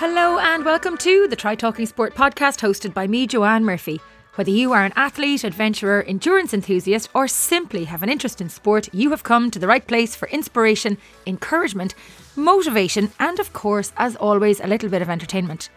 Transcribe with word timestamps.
Hello 0.00 0.38
and 0.38 0.64
welcome 0.64 0.96
to 0.96 1.28
the 1.28 1.36
Try 1.36 1.54
Talking 1.54 1.84
Sport 1.84 2.14
podcast 2.14 2.66
hosted 2.66 2.94
by 2.94 3.06
me, 3.06 3.26
Joanne 3.26 3.66
Murphy. 3.66 4.00
Whether 4.36 4.50
you 4.50 4.72
are 4.72 4.82
an 4.82 4.94
athlete, 4.96 5.44
adventurer, 5.44 6.02
endurance 6.04 6.54
enthusiast, 6.54 7.10
or 7.12 7.28
simply 7.28 7.84
have 7.84 8.02
an 8.02 8.08
interest 8.08 8.40
in 8.40 8.48
sport, 8.48 8.88
you 8.94 9.10
have 9.10 9.24
come 9.24 9.50
to 9.50 9.58
the 9.58 9.66
right 9.66 9.86
place 9.86 10.16
for 10.16 10.26
inspiration, 10.28 10.96
encouragement, 11.26 11.94
motivation, 12.34 13.12
and 13.20 13.38
of 13.38 13.52
course, 13.52 13.92
as 13.98 14.16
always, 14.16 14.58
a 14.60 14.66
little 14.66 14.88
bit 14.88 15.02
of 15.02 15.10
entertainment. 15.10 15.68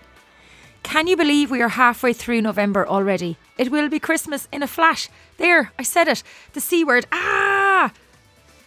Can 0.84 1.08
you 1.08 1.18
believe 1.18 1.52
we 1.52 1.62
are 1.62 1.68
halfway 1.68 2.14
through 2.14 2.44
November 2.44 2.88
already? 2.88 3.36
It 3.58 3.72
will 3.72 3.90
be 3.90 4.00
Christmas 4.00 4.48
in 4.54 4.64
a 4.64 4.68
flash. 4.68 5.10
There, 5.36 5.74
I 5.78 5.84
said 5.84 6.08
it. 6.08 6.24
The 6.54 6.62
C 6.62 6.86
word. 6.86 7.06
Ah! 7.12 7.92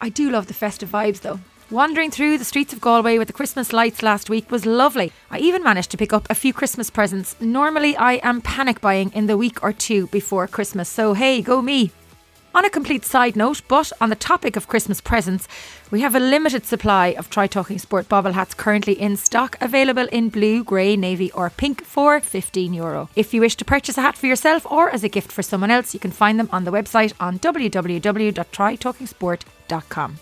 I 0.02 0.10
do 0.10 0.28
love 0.28 0.48
the 0.48 0.52
festive 0.52 0.90
vibes 0.90 1.22
though. 1.22 1.40
Wandering 1.68 2.12
through 2.12 2.38
the 2.38 2.44
streets 2.44 2.72
of 2.72 2.80
Galway 2.80 3.18
with 3.18 3.26
the 3.26 3.32
Christmas 3.32 3.72
lights 3.72 4.00
last 4.00 4.30
week 4.30 4.52
was 4.52 4.64
lovely. 4.64 5.10
I 5.32 5.40
even 5.40 5.64
managed 5.64 5.90
to 5.90 5.96
pick 5.96 6.12
up 6.12 6.24
a 6.30 6.34
few 6.36 6.52
Christmas 6.52 6.90
presents. 6.90 7.34
Normally, 7.40 7.96
I 7.96 8.20
am 8.22 8.40
panic 8.40 8.80
buying 8.80 9.10
in 9.14 9.26
the 9.26 9.36
week 9.36 9.64
or 9.64 9.72
two 9.72 10.06
before 10.06 10.46
Christmas, 10.46 10.88
so 10.88 11.14
hey, 11.14 11.42
go 11.42 11.60
me. 11.60 11.90
On 12.54 12.64
a 12.64 12.70
complete 12.70 13.04
side 13.04 13.34
note, 13.34 13.62
but 13.66 13.90
on 14.00 14.10
the 14.10 14.14
topic 14.14 14.54
of 14.54 14.68
Christmas 14.68 15.00
presents, 15.00 15.48
we 15.90 16.02
have 16.02 16.14
a 16.14 16.20
limited 16.20 16.64
supply 16.64 17.08
of 17.08 17.30
Try 17.30 17.48
Talking 17.48 17.80
Sport 17.80 18.08
bobble 18.08 18.34
hats 18.34 18.54
currently 18.54 18.92
in 18.92 19.16
stock, 19.16 19.56
available 19.60 20.06
in 20.12 20.28
blue, 20.28 20.62
grey, 20.62 20.96
navy, 20.96 21.32
or 21.32 21.50
pink 21.50 21.84
for 21.84 22.20
€15. 22.20 22.76
Euro. 22.76 23.08
If 23.16 23.34
you 23.34 23.40
wish 23.40 23.56
to 23.56 23.64
purchase 23.64 23.98
a 23.98 24.02
hat 24.02 24.16
for 24.16 24.28
yourself 24.28 24.64
or 24.70 24.88
as 24.90 25.02
a 25.02 25.08
gift 25.08 25.32
for 25.32 25.42
someone 25.42 25.72
else, 25.72 25.94
you 25.94 26.00
can 26.00 26.12
find 26.12 26.38
them 26.38 26.48
on 26.52 26.62
the 26.62 26.70
website 26.70 27.12
on 27.18 27.40
www.trytalkingsport.com. 27.40 30.18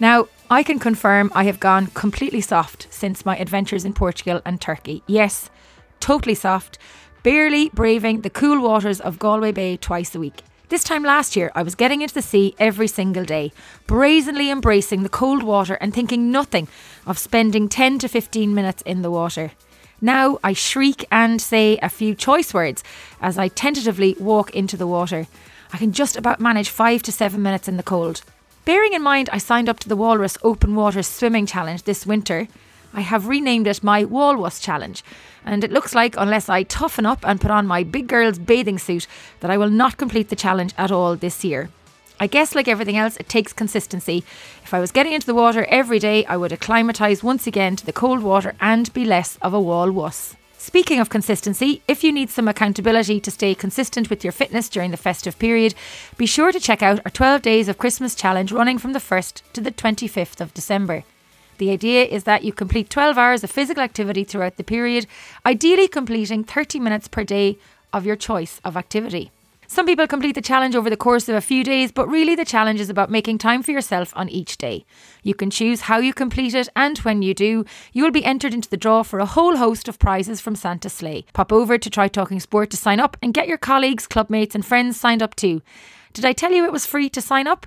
Now, 0.00 0.26
I 0.50 0.62
can 0.62 0.78
confirm 0.78 1.32
I 1.34 1.44
have 1.44 1.58
gone 1.58 1.86
completely 1.88 2.42
soft 2.42 2.86
since 2.90 3.24
my 3.24 3.36
adventures 3.38 3.86
in 3.86 3.94
Portugal 3.94 4.42
and 4.44 4.60
Turkey. 4.60 5.02
Yes, 5.06 5.48
totally 6.00 6.34
soft, 6.34 6.76
barely 7.22 7.70
braving 7.70 8.20
the 8.20 8.30
cool 8.30 8.60
waters 8.60 9.00
of 9.00 9.18
Galway 9.18 9.52
Bay 9.52 9.78
twice 9.78 10.14
a 10.14 10.20
week. 10.20 10.42
This 10.68 10.84
time 10.84 11.02
last 11.02 11.34
year, 11.34 11.50
I 11.54 11.62
was 11.62 11.74
getting 11.74 12.02
into 12.02 12.12
the 12.12 12.20
sea 12.20 12.54
every 12.58 12.88
single 12.88 13.24
day, 13.24 13.52
brazenly 13.86 14.50
embracing 14.50 15.02
the 15.02 15.08
cold 15.08 15.42
water 15.42 15.74
and 15.74 15.94
thinking 15.94 16.30
nothing 16.30 16.68
of 17.06 17.18
spending 17.18 17.66
10 17.66 17.98
to 18.00 18.08
15 18.08 18.54
minutes 18.54 18.82
in 18.82 19.00
the 19.00 19.10
water. 19.10 19.52
Now 20.02 20.38
I 20.44 20.52
shriek 20.52 21.06
and 21.10 21.40
say 21.40 21.78
a 21.78 21.88
few 21.88 22.14
choice 22.14 22.52
words 22.52 22.84
as 23.18 23.38
I 23.38 23.48
tentatively 23.48 24.14
walk 24.18 24.50
into 24.54 24.76
the 24.76 24.86
water. 24.86 25.26
I 25.72 25.78
can 25.78 25.92
just 25.92 26.16
about 26.16 26.38
manage 26.38 26.68
5 26.68 27.02
to 27.04 27.12
7 27.12 27.42
minutes 27.42 27.66
in 27.66 27.78
the 27.78 27.82
cold. 27.82 28.22
Bearing 28.64 28.94
in 28.94 29.02
mind 29.02 29.28
I 29.30 29.36
signed 29.36 29.68
up 29.68 29.78
to 29.80 29.90
the 29.90 29.96
Walrus 29.96 30.38
Open 30.42 30.74
Water 30.74 31.02
Swimming 31.02 31.44
Challenge 31.44 31.82
this 31.82 32.06
winter, 32.06 32.48
I 32.94 33.02
have 33.02 33.28
renamed 33.28 33.66
it 33.66 33.82
my 33.82 34.04
Walrus 34.04 34.58
Challenge, 34.58 35.04
and 35.44 35.62
it 35.62 35.70
looks 35.70 35.94
like, 35.94 36.14
unless 36.16 36.48
I 36.48 36.62
toughen 36.62 37.04
up 37.04 37.18
and 37.28 37.42
put 37.42 37.50
on 37.50 37.66
my 37.66 37.82
big 37.82 38.06
girl's 38.06 38.38
bathing 38.38 38.78
suit, 38.78 39.06
that 39.40 39.50
I 39.50 39.58
will 39.58 39.68
not 39.68 39.98
complete 39.98 40.30
the 40.30 40.36
challenge 40.36 40.72
at 40.78 40.90
all 40.90 41.14
this 41.14 41.44
year. 41.44 41.68
I 42.18 42.26
guess, 42.26 42.54
like 42.54 42.66
everything 42.66 42.96
else, 42.96 43.18
it 43.18 43.28
takes 43.28 43.52
consistency. 43.52 44.24
If 44.62 44.72
I 44.72 44.80
was 44.80 44.92
getting 44.92 45.12
into 45.12 45.26
the 45.26 45.34
water 45.34 45.66
every 45.68 45.98
day, 45.98 46.24
I 46.24 46.38
would 46.38 46.52
acclimatise 46.52 47.22
once 47.22 47.46
again 47.46 47.76
to 47.76 47.84
the 47.84 47.92
cold 47.92 48.22
water 48.22 48.54
and 48.62 48.90
be 48.94 49.04
less 49.04 49.36
of 49.42 49.52
a 49.52 49.60
wall 49.60 49.92
wuss. 49.92 50.36
Speaking 50.66 50.98
of 50.98 51.10
consistency, 51.10 51.82
if 51.86 52.02
you 52.02 52.10
need 52.10 52.30
some 52.30 52.48
accountability 52.48 53.20
to 53.20 53.30
stay 53.30 53.54
consistent 53.54 54.08
with 54.08 54.24
your 54.24 54.32
fitness 54.32 54.70
during 54.70 54.92
the 54.92 54.96
festive 54.96 55.38
period, 55.38 55.74
be 56.16 56.24
sure 56.24 56.52
to 56.52 56.58
check 56.58 56.82
out 56.82 57.00
our 57.04 57.10
12 57.10 57.42
Days 57.42 57.68
of 57.68 57.76
Christmas 57.76 58.14
challenge 58.14 58.50
running 58.50 58.78
from 58.78 58.94
the 58.94 58.98
1st 58.98 59.42
to 59.52 59.60
the 59.60 59.70
25th 59.70 60.40
of 60.40 60.54
December. 60.54 61.04
The 61.58 61.70
idea 61.70 62.04
is 62.04 62.24
that 62.24 62.44
you 62.44 62.54
complete 62.54 62.88
12 62.88 63.18
hours 63.18 63.44
of 63.44 63.50
physical 63.50 63.82
activity 63.82 64.24
throughout 64.24 64.56
the 64.56 64.64
period, 64.64 65.06
ideally 65.44 65.86
completing 65.86 66.44
30 66.44 66.80
minutes 66.80 67.08
per 67.08 67.24
day 67.24 67.58
of 67.92 68.06
your 68.06 68.16
choice 68.16 68.58
of 68.64 68.74
activity. 68.74 69.30
Some 69.74 69.86
people 69.86 70.06
complete 70.06 70.36
the 70.36 70.40
challenge 70.40 70.76
over 70.76 70.88
the 70.88 70.96
course 70.96 71.28
of 71.28 71.34
a 71.34 71.40
few 71.40 71.64
days, 71.64 71.90
but 71.90 72.06
really 72.06 72.36
the 72.36 72.44
challenge 72.44 72.78
is 72.78 72.88
about 72.88 73.10
making 73.10 73.38
time 73.38 73.60
for 73.60 73.72
yourself 73.72 74.12
on 74.14 74.28
each 74.28 74.56
day. 74.56 74.86
You 75.24 75.34
can 75.34 75.50
choose 75.50 75.80
how 75.80 75.98
you 75.98 76.14
complete 76.14 76.54
it, 76.54 76.68
and 76.76 76.96
when 76.98 77.22
you 77.22 77.34
do, 77.34 77.64
you 77.92 78.04
will 78.04 78.12
be 78.12 78.24
entered 78.24 78.54
into 78.54 78.70
the 78.70 78.76
draw 78.76 79.02
for 79.02 79.18
a 79.18 79.26
whole 79.26 79.56
host 79.56 79.88
of 79.88 79.98
prizes 79.98 80.40
from 80.40 80.54
Santa 80.54 80.88
Sleigh. 80.88 81.24
Pop 81.32 81.52
over 81.52 81.76
to 81.76 81.90
Try 81.90 82.06
Talking 82.06 82.38
Sport 82.38 82.70
to 82.70 82.76
sign 82.76 83.00
up 83.00 83.16
and 83.20 83.34
get 83.34 83.48
your 83.48 83.58
colleagues, 83.58 84.06
clubmates, 84.06 84.54
and 84.54 84.64
friends 84.64 84.96
signed 84.96 85.24
up 85.24 85.34
too. 85.34 85.60
Did 86.12 86.24
I 86.24 86.34
tell 86.34 86.52
you 86.52 86.64
it 86.64 86.72
was 86.72 86.86
free 86.86 87.08
to 87.08 87.20
sign 87.20 87.48
up? 87.48 87.66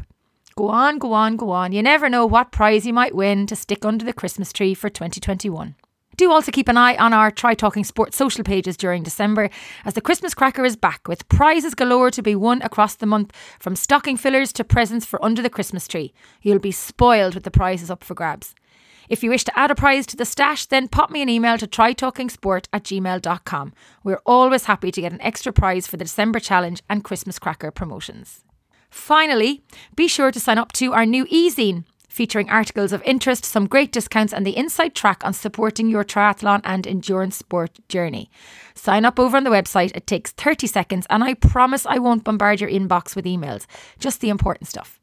Go 0.55 0.69
on, 0.69 0.99
go 0.99 1.11
on, 1.11 1.35
go 1.35 1.49
on. 1.49 1.73
You 1.73 1.83
never 1.83 2.07
know 2.07 2.25
what 2.25 2.53
prize 2.53 2.85
you 2.85 2.93
might 2.93 3.15
win 3.15 3.47
to 3.47 3.55
stick 3.57 3.83
under 3.83 4.05
the 4.05 4.13
Christmas 4.13 4.53
tree 4.53 4.73
for 4.73 4.89
2021. 4.89 5.75
Do 6.17 6.31
also 6.31 6.51
keep 6.51 6.67
an 6.67 6.77
eye 6.77 6.97
on 6.97 7.13
our 7.13 7.29
Try 7.29 7.53
Talking 7.53 7.83
Sports 7.83 8.17
social 8.17 8.43
pages 8.43 8.75
during 8.75 9.03
December 9.03 9.51
as 9.85 9.93
the 9.93 10.01
Christmas 10.01 10.33
cracker 10.33 10.65
is 10.65 10.75
back 10.75 11.07
with 11.07 11.29
prizes 11.29 11.75
galore 11.75 12.09
to 12.09 12.23
be 12.23 12.33
won 12.33 12.63
across 12.63 12.95
the 12.95 13.05
month 13.05 13.31
from 13.59 13.75
stocking 13.75 14.17
fillers 14.17 14.51
to 14.53 14.63
presents 14.63 15.05
for 15.05 15.23
under 15.23 15.43
the 15.43 15.49
Christmas 15.49 15.87
tree. 15.87 16.15
You'll 16.41 16.57
be 16.57 16.71
spoiled 16.71 17.35
with 17.35 17.43
the 17.43 17.51
prizes 17.51 17.91
up 17.91 18.03
for 18.03 18.15
grabs. 18.15 18.55
If 19.09 19.23
you 19.23 19.29
wish 19.29 19.43
to 19.43 19.57
add 19.57 19.69
a 19.69 19.75
prize 19.75 20.07
to 20.07 20.17
the 20.17 20.25
stash, 20.25 20.65
then 20.65 20.87
pop 20.87 21.11
me 21.11 21.21
an 21.21 21.29
email 21.29 21.55
to 21.59 21.67
trytalkingsport 21.67 22.65
at 22.73 22.83
gmail.com. 22.83 23.73
We're 24.03 24.21
always 24.25 24.65
happy 24.65 24.91
to 24.91 25.01
get 25.01 25.13
an 25.13 25.21
extra 25.21 25.53
prize 25.53 25.85
for 25.85 25.97
the 25.97 26.05
December 26.05 26.39
challenge 26.39 26.81
and 26.89 27.03
Christmas 27.03 27.37
cracker 27.37 27.69
promotions. 27.69 28.43
Finally, 28.89 29.61
be 29.95 30.07
sure 30.07 30.31
to 30.31 30.39
sign 30.39 30.57
up 30.57 30.71
to 30.71 30.93
our 30.93 31.05
new 31.05 31.27
e-zine 31.29 31.83
featuring 32.17 32.49
articles 32.49 32.91
of 32.91 33.03
interest, 33.03 33.45
some 33.45 33.67
great 33.67 33.91
discounts, 33.91 34.33
and 34.33 34.43
the 34.43 34.57
inside 34.57 34.95
track 34.95 35.23
on 35.23 35.33
supporting 35.33 35.87
your 35.87 36.03
triathlon 36.03 36.61
and 36.63 36.87
endurance 36.87 37.35
sport 37.37 37.77
journey. 37.89 38.27
Sign 38.73 39.05
up 39.05 39.19
over 39.19 39.37
on 39.37 39.43
the 39.43 39.51
website. 39.51 39.95
It 39.95 40.07
takes 40.07 40.31
30 40.31 40.65
seconds, 40.65 41.05
and 41.11 41.23
I 41.23 41.35
promise 41.35 41.85
I 41.85 41.99
won't 41.99 42.23
bombard 42.23 42.59
your 42.59 42.71
inbox 42.71 43.15
with 43.15 43.25
emails, 43.25 43.67
just 43.99 44.19
the 44.19 44.29
important 44.29 44.67
stuff. 44.67 44.99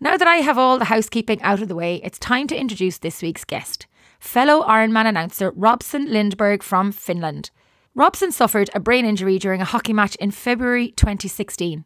Now 0.00 0.16
that 0.16 0.26
I 0.26 0.36
have 0.36 0.56
all 0.56 0.78
the 0.78 0.86
housekeeping 0.86 1.42
out 1.42 1.60
of 1.60 1.68
the 1.68 1.74
way, 1.74 2.00
it's 2.02 2.18
time 2.18 2.46
to 2.46 2.56
introduce 2.56 2.96
this 2.96 3.20
week's 3.20 3.44
guest, 3.44 3.86
fellow 4.18 4.66
Ironman 4.66 5.06
announcer 5.06 5.52
Robson 5.54 6.06
Lindberg 6.06 6.62
from 6.62 6.90
Finland. 6.90 7.50
Robson 7.94 8.32
suffered 8.32 8.70
a 8.74 8.80
brain 8.80 9.04
injury 9.04 9.38
during 9.38 9.60
a 9.60 9.66
hockey 9.66 9.92
match 9.92 10.16
in 10.16 10.30
February 10.30 10.92
2016. 10.92 11.84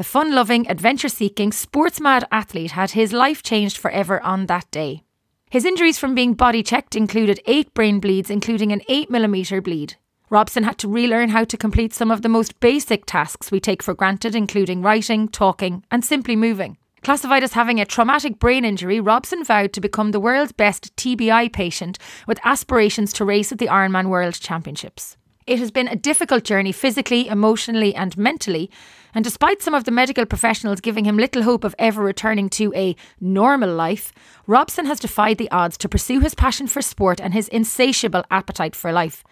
The 0.00 0.04
fun 0.04 0.34
loving, 0.34 0.66
adventure 0.66 1.10
seeking, 1.10 1.52
sports 1.52 2.00
mad 2.00 2.26
athlete 2.32 2.70
had 2.70 2.92
his 2.92 3.12
life 3.12 3.42
changed 3.42 3.76
forever 3.76 4.18
on 4.22 4.46
that 4.46 4.70
day. 4.70 5.02
His 5.50 5.66
injuries 5.66 5.98
from 5.98 6.14
being 6.14 6.32
body 6.32 6.62
checked 6.62 6.96
included 6.96 7.38
eight 7.44 7.74
brain 7.74 8.00
bleeds, 8.00 8.30
including 8.30 8.72
an 8.72 8.80
8mm 8.88 9.62
bleed. 9.62 9.96
Robson 10.30 10.62
had 10.62 10.78
to 10.78 10.88
relearn 10.88 11.28
how 11.28 11.44
to 11.44 11.56
complete 11.58 11.92
some 11.92 12.10
of 12.10 12.22
the 12.22 12.30
most 12.30 12.60
basic 12.60 13.04
tasks 13.04 13.50
we 13.50 13.60
take 13.60 13.82
for 13.82 13.92
granted, 13.92 14.34
including 14.34 14.80
writing, 14.80 15.28
talking, 15.28 15.84
and 15.90 16.02
simply 16.02 16.34
moving. 16.34 16.78
Classified 17.02 17.44
as 17.44 17.52
having 17.52 17.78
a 17.78 17.84
traumatic 17.84 18.38
brain 18.38 18.64
injury, 18.64 19.00
Robson 19.00 19.44
vowed 19.44 19.74
to 19.74 19.82
become 19.82 20.12
the 20.12 20.18
world's 20.20 20.52
best 20.52 20.96
TBI 20.96 21.52
patient 21.52 21.98
with 22.26 22.40
aspirations 22.42 23.12
to 23.12 23.26
race 23.26 23.52
at 23.52 23.58
the 23.58 23.68
Ironman 23.68 24.08
World 24.08 24.40
Championships. 24.40 25.18
It 25.46 25.58
has 25.58 25.70
been 25.70 25.88
a 25.88 25.96
difficult 25.96 26.44
journey 26.44 26.72
physically, 26.72 27.26
emotionally, 27.28 27.94
and 27.94 28.16
mentally, 28.16 28.70
and 29.14 29.24
despite 29.24 29.62
some 29.62 29.74
of 29.74 29.84
the 29.84 29.90
medical 29.90 30.26
professionals 30.26 30.80
giving 30.80 31.04
him 31.04 31.16
little 31.16 31.42
hope 31.42 31.64
of 31.64 31.74
ever 31.78 32.02
returning 32.02 32.48
to 32.50 32.72
a 32.74 32.96
normal 33.20 33.72
life, 33.74 34.12
Robson 34.46 34.86
has 34.86 35.00
defied 35.00 35.38
the 35.38 35.50
odds 35.50 35.76
to 35.78 35.88
pursue 35.88 36.20
his 36.20 36.34
passion 36.34 36.66
for 36.66 36.82
sport 36.82 37.20
and 37.20 37.34
his 37.34 37.48
insatiable 37.48 38.24
appetite 38.30 38.76
for 38.76 38.92
life. 38.92 39.24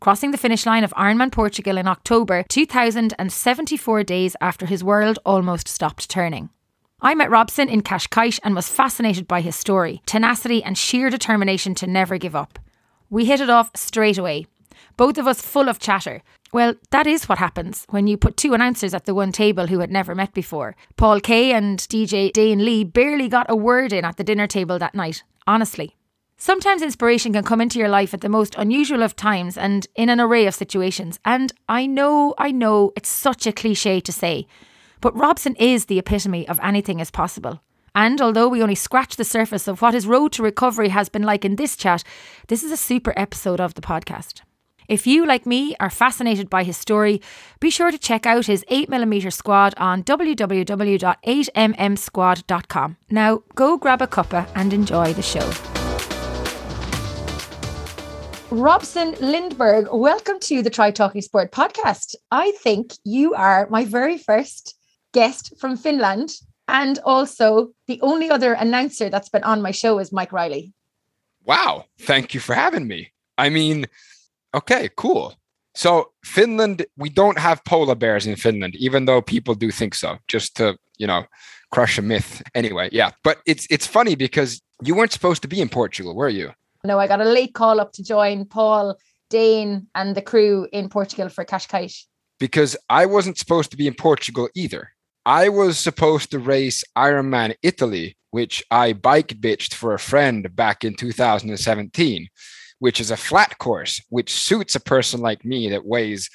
Crossing 0.00 0.30
the 0.30 0.38
finish 0.38 0.66
line 0.66 0.84
of 0.84 0.92
Ironman 0.94 1.32
Portugal 1.32 1.78
in 1.78 1.88
October 1.88 2.44
2074 2.48 4.04
days 4.04 4.36
after 4.40 4.66
his 4.66 4.84
world 4.84 5.18
almost 5.24 5.68
stopped 5.68 6.10
turning. 6.10 6.50
I 7.00 7.14
met 7.14 7.30
Robson 7.30 7.68
in 7.68 7.82
Cascais 7.82 8.40
and 8.42 8.54
was 8.54 8.68
fascinated 8.68 9.28
by 9.28 9.40
his 9.40 9.54
story, 9.54 10.02
tenacity, 10.06 10.62
and 10.62 10.76
sheer 10.76 11.10
determination 11.10 11.74
to 11.76 11.86
never 11.86 12.18
give 12.18 12.34
up. 12.34 12.58
We 13.10 13.26
hit 13.26 13.40
it 13.40 13.50
off 13.50 13.70
straight 13.74 14.18
away, 14.18 14.46
both 14.96 15.18
of 15.18 15.26
us 15.26 15.40
full 15.40 15.68
of 15.68 15.78
chatter, 15.78 16.22
well, 16.52 16.74
that 16.90 17.06
is 17.06 17.28
what 17.28 17.38
happens 17.38 17.86
when 17.90 18.06
you 18.06 18.16
put 18.16 18.36
two 18.36 18.54
announcers 18.54 18.94
at 18.94 19.04
the 19.04 19.14
one 19.14 19.32
table 19.32 19.66
who 19.66 19.80
had 19.80 19.90
never 19.90 20.14
met 20.14 20.32
before. 20.32 20.76
Paul 20.96 21.20
Kaye 21.20 21.52
and 21.52 21.78
DJ 21.78 22.32
Dane 22.32 22.64
Lee 22.64 22.84
barely 22.84 23.28
got 23.28 23.46
a 23.48 23.56
word 23.56 23.92
in 23.92 24.04
at 24.04 24.16
the 24.16 24.24
dinner 24.24 24.46
table 24.46 24.78
that 24.78 24.94
night, 24.94 25.22
honestly. 25.46 25.96
Sometimes 26.38 26.82
inspiration 26.82 27.32
can 27.32 27.44
come 27.44 27.60
into 27.60 27.78
your 27.78 27.88
life 27.88 28.12
at 28.12 28.20
the 28.20 28.28
most 28.28 28.54
unusual 28.58 29.02
of 29.02 29.16
times 29.16 29.56
and 29.56 29.86
in 29.96 30.08
an 30.08 30.20
array 30.20 30.46
of 30.46 30.54
situations. 30.54 31.18
And 31.24 31.52
I 31.68 31.86
know, 31.86 32.34
I 32.36 32.52
know, 32.52 32.92
it's 32.94 33.08
such 33.08 33.46
a 33.46 33.52
cliche 33.52 34.00
to 34.00 34.12
say, 34.12 34.46
but 35.00 35.16
Robson 35.16 35.56
is 35.56 35.86
the 35.86 35.98
epitome 35.98 36.46
of 36.46 36.60
anything 36.62 37.00
is 37.00 37.10
possible. 37.10 37.62
And 37.94 38.20
although 38.20 38.48
we 38.48 38.62
only 38.62 38.74
scratch 38.74 39.16
the 39.16 39.24
surface 39.24 39.66
of 39.66 39.80
what 39.80 39.94
his 39.94 40.06
road 40.06 40.32
to 40.32 40.42
recovery 40.42 40.90
has 40.90 41.08
been 41.08 41.22
like 41.22 41.46
in 41.46 41.56
this 41.56 41.74
chat, 41.74 42.04
this 42.48 42.62
is 42.62 42.70
a 42.70 42.76
super 42.76 43.14
episode 43.16 43.60
of 43.60 43.72
the 43.72 43.80
podcast. 43.80 44.42
If 44.88 45.06
you, 45.06 45.26
like 45.26 45.46
me, 45.46 45.76
are 45.80 45.90
fascinated 45.90 46.48
by 46.48 46.62
his 46.62 46.76
story, 46.76 47.20
be 47.58 47.70
sure 47.70 47.90
to 47.90 47.98
check 47.98 48.24
out 48.24 48.46
his 48.46 48.64
8mm 48.70 49.32
squad 49.32 49.74
on 49.76 50.04
www.8mmsquad.com. 50.04 52.96
Now, 53.10 53.42
go 53.54 53.76
grab 53.76 54.02
a 54.02 54.06
cuppa 54.06 54.48
and 54.54 54.72
enjoy 54.72 55.12
the 55.12 55.22
show. 55.22 55.50
Robson 58.50 59.14
Lindberg, 59.14 59.88
welcome 59.92 60.38
to 60.40 60.62
the 60.62 60.70
Try 60.70 60.92
Talking 60.92 61.20
Sport 61.20 61.50
podcast. 61.50 62.14
I 62.30 62.52
think 62.62 62.92
you 63.02 63.34
are 63.34 63.66
my 63.70 63.84
very 63.84 64.18
first 64.18 64.76
guest 65.12 65.52
from 65.58 65.76
Finland 65.76 66.30
and 66.68 67.00
also 67.04 67.72
the 67.88 68.00
only 68.02 68.30
other 68.30 68.52
announcer 68.52 69.10
that's 69.10 69.28
been 69.28 69.42
on 69.42 69.62
my 69.62 69.72
show 69.72 69.98
is 69.98 70.12
Mike 70.12 70.32
Reilly. 70.32 70.72
Wow. 71.44 71.86
Thank 71.98 72.34
you 72.34 72.40
for 72.40 72.54
having 72.54 72.86
me. 72.86 73.10
I 73.36 73.50
mean, 73.50 73.86
okay, 74.56 74.90
cool. 74.96 75.34
So, 75.74 76.12
Finland, 76.24 76.86
we 76.96 77.10
don't 77.10 77.38
have 77.38 77.62
polar 77.64 77.94
bears 77.94 78.26
in 78.26 78.36
Finland, 78.36 78.74
even 78.76 79.04
though 79.04 79.20
people 79.20 79.54
do 79.54 79.70
think 79.70 79.94
so, 79.94 80.18
just 80.26 80.56
to, 80.56 80.78
you 80.98 81.06
know, 81.06 81.26
crush 81.70 81.98
a 81.98 82.02
myth. 82.02 82.42
Anyway, 82.54 82.88
yeah. 82.92 83.10
But 83.22 83.38
it's 83.46 83.66
it's 83.70 83.86
funny 83.86 84.14
because 84.14 84.62
you 84.82 84.94
weren't 84.94 85.12
supposed 85.12 85.42
to 85.42 85.48
be 85.48 85.60
in 85.60 85.68
Portugal, 85.68 86.14
were 86.14 86.30
you? 86.30 86.52
No, 86.84 86.98
I 86.98 87.06
got 87.06 87.20
a 87.20 87.24
late 87.24 87.54
call 87.54 87.80
up 87.80 87.92
to 87.92 88.02
join 88.02 88.46
Paul, 88.46 88.96
Dane, 89.28 89.88
and 89.94 90.14
the 90.14 90.22
crew 90.22 90.66
in 90.72 90.88
Portugal 90.88 91.28
for 91.28 91.44
Cascais. 91.44 92.04
Because 92.38 92.76
I 92.88 93.06
wasn't 93.06 93.38
supposed 93.38 93.70
to 93.72 93.76
be 93.76 93.86
in 93.86 93.94
Portugal 93.94 94.48
either. 94.54 94.90
I 95.26 95.48
was 95.48 95.78
supposed 95.78 96.30
to 96.30 96.38
race 96.38 96.84
Ironman 96.96 97.56
Italy, 97.62 98.16
which 98.30 98.62
I 98.70 98.92
bike 98.92 99.28
bitched 99.40 99.74
for 99.74 99.92
a 99.92 99.98
friend 99.98 100.54
back 100.54 100.84
in 100.84 100.94
2017, 100.94 102.28
which 102.78 103.00
is 103.00 103.10
a 103.10 103.16
flat 103.16 103.58
course, 103.58 104.02
which 104.10 104.32
suits 104.32 104.74
a 104.74 104.80
person 104.80 105.20
like 105.20 105.44
me 105.44 105.70
that 105.70 105.86
weighs 105.86 106.30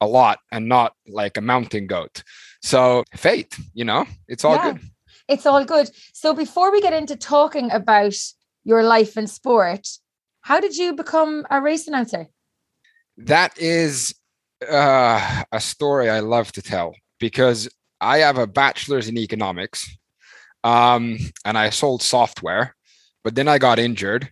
a 0.00 0.06
lot 0.06 0.38
and 0.52 0.68
not 0.68 0.92
like 1.06 1.36
a 1.36 1.40
mountain 1.40 1.86
goat. 1.86 2.22
So, 2.62 3.04
fate, 3.14 3.56
you 3.74 3.84
know, 3.84 4.06
it's 4.28 4.44
all 4.44 4.56
yeah, 4.56 4.72
good. 4.72 4.80
It's 5.28 5.46
all 5.46 5.64
good. 5.64 5.90
So, 6.12 6.34
before 6.34 6.72
we 6.72 6.80
get 6.80 6.92
into 6.92 7.16
talking 7.16 7.70
about 7.70 8.14
your 8.66 8.82
life 8.82 9.16
in 9.16 9.28
sport. 9.28 9.88
How 10.42 10.60
did 10.60 10.76
you 10.76 10.92
become 10.92 11.46
a 11.50 11.62
race 11.62 11.86
announcer? 11.86 12.26
That 13.16 13.56
is 13.56 14.14
uh, 14.68 15.44
a 15.52 15.60
story 15.60 16.10
I 16.10 16.18
love 16.18 16.50
to 16.52 16.62
tell 16.62 16.94
because 17.20 17.68
I 18.00 18.18
have 18.18 18.38
a 18.38 18.46
bachelor's 18.46 19.08
in 19.08 19.16
economics 19.16 19.96
um, 20.64 21.18
and 21.44 21.56
I 21.56 21.70
sold 21.70 22.02
software, 22.02 22.74
but 23.22 23.36
then 23.36 23.46
I 23.46 23.58
got 23.58 23.78
injured 23.78 24.30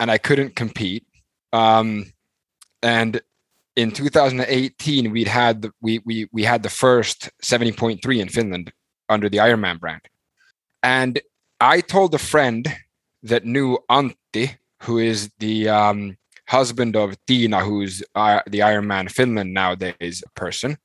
and 0.00 0.10
I 0.10 0.18
couldn't 0.18 0.56
compete. 0.56 1.06
Um, 1.52 2.12
and 2.82 3.20
in 3.76 3.92
2018, 3.92 5.12
we'd 5.12 5.28
had 5.28 5.62
the, 5.62 5.72
we 5.80 6.00
we 6.04 6.28
we 6.32 6.42
had 6.42 6.64
the 6.64 6.70
first 6.70 7.30
70.3 7.44 8.20
in 8.20 8.28
Finland 8.28 8.72
under 9.08 9.28
the 9.28 9.38
Ironman 9.38 9.78
brand, 9.78 10.02
and 10.82 11.20
I 11.60 11.80
told 11.80 12.14
a 12.14 12.18
friend 12.18 12.66
that 13.22 13.44
knew 13.44 13.78
Antti, 13.88 14.56
who 14.82 14.98
is 14.98 15.30
the 15.38 15.68
um, 15.68 16.16
husband 16.48 16.96
of 16.96 17.16
Tina, 17.26 17.60
who's 17.60 18.02
uh, 18.14 18.40
the 18.46 18.60
Ironman 18.60 19.10
Finland 19.10 19.54
nowadays 19.54 20.24
person. 20.34 20.78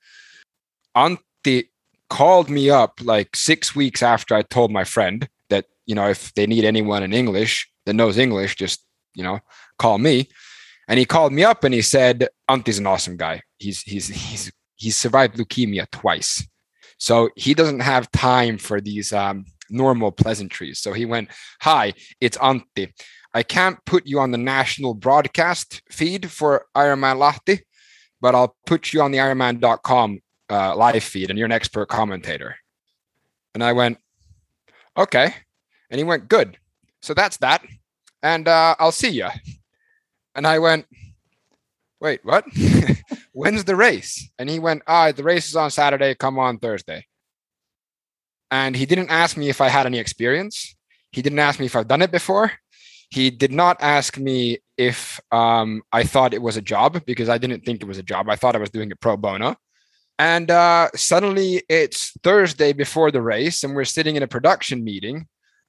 Antti 0.95 1.69
called 2.09 2.49
me 2.49 2.69
up 2.69 2.99
like 3.01 3.35
six 3.35 3.75
weeks 3.75 4.03
after 4.03 4.35
I 4.35 4.43
told 4.43 4.71
my 4.71 4.83
friend 4.83 5.27
that, 5.49 5.65
you 5.85 5.95
know, 5.95 6.07
if 6.07 6.33
they 6.35 6.45
need 6.45 6.65
anyone 6.65 7.03
in 7.03 7.13
English 7.13 7.67
that 7.85 7.95
knows 7.95 8.17
English, 8.17 8.55
just, 8.55 8.84
you 9.15 9.23
know, 9.23 9.39
call 9.77 9.97
me. 9.97 10.29
And 10.87 10.99
he 10.99 11.05
called 11.05 11.33
me 11.33 11.43
up 11.43 11.63
and 11.63 11.73
he 11.73 11.81
said, 11.81 12.27
Antti's 12.49 12.77
an 12.77 12.87
awesome 12.87 13.17
guy. 13.17 13.41
He's, 13.57 13.81
he's, 13.81 14.07
he's, 14.07 14.51
he's 14.75 14.97
survived 14.97 15.37
leukemia 15.37 15.89
twice. 15.91 16.47
So 16.99 17.29
he 17.35 17.53
doesn't 17.53 17.81
have 17.81 18.11
time 18.11 18.57
for 18.57 18.79
these 18.79 19.11
um, 19.11 19.45
normal 19.69 20.11
pleasantries. 20.11 20.79
So 20.79 20.93
he 20.93 21.05
went, 21.05 21.29
Hi, 21.61 21.93
it's 22.21 22.37
Antti. 22.37 22.93
I 23.33 23.43
can't 23.43 23.83
put 23.85 24.05
you 24.05 24.19
on 24.19 24.31
the 24.31 24.37
national 24.37 24.93
broadcast 24.93 25.81
feed 25.89 26.31
for 26.31 26.65
Ironman 26.75 27.17
Lahti, 27.17 27.61
but 28.21 28.33
I'll 28.33 28.55
put 28.65 28.93
you 28.93 29.01
on 29.01 29.11
the 29.11 29.17
Ironman.com 29.17 30.21
uh, 30.49 30.75
live 30.75 31.03
feed 31.03 31.29
and 31.29 31.37
you're 31.37 31.47
an 31.47 31.51
expert 31.51 31.87
commentator. 31.87 32.55
And 33.53 33.63
I 33.63 33.73
went, 33.73 33.97
Okay. 34.97 35.33
And 35.89 35.97
he 35.97 36.03
went, 36.03 36.29
Good. 36.29 36.57
So 37.01 37.13
that's 37.13 37.37
that. 37.37 37.63
And 38.25 38.47
uh, 38.47 38.75
I'll 38.79 38.91
see 38.91 39.09
you. 39.09 39.27
And 40.33 40.47
I 40.47 40.57
went, 40.57 40.87
Wait, 42.01 42.21
what? 42.23 42.43
When's 43.33 43.65
the 43.65 43.75
race? 43.75 44.31
And 44.39 44.49
he 44.49 44.57
went, 44.57 44.81
Ah, 44.87 45.11
the 45.11 45.21
race 45.21 45.47
is 45.47 45.55
on 45.55 45.69
Saturday. 45.69 46.15
Come 46.15 46.39
on 46.39 46.57
Thursday. 46.57 47.05
And 48.49 48.75
he 48.75 48.87
didn't 48.87 49.11
ask 49.11 49.37
me 49.37 49.49
if 49.49 49.61
I 49.61 49.69
had 49.69 49.85
any 49.85 49.99
experience. 49.99 50.75
He 51.11 51.21
didn't 51.21 51.37
ask 51.37 51.59
me 51.59 51.67
if 51.67 51.75
I've 51.75 51.87
done 51.87 52.01
it 52.01 52.11
before. 52.11 52.51
He 53.11 53.29
did 53.29 53.51
not 53.51 53.77
ask 53.79 54.17
me 54.17 54.57
if 54.75 55.19
um, 55.31 55.83
I 55.91 56.03
thought 56.03 56.33
it 56.33 56.41
was 56.41 56.57
a 56.57 56.63
job 56.63 57.05
because 57.05 57.29
I 57.29 57.37
didn't 57.37 57.63
think 57.63 57.83
it 57.83 57.87
was 57.87 57.99
a 57.99 58.03
job. 58.03 58.27
I 58.27 58.35
thought 58.37 58.55
I 58.55 58.59
was 58.59 58.71
doing 58.71 58.89
it 58.89 58.99
pro 58.99 59.17
bono. 59.17 59.55
And 60.17 60.49
uh, 60.49 60.89
suddenly 60.95 61.61
it's 61.69 62.11
Thursday 62.23 62.73
before 62.73 63.11
the 63.11 63.21
race, 63.21 63.63
and 63.63 63.75
we're 63.75 63.85
sitting 63.85 64.15
in 64.15 64.23
a 64.23 64.27
production 64.27 64.83
meeting. 64.83 65.27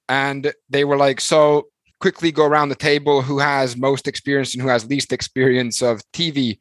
And 0.09 0.51
they 0.69 0.85
were 0.85 0.97
like, 0.97 1.21
So 1.21 1.67
quickly 1.99 2.31
go 2.31 2.45
around 2.45 2.69
the 2.69 2.75
table 2.75 3.21
who 3.21 3.39
has 3.39 3.77
most 3.77 4.07
experience 4.07 4.53
and 4.53 4.61
who 4.61 4.69
has 4.69 4.85
least 4.85 5.11
experience 5.11 5.81
of 5.81 6.01
TV 6.11 6.59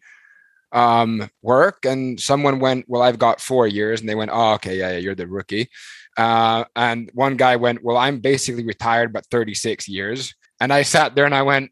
um, 0.73 1.31
work. 1.43 1.85
And 1.85 2.21
someone 2.21 2.59
went, 2.61 2.87
Well, 2.89 3.03
I've 3.03 3.19
got 3.19 3.41
four 3.41 3.67
years. 3.67 4.01
And 4.01 4.09
they 4.09 4.15
went, 4.15 4.31
Oh, 4.33 4.55
okay, 4.55 4.79
yeah, 4.79 4.93
yeah 4.93 4.99
you're 4.99 5.15
the 5.15 5.27
rookie. 5.27 5.69
Uh, 6.17 6.65
and 6.75 7.11
one 7.15 7.37
guy 7.37 7.57
went, 7.57 7.83
Well, 7.83 7.97
I'm 7.97 8.21
basically 8.21 8.65
retired, 8.65 9.13
but 9.13 9.27
36 9.27 9.89
years. 9.89 10.35
And 10.61 10.73
I 10.73 10.83
sat 10.83 11.15
there 11.15 11.27
and 11.27 11.35
I 11.35 11.43
went, 11.43 11.71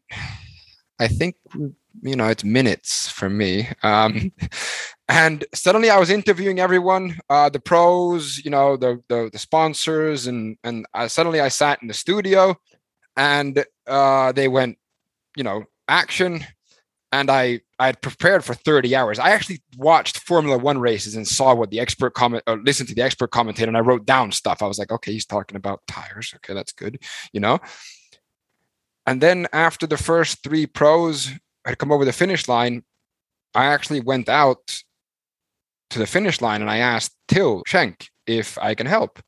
I 0.99 1.07
think, 1.07 1.35
you 1.53 2.15
know, 2.15 2.27
it's 2.27 2.43
minutes 2.43 3.09
for 3.09 3.29
me. 3.29 3.67
Um, 3.83 4.31
and 5.09 5.43
suddenly 5.53 5.89
I 5.89 5.97
was 5.97 6.09
interviewing 6.09 6.59
everyone, 6.59 7.17
uh, 7.29 7.49
the 7.49 7.59
pros, 7.59 8.43
you 8.43 8.51
know, 8.51 8.77
the, 8.77 9.01
the, 9.09 9.29
the 9.31 9.39
sponsors. 9.39 10.27
And, 10.27 10.57
and 10.63 10.85
I, 10.93 11.07
suddenly 11.07 11.41
I 11.41 11.47
sat 11.47 11.81
in 11.81 11.87
the 11.87 11.93
studio 11.93 12.57
and 13.15 13.63
uh, 13.87 14.31
they 14.31 14.47
went, 14.47 14.77
you 15.35 15.43
know, 15.43 15.65
action 15.87 16.45
and 17.11 17.29
I 17.29 17.61
I 17.79 17.87
had 17.87 18.01
prepared 18.01 18.43
for 18.43 18.53
30 18.53 18.95
hours. 18.95 19.19
I 19.19 19.31
actually 19.31 19.61
watched 19.77 20.19
Formula 20.19 20.57
One 20.57 20.79
races 20.79 21.15
and 21.15 21.27
saw 21.27 21.53
what 21.53 21.69
the 21.69 21.79
expert 21.79 22.13
comment 22.13 22.43
or 22.47 22.57
listened 22.57 22.89
to 22.89 22.95
the 22.95 23.01
expert 23.01 23.31
commentator 23.31 23.69
and 23.69 23.77
I 23.77 23.81
wrote 23.81 24.05
down 24.05 24.31
stuff. 24.31 24.61
I 24.61 24.67
was 24.67 24.79
like, 24.79 24.91
okay, 24.91 25.11
he's 25.11 25.25
talking 25.25 25.57
about 25.57 25.81
tires. 25.87 26.33
Okay, 26.35 26.53
that's 26.53 26.71
good, 26.71 26.99
you 27.33 27.39
know. 27.39 27.59
And 29.05 29.21
then 29.21 29.47
after 29.53 29.85
the 29.85 29.97
first 29.97 30.43
three 30.43 30.65
pros 30.65 31.31
had 31.63 31.77
come 31.77 31.91
over 31.91 32.05
the 32.05 32.13
finish 32.13 32.47
line, 32.47 32.83
I 33.53 33.65
actually 33.65 34.01
went 34.01 34.29
out 34.29 34.81
to 35.91 35.99
the 35.99 36.07
finish 36.07 36.41
line 36.41 36.61
and 36.61 36.69
I 36.69 36.77
asked 36.77 37.15
Till 37.27 37.63
Schenk 37.65 38.09
if 38.25 38.57
I 38.57 38.75
can 38.75 38.87
help. 38.87 39.19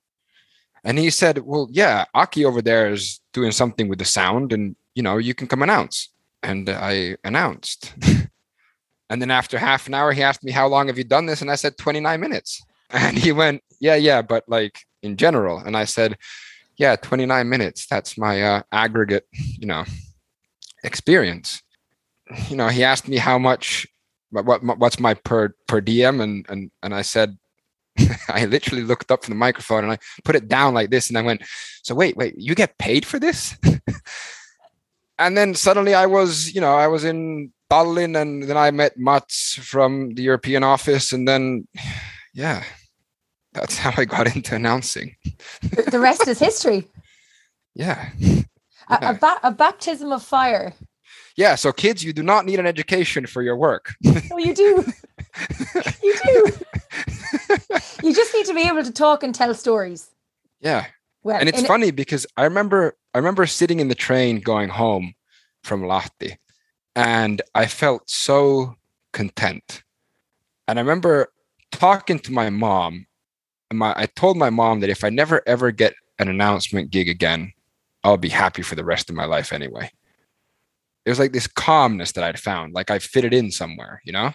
And 0.87 0.97
he 0.97 1.09
said, 1.09 1.39
Well, 1.39 1.67
yeah, 1.69 2.05
Aki 2.13 2.45
over 2.45 2.61
there 2.61 2.89
is 2.93 3.19
doing 3.33 3.51
something 3.51 3.89
with 3.89 3.99
the 3.99 4.05
sound 4.05 4.53
and 4.53 4.75
you 4.95 5.03
know, 5.03 5.17
you 5.17 5.35
can 5.35 5.47
come 5.47 5.61
announce 5.61 6.09
and 6.41 6.69
I 6.69 7.17
announced. 7.25 7.93
and 9.09 9.21
then 9.21 9.29
after 9.29 9.59
half 9.59 9.85
an 9.85 9.93
hour, 9.93 10.13
he 10.13 10.23
asked 10.23 10.45
me, 10.45 10.53
How 10.53 10.65
long 10.67 10.87
have 10.87 10.97
you 10.97 11.03
done 11.03 11.25
this? 11.25 11.41
And 11.41 11.51
I 11.51 11.55
said, 11.55 11.77
29 11.77 12.19
minutes. 12.19 12.63
And 12.89 13.17
he 13.17 13.33
went, 13.33 13.63
Yeah, 13.81 13.95
yeah, 13.95 14.21
but 14.21 14.45
like 14.47 14.79
in 15.03 15.17
general. 15.17 15.57
And 15.57 15.75
I 15.75 15.83
said, 15.83 16.17
Yeah, 16.77 16.95
29 16.95 17.49
minutes. 17.49 17.85
That's 17.85 18.17
my 18.17 18.41
uh, 18.41 18.61
aggregate, 18.71 19.27
you 19.33 19.67
know, 19.67 19.83
experience. 20.85 21.61
You 22.47 22.55
know, 22.55 22.69
he 22.69 22.85
asked 22.85 23.09
me 23.09 23.17
how 23.17 23.37
much, 23.37 23.87
what, 24.29 24.45
what 24.45 24.79
what's 24.79 25.01
my 25.01 25.15
per 25.15 25.53
per 25.67 25.81
diem, 25.81 26.21
and 26.21 26.45
and 26.47 26.71
and 26.81 26.95
I 26.95 27.01
said, 27.01 27.37
I 28.29 28.45
literally 28.45 28.83
looked 28.83 29.11
up 29.11 29.23
from 29.23 29.33
the 29.33 29.39
microphone 29.39 29.83
and 29.83 29.93
I 29.93 29.97
put 30.23 30.35
it 30.35 30.47
down 30.47 30.73
like 30.73 30.89
this, 30.89 31.09
and 31.09 31.17
I 31.17 31.21
went, 31.21 31.41
"So 31.83 31.95
wait, 31.95 32.17
wait, 32.17 32.35
you 32.37 32.55
get 32.55 32.77
paid 32.77 33.05
for 33.05 33.19
this?" 33.19 33.57
and 35.19 35.37
then 35.37 35.55
suddenly 35.55 35.93
I 35.93 36.05
was, 36.05 36.53
you 36.53 36.61
know, 36.61 36.75
I 36.75 36.87
was 36.87 37.03
in 37.03 37.51
Tallinn, 37.69 38.19
and 38.19 38.43
then 38.43 38.57
I 38.57 38.71
met 38.71 38.97
Mats 38.97 39.55
from 39.55 40.13
the 40.13 40.23
European 40.23 40.63
office, 40.63 41.11
and 41.11 41.27
then, 41.27 41.67
yeah, 42.33 42.63
that's 43.53 43.77
how 43.77 43.91
I 43.97 44.05
got 44.05 44.27
into 44.35 44.55
announcing. 44.55 45.15
the 45.91 45.99
rest 45.99 46.27
is 46.27 46.39
history. 46.39 46.87
Yeah. 47.75 48.09
A, 48.89 48.99
a, 49.01 49.13
ba- 49.13 49.39
a, 49.43 49.51
baptism 49.51 50.11
of 50.11 50.23
fire. 50.23 50.73
Yeah. 51.35 51.55
So, 51.55 51.71
kids, 51.71 52.03
you 52.03 52.13
do 52.13 52.23
not 52.23 52.45
need 52.45 52.59
an 52.59 52.65
education 52.65 53.27
for 53.27 53.41
your 53.43 53.55
work. 53.55 53.95
Oh, 54.31 54.37
you 54.37 54.53
do. 54.53 54.83
you 56.03 56.19
do. 56.23 56.51
You 58.07 58.15
just 58.15 58.33
need 58.33 58.45
to 58.47 58.53
be 58.53 58.67
able 58.67 58.83
to 58.83 58.91
talk 58.91 59.23
and 59.23 59.33
tell 59.35 59.53
stories. 59.53 60.09
Yeah. 60.59 60.87
Well, 61.23 61.37
and 61.39 61.49
it's 61.49 61.65
funny 61.65 61.89
it- 61.89 61.95
because 61.95 62.25
I 62.37 62.43
remember 62.43 62.95
I 63.13 63.17
remember 63.17 63.45
sitting 63.45 63.79
in 63.79 63.87
the 63.89 63.95
train 63.95 64.39
going 64.39 64.69
home 64.69 65.13
from 65.63 65.81
Lahti 65.81 66.37
and 66.95 67.41
I 67.53 67.65
felt 67.67 68.09
so 68.09 68.75
content. 69.13 69.83
And 70.67 70.79
I 70.79 70.81
remember 70.81 71.27
talking 71.71 72.19
to 72.19 72.31
my 72.31 72.49
mom 72.49 73.05
and 73.69 73.79
my 73.79 73.93
I 73.97 74.05
told 74.05 74.37
my 74.37 74.49
mom 74.49 74.79
that 74.79 74.89
if 74.89 75.03
I 75.03 75.09
never 75.09 75.41
ever 75.45 75.71
get 75.71 75.93
an 76.19 76.29
announcement 76.29 76.89
gig 76.91 77.09
again, 77.09 77.51
I'll 78.03 78.17
be 78.17 78.29
happy 78.29 78.61
for 78.61 78.75
the 78.75 78.85
rest 78.85 79.09
of 79.09 79.15
my 79.15 79.25
life 79.25 79.51
anyway. 79.51 79.91
it 81.05 81.09
was 81.09 81.19
like 81.19 81.31
this 81.31 81.47
calmness 81.47 82.11
that 82.13 82.23
I'd 82.23 82.39
found, 82.39 82.73
like 82.73 82.91
I 82.91 82.99
fitted 82.99 83.33
in 83.33 83.49
somewhere, 83.51 84.01
you 84.03 84.11
know? 84.11 84.33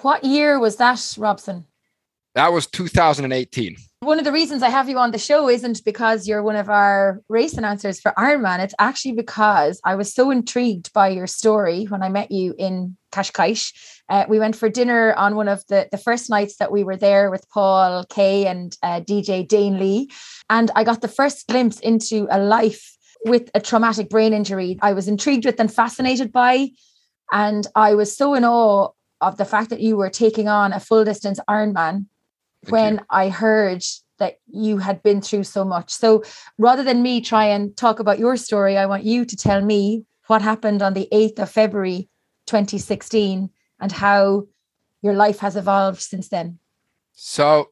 What 0.00 0.24
year 0.24 0.58
was 0.58 0.76
that, 0.76 1.14
Robson? 1.18 1.66
That 2.34 2.52
was 2.52 2.66
2018. 2.66 3.76
One 4.00 4.18
of 4.18 4.24
the 4.24 4.32
reasons 4.32 4.62
I 4.62 4.70
have 4.70 4.88
you 4.88 4.98
on 4.98 5.12
the 5.12 5.18
show 5.18 5.48
isn't 5.48 5.84
because 5.84 6.26
you're 6.26 6.42
one 6.42 6.56
of 6.56 6.70
our 6.70 7.20
race 7.28 7.54
announcers 7.54 8.00
for 8.00 8.12
Ironman. 8.18 8.58
It's 8.60 8.74
actually 8.78 9.12
because 9.12 9.80
I 9.84 9.94
was 9.94 10.12
so 10.12 10.30
intrigued 10.30 10.92
by 10.94 11.08
your 11.08 11.26
story 11.26 11.84
when 11.84 12.02
I 12.02 12.08
met 12.08 12.32
you 12.32 12.54
in 12.58 12.96
Cascais. 13.12 13.72
Uh, 14.08 14.24
we 14.28 14.38
went 14.38 14.56
for 14.56 14.70
dinner 14.70 15.12
on 15.14 15.36
one 15.36 15.46
of 15.46 15.64
the, 15.68 15.88
the 15.92 15.98
first 15.98 16.30
nights 16.30 16.56
that 16.56 16.72
we 16.72 16.84
were 16.84 16.96
there 16.96 17.30
with 17.30 17.48
Paul 17.50 18.04
Kaye 18.06 18.46
and 18.46 18.76
uh, 18.82 19.00
DJ 19.00 19.46
Dane 19.46 19.78
Lee. 19.78 20.10
And 20.48 20.70
I 20.74 20.84
got 20.84 21.02
the 21.02 21.08
first 21.08 21.46
glimpse 21.46 21.78
into 21.80 22.26
a 22.30 22.40
life 22.40 22.96
with 23.26 23.50
a 23.54 23.60
traumatic 23.60 24.08
brain 24.08 24.32
injury. 24.32 24.78
I 24.80 24.94
was 24.94 25.06
intrigued 25.06 25.44
with 25.44 25.60
and 25.60 25.72
fascinated 25.72 26.32
by. 26.32 26.70
And 27.30 27.66
I 27.76 27.94
was 27.94 28.16
so 28.16 28.34
in 28.34 28.44
awe 28.44 28.88
of 29.20 29.36
the 29.36 29.44
fact 29.44 29.70
that 29.70 29.80
you 29.80 29.96
were 29.96 30.10
taking 30.10 30.48
on 30.48 30.72
a 30.72 30.80
full 30.80 31.04
distance 31.04 31.38
Ironman 31.48 32.06
Thank 32.64 32.72
when 32.72 32.94
you. 32.94 33.00
I 33.10 33.28
heard 33.28 33.82
that 34.18 34.38
you 34.46 34.78
had 34.78 35.02
been 35.02 35.20
through 35.20 35.44
so 35.44 35.64
much. 35.64 35.90
So 35.90 36.22
rather 36.58 36.84
than 36.84 37.02
me 37.02 37.20
try 37.20 37.46
and 37.46 37.76
talk 37.76 37.98
about 37.98 38.18
your 38.18 38.36
story, 38.36 38.78
I 38.78 38.86
want 38.86 39.04
you 39.04 39.24
to 39.24 39.36
tell 39.36 39.60
me 39.60 40.04
what 40.28 40.42
happened 40.42 40.82
on 40.82 40.94
the 40.94 41.08
8th 41.12 41.40
of 41.40 41.50
February 41.50 42.08
2016 42.46 43.50
and 43.80 43.92
how 43.92 44.46
your 45.02 45.14
life 45.14 45.40
has 45.40 45.56
evolved 45.56 46.00
since 46.00 46.28
then. 46.28 46.58
So, 47.14 47.70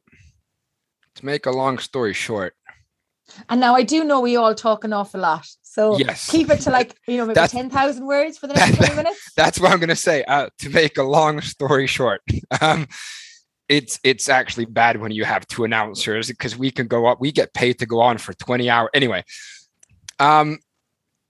to 1.15 1.25
make 1.25 1.45
a 1.45 1.51
long 1.51 1.77
story 1.79 2.13
short, 2.13 2.55
and 3.49 3.61
now 3.61 3.75
I 3.75 3.83
do 3.83 4.03
know 4.03 4.19
we 4.19 4.35
all 4.35 4.53
talk 4.53 4.83
an 4.83 4.93
awful 4.93 5.21
lot. 5.21 5.47
So 5.61 5.97
yes. 5.97 6.29
keep 6.29 6.49
it 6.49 6.59
to 6.61 6.69
like, 6.69 6.95
you 7.07 7.17
know, 7.17 7.25
maybe 7.33 7.47
10,000 7.47 8.05
words 8.05 8.37
for 8.37 8.47
the 8.47 8.53
next 8.55 8.77
20 8.77 8.95
minutes. 8.95 9.31
That's 9.35 9.59
what 9.59 9.71
I'm 9.71 9.79
going 9.79 9.89
to 9.89 9.95
say. 9.95 10.23
Uh, 10.25 10.49
to 10.59 10.69
make 10.69 10.97
a 10.97 11.03
long 11.03 11.41
story 11.41 11.87
short, 11.87 12.21
um, 12.61 12.87
it's 13.71 14.01
it's 14.03 14.27
actually 14.27 14.65
bad 14.65 14.99
when 14.99 15.13
you 15.13 15.23
have 15.23 15.47
two 15.47 15.63
announcers 15.63 16.27
because 16.27 16.57
we 16.57 16.69
can 16.71 16.87
go 16.87 17.05
up 17.05 17.21
we 17.21 17.31
get 17.31 17.53
paid 17.53 17.79
to 17.79 17.85
go 17.85 18.01
on 18.01 18.17
for 18.17 18.33
20 18.33 18.69
hours 18.69 18.89
anyway. 18.93 19.23
Um 20.19 20.59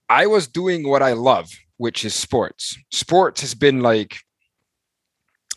i 0.10 0.26
was 0.26 0.48
doing 0.48 0.90
what 0.90 1.04
i 1.04 1.14
love 1.14 1.50
which 1.78 2.04
is 2.04 2.16
sports. 2.16 2.78
Sports 2.92 3.42
has 3.42 3.54
been 3.54 3.82
like 3.82 4.18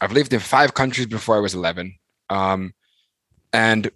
i've 0.03 0.13
lived 0.13 0.35
in 0.35 0.41
five 0.41 0.75
countries 0.75 1.07
before 1.07 1.37
i 1.37 1.41
was 1.41 1.55
11 1.55 1.95
um 2.29 2.75
and 3.55 3.91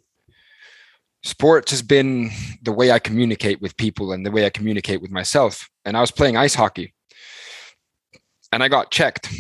sports 1.23 1.71
has 1.73 1.83
been 1.83 2.31
the 2.63 2.73
way 2.73 2.91
i 2.91 2.99
communicate 2.99 3.61
with 3.61 3.77
people 3.77 4.13
and 4.13 4.25
the 4.25 4.31
way 4.31 4.47
i 4.47 4.51
communicate 4.51 5.03
with 5.03 5.11
myself. 5.11 5.69
And 5.85 5.95
i 5.95 6.01
was 6.01 6.11
playing 6.11 6.39
ice 6.39 6.55
hockey 6.55 6.95
and 8.51 8.63
i 8.63 8.69
got 8.69 8.91
checked 8.91 9.31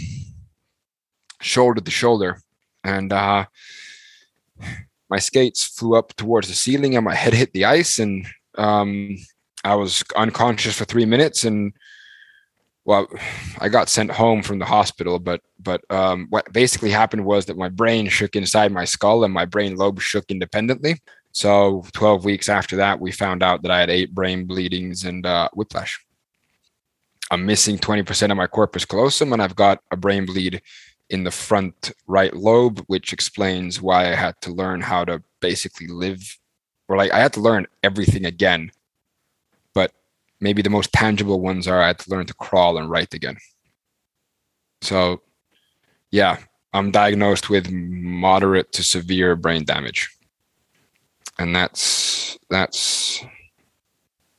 shoulder 1.41 1.81
to 1.81 1.91
shoulder 1.91 2.43
and 2.85 3.13
uh, 3.13 3.47
my 5.11 5.19
skates 5.19 5.65
flew 5.65 5.97
up 5.97 6.15
towards 6.17 6.49
the 6.49 6.55
ceiling 6.55 6.97
and 6.97 7.05
my 7.05 7.15
head 7.15 7.35
hit 7.35 7.53
the 7.53 7.65
ice 7.65 7.99
and 7.99 8.27
um, 8.57 9.17
I 9.65 9.75
was 9.75 10.05
unconscious 10.17 10.77
for 10.77 10.85
three 10.85 11.05
minutes 11.05 11.45
and 11.45 11.73
well, 12.85 13.07
I 13.59 13.69
got 13.69 13.91
sent 13.91 14.11
home 14.11 14.43
from 14.43 14.59
the 14.59 14.65
hospital, 14.65 15.19
but 15.19 15.43
but 15.61 15.83
um, 15.91 16.27
what 16.31 16.51
basically 16.55 16.91
happened 16.91 17.27
was 17.27 17.45
that 17.45 17.59
my 17.59 17.69
brain 17.69 18.09
shook 18.09 18.35
inside 18.35 18.73
my 18.73 18.87
skull 18.87 19.25
and 19.25 19.35
my 19.35 19.45
brain 19.45 19.77
lobe 19.77 20.01
shook 20.01 20.25
independently. 20.31 20.99
So 21.33 21.85
12 21.93 22.25
weeks 22.25 22.49
after 22.49 22.77
that, 22.77 22.99
we 22.99 23.13
found 23.13 23.43
out 23.43 23.61
that 23.61 23.71
I 23.71 23.81
had 23.81 23.91
eight 23.91 24.15
brain 24.15 24.47
bleedings 24.47 25.05
and 25.05 25.27
uh, 25.27 25.51
whiplash. 25.53 26.03
I'm 27.31 27.45
missing 27.45 27.77
20% 27.77 28.31
of 28.31 28.39
my 28.39 28.47
corpus 28.47 28.87
callosum, 28.87 29.35
and 29.35 29.43
I've 29.43 29.55
got 29.55 29.81
a 29.91 29.97
brain 29.97 30.25
bleed 30.25 30.63
in 31.11 31.25
the 31.25 31.31
front 31.31 31.93
right 32.07 32.35
lobe, 32.35 32.85
which 32.87 33.13
explains 33.13 33.81
why 33.81 34.11
I 34.11 34.15
had 34.15 34.41
to 34.43 34.53
learn 34.53 34.81
how 34.81 35.05
to 35.05 35.23
basically 35.41 35.87
live, 35.87 36.39
or 36.89 36.97
like 36.97 37.13
I 37.13 37.19
had 37.19 37.33
to 37.35 37.41
learn 37.41 37.67
everything 37.83 38.27
again. 38.27 38.71
But 39.75 39.93
maybe 40.41 40.63
the 40.63 40.71
most 40.71 40.93
tangible 40.93 41.41
ones 41.41 41.67
are 41.67 41.83
I 41.83 41.89
had 41.89 41.99
to 42.01 42.11
learn 42.11 42.27
to 42.27 42.35
crawl 42.35 42.79
and 42.79 42.91
write 42.91 43.15
again. 43.15 43.39
So, 44.83 45.23
yeah, 46.11 46.39
I'm 46.73 46.91
diagnosed 46.91 47.51
with 47.51 47.71
moderate 47.71 48.73
to 48.73 48.83
severe 48.83 49.35
brain 49.35 49.65
damage. 49.65 50.09
And 51.39 51.55
that's, 51.55 52.39
that's, 52.51 53.25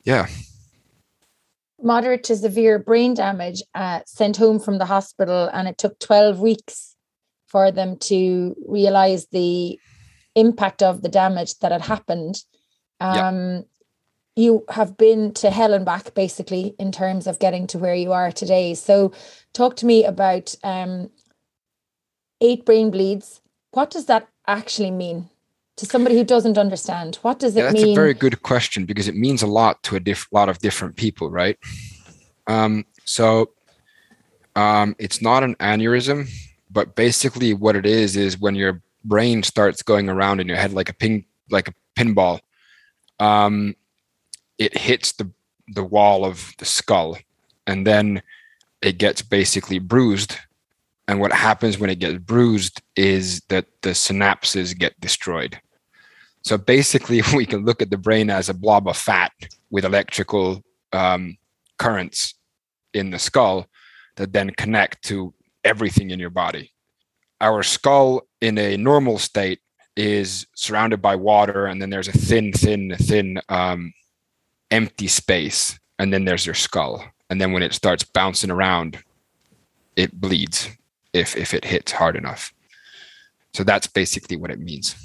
yeah, 0.03 0.27
moderate 1.83 2.23
to 2.25 2.35
severe 2.35 2.79
brain 2.79 3.13
damage, 3.13 3.61
uh, 3.75 4.01
sent 4.05 4.37
home 4.37 4.59
from 4.59 4.77
the 4.77 4.85
hospital, 4.85 5.49
and 5.53 5.67
it 5.67 5.77
took 5.77 5.99
12 5.99 6.39
weeks 6.39 6.95
for 7.47 7.71
them 7.71 7.97
to 7.97 8.55
realize 8.67 9.27
the 9.27 9.79
impact 10.35 10.83
of 10.83 11.01
the 11.01 11.09
damage 11.09 11.57
that 11.59 11.71
had 11.71 11.81
happened. 11.81 12.43
Um, 12.99 13.55
yep. 13.55 13.65
You 14.35 14.65
have 14.69 14.97
been 14.97 15.33
to 15.35 15.49
hell 15.49 15.73
and 15.73 15.85
back, 15.85 16.13
basically, 16.13 16.75
in 16.79 16.91
terms 16.91 17.27
of 17.27 17.39
getting 17.39 17.67
to 17.67 17.79
where 17.79 17.95
you 17.95 18.13
are 18.13 18.31
today. 18.31 18.73
So, 18.73 19.11
talk 19.53 19.75
to 19.77 19.85
me 19.85 20.05
about 20.05 20.55
um, 20.63 21.09
eight 22.39 22.65
brain 22.65 22.89
bleeds. 22.89 23.41
What 23.71 23.89
does 23.89 24.05
that 24.05 24.29
actually 24.47 24.91
mean? 24.91 25.29
To 25.79 25.85
somebody 25.85 26.17
who 26.17 26.23
doesn't 26.23 26.57
understand? 26.57 27.15
What 27.21 27.39
does 27.39 27.55
it 27.55 27.59
yeah, 27.59 27.65
that's 27.65 27.73
mean? 27.75 27.87
That's 27.87 27.97
a 27.97 28.01
very 28.01 28.13
good 28.13 28.41
question 28.43 28.85
because 28.85 29.07
it 29.07 29.15
means 29.15 29.41
a 29.41 29.47
lot 29.47 29.81
to 29.83 29.95
a 29.95 29.99
diff- 29.99 30.27
lot 30.31 30.49
of 30.49 30.59
different 30.59 30.95
people, 30.95 31.29
right? 31.29 31.57
Um, 32.47 32.85
so 33.05 33.51
um, 34.55 34.95
it's 34.99 35.21
not 35.21 35.43
an 35.43 35.55
aneurysm, 35.55 36.29
but 36.69 36.95
basically 36.95 37.53
what 37.53 37.75
it 37.75 37.85
is 37.85 38.15
is 38.15 38.37
when 38.39 38.55
your 38.55 38.81
brain 39.05 39.43
starts 39.43 39.81
going 39.81 40.09
around 40.09 40.41
in 40.41 40.47
your 40.47 40.57
head 40.57 40.73
like 40.73 40.89
a 40.89 40.93
ping, 40.93 41.25
like 41.49 41.67
a 41.69 41.73
pinball. 41.95 42.39
Um, 43.19 43.75
it 44.57 44.77
hits 44.77 45.13
the 45.13 45.29
the 45.71 45.83
wall 45.83 46.25
of 46.25 46.53
the 46.57 46.65
skull, 46.65 47.17
and 47.67 47.85
then 47.85 48.21
it 48.81 48.97
gets 48.97 49.21
basically 49.21 49.79
bruised 49.79 50.37
and 51.09 51.19
what 51.19 51.33
happens 51.33 51.79
when 51.79 51.89
it 51.89 51.97
gets 51.97 52.19
bruised 52.19 52.83
is 52.95 53.41
that 53.49 53.65
the 53.81 53.89
synapses 53.89 54.77
get 54.77 54.99
destroyed 55.01 55.59
so 56.43 56.57
basically, 56.57 57.21
we 57.35 57.45
can 57.45 57.65
look 57.65 57.81
at 57.81 57.89
the 57.89 57.97
brain 57.97 58.29
as 58.29 58.49
a 58.49 58.53
blob 58.53 58.87
of 58.87 58.97
fat 58.97 59.31
with 59.69 59.85
electrical 59.85 60.63
um, 60.93 61.37
currents 61.77 62.35
in 62.93 63.11
the 63.11 63.19
skull 63.19 63.67
that 64.15 64.33
then 64.33 64.49
connect 64.51 65.03
to 65.03 65.33
everything 65.63 66.11
in 66.11 66.19
your 66.19 66.29
body. 66.29 66.73
Our 67.41 67.63
skull 67.63 68.23
in 68.41 68.57
a 68.57 68.77
normal 68.77 69.17
state 69.17 69.59
is 69.95 70.45
surrounded 70.55 71.01
by 71.01 71.15
water, 71.15 71.65
and 71.65 71.81
then 71.81 71.89
there's 71.89 72.07
a 72.07 72.13
thin, 72.13 72.51
thin, 72.53 72.95
thin 72.97 73.41
um, 73.49 73.93
empty 74.71 75.07
space, 75.07 75.79
and 75.99 76.13
then 76.13 76.25
there's 76.25 76.45
your 76.45 76.55
skull. 76.55 77.03
And 77.29 77.39
then 77.39 77.51
when 77.51 77.63
it 77.63 77.73
starts 77.73 78.03
bouncing 78.03 78.51
around, 78.51 78.97
it 79.95 80.19
bleeds 80.19 80.69
if 81.13 81.35
if 81.35 81.53
it 81.53 81.65
hits 81.65 81.91
hard 81.91 82.15
enough. 82.15 82.53
So 83.53 83.63
that's 83.63 83.87
basically 83.87 84.37
what 84.37 84.51
it 84.51 84.59
means. 84.59 84.95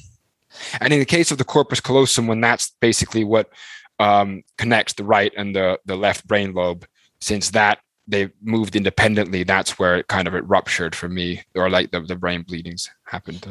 And 0.80 0.92
in 0.92 0.98
the 0.98 1.04
case 1.04 1.30
of 1.30 1.38
the 1.38 1.44
corpus 1.44 1.80
callosum, 1.80 2.26
when 2.26 2.40
that's 2.40 2.72
basically 2.80 3.24
what 3.24 3.50
um, 3.98 4.42
connects 4.58 4.94
the 4.94 5.04
right 5.04 5.32
and 5.36 5.54
the, 5.54 5.78
the 5.84 5.96
left 5.96 6.26
brain 6.26 6.52
lobe, 6.52 6.86
since 7.20 7.50
that 7.50 7.78
they 8.06 8.30
moved 8.42 8.76
independently, 8.76 9.44
that's 9.44 9.78
where 9.78 9.96
it 9.96 10.08
kind 10.08 10.28
of 10.28 10.34
it 10.34 10.46
ruptured 10.46 10.94
for 10.94 11.08
me, 11.08 11.42
or 11.54 11.70
like 11.70 11.90
the, 11.90 12.00
the 12.00 12.16
brain 12.16 12.42
bleedings 12.42 12.90
happened. 13.04 13.46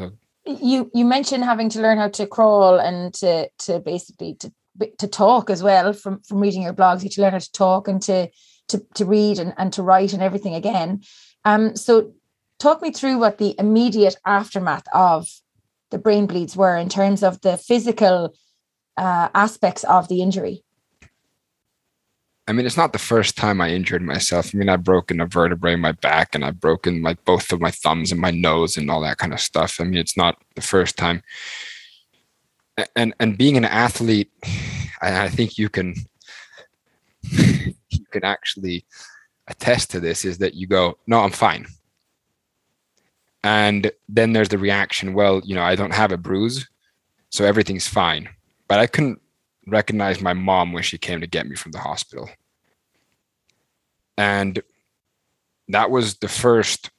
You 0.46 0.92
you 0.94 1.06
mentioned 1.06 1.44
having 1.44 1.70
to 1.70 1.82
learn 1.82 1.98
how 1.98 2.10
to 2.10 2.28
crawl 2.28 2.80
and 2.80 3.14
to 3.16 3.50
to 3.60 3.80
basically 3.80 4.36
to 4.36 4.52
to 4.98 5.08
talk 5.08 5.50
as 5.50 5.64
well 5.64 5.94
from 5.94 6.22
from 6.22 6.40
reading 6.40 6.62
your 6.62 6.74
blogs. 6.74 7.04
You 7.04 7.10
to 7.10 7.22
learn 7.22 7.32
how 7.34 7.40
to 7.40 7.52
talk 7.52 7.88
and 7.88 8.02
to 8.04 8.30
to 8.68 8.86
to 8.96 9.06
read 9.06 9.40
and, 9.40 9.54
and 9.58 9.72
to 9.74 9.84
write 9.84 10.14
and 10.14 10.22
everything 10.22 10.54
again. 10.54 11.02
Um, 11.46 11.76
so 11.76 12.14
talk 12.60 12.82
me 12.82 12.92
through 12.92 13.18
what 13.18 13.38
the 13.38 13.56
immediate 13.58 14.18
aftermath 14.26 14.86
of 14.94 15.28
the 15.94 16.00
brain 16.00 16.26
bleeds 16.26 16.58
were 16.58 16.76
in 16.76 16.90
terms 16.90 17.24
of 17.24 17.40
the 17.42 17.56
physical 17.56 18.36
uh, 18.98 19.30
aspects 19.34 19.84
of 19.86 20.10
the 20.10 20.22
injury? 20.22 20.66
I 22.48 22.52
mean, 22.52 22.66
it's 22.66 22.76
not 22.76 22.92
the 22.92 23.00
first 23.00 23.38
time 23.38 23.62
I 23.62 23.70
injured 23.70 24.02
myself. 24.02 24.52
I 24.54 24.58
mean, 24.58 24.68
I've 24.68 24.84
broken 24.84 25.22
a 25.22 25.28
vertebrae 25.28 25.76
in 25.76 25.80
my 25.80 25.94
back 25.94 26.36
and 26.36 26.44
I've 26.44 26.60
broken 26.60 27.02
like 27.02 27.24
both 27.24 27.54
of 27.54 27.62
my 27.62 27.72
thumbs 27.72 28.12
and 28.12 28.20
my 28.20 28.32
nose 28.32 28.76
and 28.76 28.92
all 28.92 29.02
that 29.02 29.20
kind 29.20 29.34
of 29.34 29.40
stuff. 29.40 29.78
I 29.80 29.86
mean, 29.86 30.00
it's 30.00 30.18
not 30.18 30.36
the 30.56 30.62
first 30.62 30.98
time. 30.98 31.22
And 32.96 33.14
and 33.20 33.38
being 33.38 33.56
an 33.56 33.66
athlete, 33.66 34.32
I, 35.02 35.26
I 35.26 35.30
think 35.30 35.60
you 35.60 35.70
can 35.70 35.94
you 37.32 38.06
can 38.12 38.26
actually 38.26 38.86
attest 39.48 39.92
to 39.92 40.00
this 40.00 40.26
is 40.26 40.40
that 40.40 40.56
you 40.56 40.66
go, 40.66 40.98
no, 41.06 41.20
I'm 41.20 41.32
fine 41.32 41.68
and 43.44 43.92
then 44.08 44.34
there's 44.34 44.50
the 44.50 44.58
reaction 44.58 45.14
well 45.14 45.42
you 45.44 45.56
know 45.56 45.64
i 45.64 45.76
don't 45.76 45.94
have 45.94 46.12
a 46.12 46.18
bruise 46.18 46.68
so 47.30 47.46
everything's 47.46 47.88
fine 47.88 48.30
but 48.68 48.80
i 48.80 48.88
couldn't 48.88 49.20
recognize 49.68 50.22
my 50.22 50.34
mom 50.34 50.74
when 50.74 50.84
she 50.84 50.98
came 50.98 51.22
to 51.22 51.28
get 51.28 51.48
me 51.48 51.56
from 51.56 51.72
the 51.72 51.80
hospital 51.80 52.30
and 54.18 54.62
that 55.70 55.90
was 55.90 56.16
the 56.16 56.28
first 56.28 56.92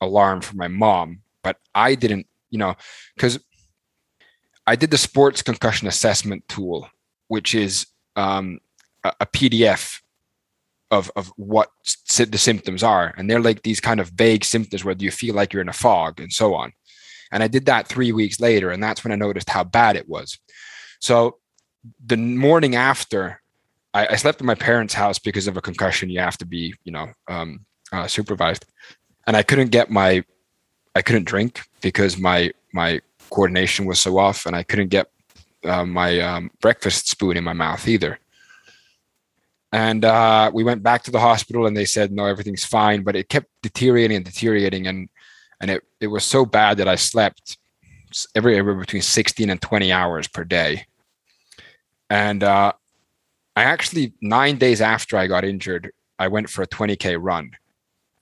alarm 0.00 0.40
for 0.40 0.56
my 0.56 0.68
mom. 0.68 1.22
But 1.42 1.56
I 1.74 1.94
didn't, 1.94 2.26
you 2.50 2.58
know, 2.58 2.74
because 3.16 3.38
I 4.66 4.76
did 4.76 4.90
the 4.90 4.98
sports 4.98 5.42
concussion 5.42 5.88
assessment 5.88 6.46
tool, 6.48 6.88
which 7.28 7.54
is 7.54 7.86
um, 8.16 8.60
a, 9.04 9.12
a 9.20 9.26
PDF 9.26 10.00
of 10.92 11.10
of 11.16 11.32
what 11.36 11.70
the 12.16 12.38
symptoms 12.38 12.82
are, 12.84 13.12
and 13.16 13.28
they're 13.28 13.40
like 13.40 13.62
these 13.62 13.80
kind 13.80 13.98
of 13.98 14.10
vague 14.10 14.44
symptoms 14.44 14.84
where 14.84 14.94
you 14.96 15.10
feel 15.10 15.34
like 15.34 15.52
you're 15.52 15.62
in 15.62 15.68
a 15.68 15.72
fog 15.72 16.20
and 16.20 16.32
so 16.32 16.54
on. 16.54 16.72
And 17.32 17.42
I 17.42 17.48
did 17.48 17.64
that 17.66 17.88
three 17.88 18.12
weeks 18.12 18.38
later, 18.38 18.70
and 18.70 18.82
that's 18.82 19.02
when 19.02 19.10
I 19.10 19.16
noticed 19.16 19.48
how 19.48 19.64
bad 19.64 19.96
it 19.96 20.08
was. 20.08 20.38
So 21.00 21.38
the 22.06 22.18
morning 22.18 22.76
after, 22.76 23.40
I, 23.94 24.06
I 24.08 24.16
slept 24.16 24.40
in 24.40 24.46
my 24.46 24.54
parents' 24.54 24.94
house 24.94 25.18
because 25.18 25.48
of 25.48 25.56
a 25.56 25.62
concussion. 25.62 26.10
You 26.10 26.20
have 26.20 26.38
to 26.38 26.46
be, 26.46 26.74
you 26.84 26.92
know, 26.92 27.08
um, 27.26 27.64
uh, 27.90 28.06
supervised, 28.06 28.66
and 29.26 29.34
I 29.34 29.42
couldn't 29.42 29.70
get 29.70 29.90
my, 29.90 30.22
I 30.94 31.00
couldn't 31.02 31.24
drink 31.24 31.62
because 31.80 32.18
my 32.18 32.52
my 32.74 33.00
coordination 33.30 33.86
was 33.86 33.98
so 33.98 34.18
off, 34.18 34.44
and 34.44 34.54
I 34.54 34.62
couldn't 34.62 34.88
get 34.88 35.08
uh, 35.64 35.86
my 35.86 36.20
um, 36.20 36.50
breakfast 36.60 37.08
spoon 37.08 37.38
in 37.38 37.44
my 37.44 37.54
mouth 37.54 37.88
either. 37.88 38.18
And 39.72 40.04
uh, 40.04 40.50
we 40.52 40.64
went 40.64 40.82
back 40.82 41.02
to 41.04 41.10
the 41.10 41.20
hospital, 41.20 41.66
and 41.66 41.76
they 41.76 41.86
said 41.86 42.12
no, 42.12 42.26
everything's 42.26 42.64
fine. 42.64 43.02
But 43.02 43.16
it 43.16 43.28
kept 43.28 43.48
deteriorating 43.62 44.16
and 44.18 44.24
deteriorating, 44.24 44.86
and 44.86 45.08
and 45.60 45.70
it 45.70 45.82
it 46.00 46.08
was 46.08 46.24
so 46.24 46.44
bad 46.44 46.76
that 46.78 46.88
I 46.88 46.96
slept 46.96 47.56
every 48.34 48.58
every 48.58 48.74
between 48.74 49.02
16 49.02 49.48
and 49.48 49.60
20 49.60 49.90
hours 49.90 50.28
per 50.28 50.44
day. 50.44 50.86
And 52.10 52.44
uh, 52.44 52.72
I 53.56 53.62
actually 53.62 54.12
nine 54.20 54.58
days 54.58 54.80
after 54.82 55.16
I 55.16 55.26
got 55.26 55.44
injured, 55.44 55.92
I 56.18 56.28
went 56.28 56.50
for 56.50 56.62
a 56.62 56.66
20k 56.66 57.16
run, 57.18 57.52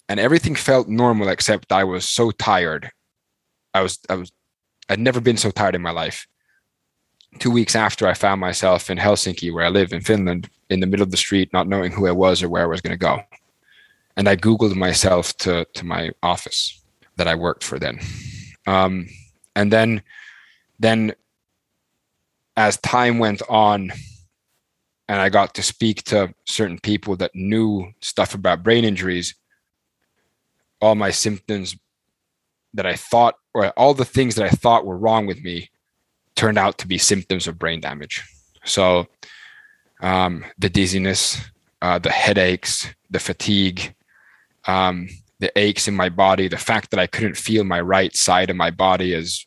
and 0.09 0.21
everything 0.21 0.55
felt 0.55 0.89
normal 0.89 1.29
except 1.29 1.73
I 1.73 1.85
was 1.85 2.09
so 2.09 2.31
tired. 2.31 2.91
I 3.75 3.83
was 3.83 3.99
I 4.09 4.15
was 4.15 4.31
I'd 4.89 5.01
never 5.01 5.21
been 5.21 5.37
so 5.37 5.51
tired 5.51 5.75
in 5.75 5.83
my 5.83 5.91
life. 5.91 6.27
Two 7.39 7.51
weeks 7.51 7.77
after 7.77 8.07
I 8.07 8.15
found 8.15 8.41
myself 8.41 8.91
in 8.91 8.99
Helsinki, 8.99 9.53
where 9.53 9.65
I 9.65 9.69
live 9.69 9.93
in 9.93 10.01
Finland, 10.01 10.51
in 10.69 10.81
the 10.81 10.87
middle 10.87 11.05
of 11.05 11.11
the 11.11 11.17
street, 11.17 11.53
not 11.53 11.69
knowing 11.69 11.93
who 11.93 12.07
I 12.07 12.13
was 12.13 12.43
or 12.43 12.49
where 12.49 12.63
I 12.63 12.67
was 12.67 12.81
going 12.81 12.93
to 12.93 12.99
go. 12.99 13.21
And 14.17 14.29
I 14.29 14.37
Googled 14.37 14.75
myself 14.75 15.37
to, 15.39 15.65
to 15.75 15.87
my 15.87 16.11
office 16.23 16.83
that 17.17 17.29
I 17.29 17.35
worked 17.35 17.65
for 17.65 17.79
then. 17.79 18.01
Um, 18.67 19.07
and 19.55 19.73
then, 19.73 20.03
then 20.79 21.15
as 22.57 22.77
time 22.79 23.19
went 23.19 23.43
on, 23.49 23.93
and 25.09 25.21
I 25.21 25.29
got 25.29 25.55
to 25.55 25.63
speak 25.63 26.05
to 26.05 26.35
certain 26.47 26.79
people 26.79 27.17
that 27.17 27.35
knew 27.35 27.93
stuff 28.01 28.35
about 28.35 28.63
brain 28.63 28.85
injuries, 28.85 29.35
all 30.81 30.95
my 30.95 31.11
symptoms 31.11 31.77
that 32.75 32.87
I 32.87 32.95
thought, 32.95 33.35
or 33.55 33.71
all 33.71 33.95
the 33.95 34.05
things 34.05 34.37
that 34.37 34.45
I 34.45 34.51
thought 34.51 34.87
were 34.87 34.97
wrong 34.97 35.27
with 35.27 35.43
me, 35.43 35.71
turned 36.41 36.57
out 36.57 36.79
to 36.79 36.89
be 36.89 36.97
symptoms 36.97 37.47
of 37.47 37.59
brain 37.59 37.83
damage. 37.83 38.25
So 38.65 39.07
um, 40.01 40.43
the 40.59 40.71
dizziness, 40.71 41.39
uh, 41.83 41.99
the 41.99 42.11
headaches, 42.11 42.89
the 43.11 43.19
fatigue, 43.19 43.95
um, 44.67 45.11
the 45.41 45.53
aches 45.59 45.87
in 45.87 45.95
my 45.95 46.09
body, 46.09 46.49
the 46.49 46.57
fact 46.57 46.91
that 46.91 46.99
I 46.99 47.07
couldn't 47.07 47.37
feel 47.37 47.63
my 47.65 47.83
right 47.83 48.17
side 48.17 48.49
of 48.49 48.57
my 48.57 48.71
body 48.71 49.15
as 49.15 49.45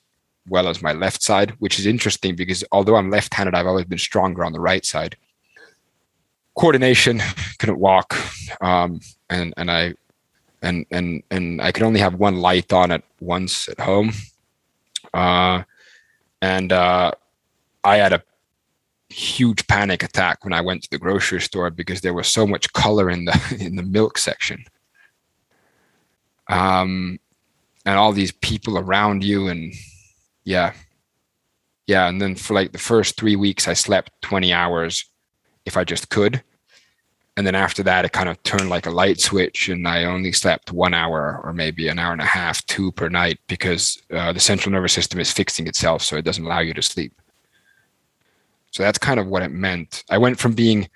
well 0.47 0.67
as 0.67 0.83
my 0.83 0.93
left 0.93 1.23
side, 1.23 1.55
which 1.57 1.79
is 1.79 1.87
interesting 1.87 2.35
because 2.35 2.63
although 2.71 2.95
I'm 2.95 3.09
left 3.09 3.33
handed, 3.33 3.55
I've 3.55 3.65
always 3.65 3.85
been 3.85 3.97
stronger 3.97 4.45
on 4.45 4.53
the 4.53 4.59
right 4.59 4.85
side. 4.85 5.17
Coordination, 6.55 7.23
couldn't 7.57 7.79
walk. 7.79 8.15
Um, 8.61 8.99
and, 9.31 9.51
and 9.57 9.71
I, 9.71 9.95
and, 10.61 10.85
and, 10.91 11.23
and 11.31 11.59
I 11.59 11.71
could 11.71 11.83
only 11.83 12.01
have 12.01 12.13
one 12.13 12.35
light 12.35 12.71
on 12.71 12.91
at 12.91 13.03
once 13.19 13.67
at 13.67 13.79
home. 13.79 14.11
Uh, 15.11 15.63
and, 16.43 16.71
uh, 16.71 17.11
I 17.83 17.97
had 17.97 18.13
a 18.13 18.23
huge 19.09 19.67
panic 19.67 20.03
attack 20.03 20.43
when 20.43 20.53
I 20.53 20.61
went 20.61 20.83
to 20.83 20.89
the 20.89 20.97
grocery 20.97 21.41
store 21.41 21.69
because 21.69 22.01
there 22.01 22.13
was 22.13 22.27
so 22.27 22.47
much 22.47 22.73
color 22.73 23.09
in 23.09 23.25
the 23.25 23.57
in 23.59 23.75
the 23.75 23.83
milk 23.83 24.17
section. 24.17 24.65
Um, 26.49 27.19
and 27.85 27.97
all 27.97 28.11
these 28.11 28.31
people 28.31 28.77
around 28.77 29.23
you, 29.23 29.47
and 29.47 29.73
yeah, 30.43 30.73
yeah. 31.87 32.07
And 32.07 32.21
then 32.21 32.35
for 32.35 32.53
like 32.53 32.71
the 32.71 32.77
first 32.77 33.17
three 33.17 33.35
weeks, 33.35 33.67
I 33.67 33.73
slept 33.73 34.11
twenty 34.21 34.51
hours 34.53 35.05
if 35.65 35.77
I 35.77 35.83
just 35.83 36.09
could, 36.09 36.43
and 37.35 37.47
then 37.47 37.55
after 37.55 37.81
that, 37.83 38.05
it 38.05 38.11
kind 38.11 38.29
of 38.29 38.41
turned 38.43 38.69
like 38.69 38.85
a 38.85 38.91
light 38.91 39.19
switch, 39.19 39.69
and 39.69 39.87
I 39.87 40.03
only 40.03 40.31
slept 40.31 40.71
one 40.71 40.93
hour 40.93 41.41
or 41.43 41.51
maybe 41.51 41.87
an 41.87 41.97
hour 41.97 42.11
and 42.11 42.21
a 42.21 42.25
half, 42.25 42.63
two 42.67 42.91
per 42.91 43.09
night, 43.09 43.39
because 43.47 44.01
uh, 44.11 44.33
the 44.33 44.39
central 44.39 44.71
nervous 44.71 44.93
system 44.93 45.19
is 45.19 45.31
fixing 45.31 45.65
itself, 45.67 46.03
so 46.03 46.15
it 46.15 46.25
doesn't 46.25 46.45
allow 46.45 46.59
you 46.59 46.73
to 46.75 46.81
sleep. 46.81 47.13
So 48.71 48.83
that's 48.83 48.99
kind 48.99 49.19
of 49.19 49.27
what 49.27 49.43
it 49.43 49.51
meant. 49.51 50.03
I 50.09 50.17
went 50.17 50.39
from 50.39 50.53
being 50.53 50.89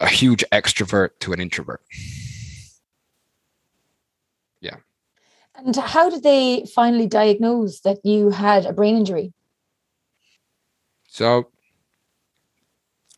a 0.00 0.08
huge 0.08 0.44
extrovert 0.52 1.10
to 1.20 1.32
an 1.32 1.40
introvert. 1.40 1.82
Yeah. 4.60 4.76
And 5.54 5.74
how 5.76 6.10
did 6.10 6.22
they 6.22 6.66
finally 6.74 7.06
diagnose 7.06 7.80
that 7.80 8.04
you 8.04 8.30
had 8.30 8.66
a 8.66 8.72
brain 8.72 8.96
injury? 8.96 9.32
So 11.06 11.50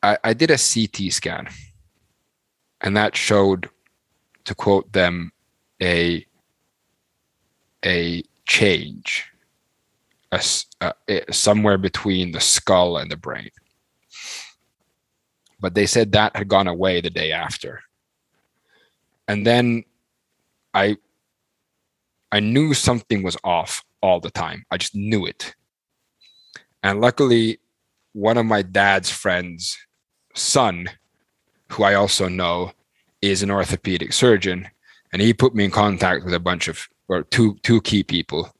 I, 0.03 0.19
I 0.23 0.33
did 0.35 0.51
a 0.51 0.59
CT 0.59 1.13
scan, 1.13 1.49
and 2.85 2.97
that 2.97 3.17
showed, 3.17 3.69
to 4.45 4.55
quote 4.55 4.93
them, 4.93 5.33
a 5.83 6.25
a 7.85 8.23
change, 8.47 9.25
a, 10.31 10.41
a, 10.81 11.33
somewhere 11.33 11.77
between 11.77 12.31
the 12.31 12.41
skull 12.41 12.97
and 12.97 13.11
the 13.11 13.17
brain 13.17 13.51
but 15.65 15.75
they 15.75 15.87
said 15.87 16.13
that 16.13 16.37
had 16.37 16.47
gone 16.47 16.69
away 16.69 17.01
the 17.01 17.09
day 17.09 17.33
after. 17.33 17.81
And 19.27 19.47
then 19.47 19.85
I 20.75 20.99
I 22.31 22.41
knew 22.41 22.75
something 22.75 23.23
was 23.23 23.39
off 23.43 23.83
all 24.03 24.21
the 24.21 24.31
time. 24.31 24.67
I 24.71 24.77
just 24.77 24.95
knew 24.95 25.25
it. 25.25 25.55
And 26.83 27.01
luckily, 27.01 27.61
one 28.13 28.37
of 28.37 28.45
my 28.45 28.61
dad's 28.61 29.09
friends' 29.09 29.79
son, 30.35 30.91
who 31.75 31.85
I 31.85 31.95
also 31.95 32.29
know, 32.29 32.73
is 33.21 33.43
an 33.43 33.51
orthopedic 33.51 34.13
surgeon, 34.13 34.69
and 35.13 35.23
he 35.23 35.33
put 35.33 35.55
me 35.55 35.65
in 35.65 35.71
contact 35.71 36.25
with 36.25 36.35
a 36.35 36.41
bunch 36.41 36.69
of 36.69 36.89
or 37.09 37.23
two 37.23 37.59
two 37.63 37.81
key 37.83 38.03
people 38.03 38.55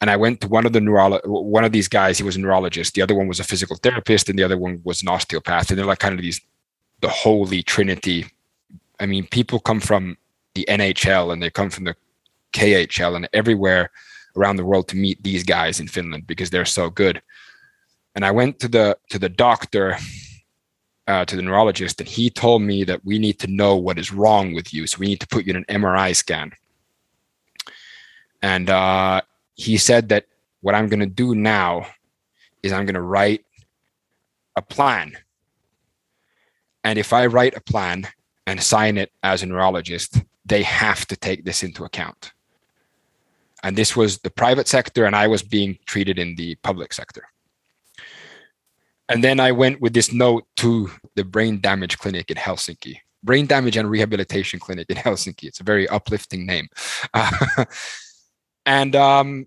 and 0.00 0.10
I 0.10 0.16
went 0.16 0.40
to 0.42 0.48
one 0.48 0.66
of 0.66 0.72
the 0.72 0.80
neurolo- 0.80 1.24
one 1.24 1.64
of 1.64 1.72
these 1.72 1.88
guys. 1.88 2.18
He 2.18 2.24
was 2.24 2.36
a 2.36 2.40
neurologist. 2.40 2.94
The 2.94 3.02
other 3.02 3.14
one 3.14 3.28
was 3.28 3.40
a 3.40 3.44
physical 3.44 3.76
therapist, 3.76 4.28
and 4.28 4.38
the 4.38 4.42
other 4.42 4.58
one 4.58 4.80
was 4.84 5.02
an 5.02 5.08
osteopath. 5.08 5.70
And 5.70 5.78
they're 5.78 5.86
like 5.86 6.00
kind 6.00 6.14
of 6.14 6.20
these, 6.20 6.40
the 7.00 7.08
holy 7.08 7.62
trinity. 7.62 8.26
I 9.00 9.06
mean, 9.06 9.26
people 9.26 9.58
come 9.58 9.80
from 9.80 10.18
the 10.54 10.66
NHL 10.68 11.32
and 11.32 11.42
they 11.42 11.50
come 11.50 11.70
from 11.70 11.84
the 11.84 11.96
KHL 12.52 13.16
and 13.16 13.28
everywhere 13.32 13.90
around 14.36 14.56
the 14.56 14.64
world 14.64 14.88
to 14.88 14.96
meet 14.96 15.22
these 15.22 15.42
guys 15.42 15.80
in 15.80 15.88
Finland 15.88 16.26
because 16.26 16.50
they're 16.50 16.66
so 16.66 16.90
good. 16.90 17.22
And 18.14 18.24
I 18.24 18.30
went 18.30 18.60
to 18.60 18.68
the 18.68 18.98
to 19.10 19.18
the 19.18 19.28
doctor, 19.28 19.96
uh, 21.06 21.24
to 21.24 21.36
the 21.36 21.42
neurologist, 21.42 22.00
and 22.00 22.08
he 22.08 22.30
told 22.30 22.62
me 22.62 22.84
that 22.84 23.04
we 23.04 23.18
need 23.18 23.38
to 23.40 23.46
know 23.46 23.76
what 23.76 23.98
is 23.98 24.12
wrong 24.12 24.54
with 24.54 24.74
you. 24.74 24.86
So 24.86 24.98
we 24.98 25.06
need 25.06 25.20
to 25.20 25.28
put 25.28 25.46
you 25.46 25.50
in 25.50 25.64
an 25.68 25.82
MRI 25.82 26.14
scan. 26.14 26.52
And 28.42 28.68
uh, 28.68 29.22
he 29.54 29.76
said 29.76 30.08
that 30.10 30.26
what 30.60 30.74
I'm 30.74 30.88
going 30.88 31.00
to 31.00 31.06
do 31.06 31.34
now 31.34 31.86
is 32.62 32.72
I'm 32.72 32.86
going 32.86 32.94
to 32.94 33.02
write 33.02 33.44
a 34.56 34.62
plan. 34.62 35.16
And 36.82 36.98
if 36.98 37.12
I 37.12 37.26
write 37.26 37.56
a 37.56 37.60
plan 37.60 38.08
and 38.46 38.62
sign 38.62 38.98
it 38.98 39.12
as 39.22 39.42
a 39.42 39.46
neurologist, 39.46 40.22
they 40.44 40.62
have 40.62 41.06
to 41.06 41.16
take 41.16 41.44
this 41.44 41.62
into 41.62 41.84
account. 41.84 42.32
And 43.62 43.76
this 43.76 43.96
was 43.96 44.18
the 44.18 44.30
private 44.30 44.68
sector, 44.68 45.04
and 45.04 45.16
I 45.16 45.26
was 45.26 45.42
being 45.42 45.78
treated 45.86 46.18
in 46.18 46.36
the 46.36 46.54
public 46.56 46.92
sector. 46.92 47.28
And 49.08 49.22
then 49.22 49.38
I 49.38 49.52
went 49.52 49.80
with 49.80 49.92
this 49.92 50.12
note 50.12 50.44
to 50.56 50.90
the 51.14 51.24
brain 51.24 51.60
damage 51.60 51.98
clinic 51.98 52.30
in 52.30 52.36
Helsinki, 52.36 52.98
brain 53.22 53.46
damage 53.46 53.76
and 53.76 53.88
rehabilitation 53.88 54.58
clinic 54.58 54.90
in 54.90 54.96
Helsinki. 54.96 55.44
It's 55.44 55.60
a 55.60 55.64
very 55.64 55.88
uplifting 55.88 56.44
name. 56.44 56.68
Uh, 57.14 57.64
and 58.66 58.96
um, 58.96 59.46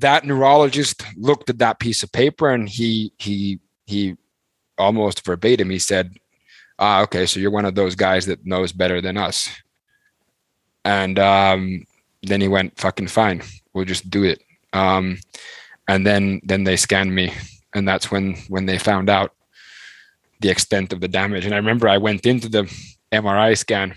that 0.00 0.24
neurologist 0.24 1.02
looked 1.16 1.48
at 1.48 1.58
that 1.58 1.78
piece 1.78 2.02
of 2.02 2.12
paper 2.12 2.50
and 2.50 2.68
he 2.68 3.12
he 3.18 3.58
he 3.86 4.16
almost 4.78 5.24
verbatim 5.24 5.70
he 5.70 5.78
said 5.78 6.12
ah 6.78 7.00
okay 7.02 7.24
so 7.24 7.40
you're 7.40 7.50
one 7.50 7.64
of 7.64 7.74
those 7.74 7.94
guys 7.94 8.26
that 8.26 8.44
knows 8.44 8.72
better 8.72 9.00
than 9.00 9.16
us 9.16 9.48
and 10.84 11.18
um, 11.18 11.82
then 12.22 12.40
he 12.40 12.48
went 12.48 12.78
fucking 12.78 13.08
fine 13.08 13.42
we'll 13.72 13.86
just 13.86 14.10
do 14.10 14.24
it 14.24 14.42
um, 14.74 15.16
and 15.88 16.06
then 16.06 16.40
then 16.44 16.64
they 16.64 16.76
scanned 16.76 17.14
me 17.14 17.32
and 17.76 17.86
that's 17.86 18.10
when 18.10 18.34
when 18.48 18.66
they 18.66 18.78
found 18.78 19.08
out 19.08 19.30
the 20.40 20.50
extent 20.50 20.92
of 20.92 21.00
the 21.00 21.08
damage 21.08 21.44
and 21.44 21.54
i 21.54 21.58
remember 21.58 21.88
i 21.88 21.98
went 21.98 22.26
into 22.26 22.48
the 22.48 22.64
mri 23.12 23.56
scan 23.56 23.94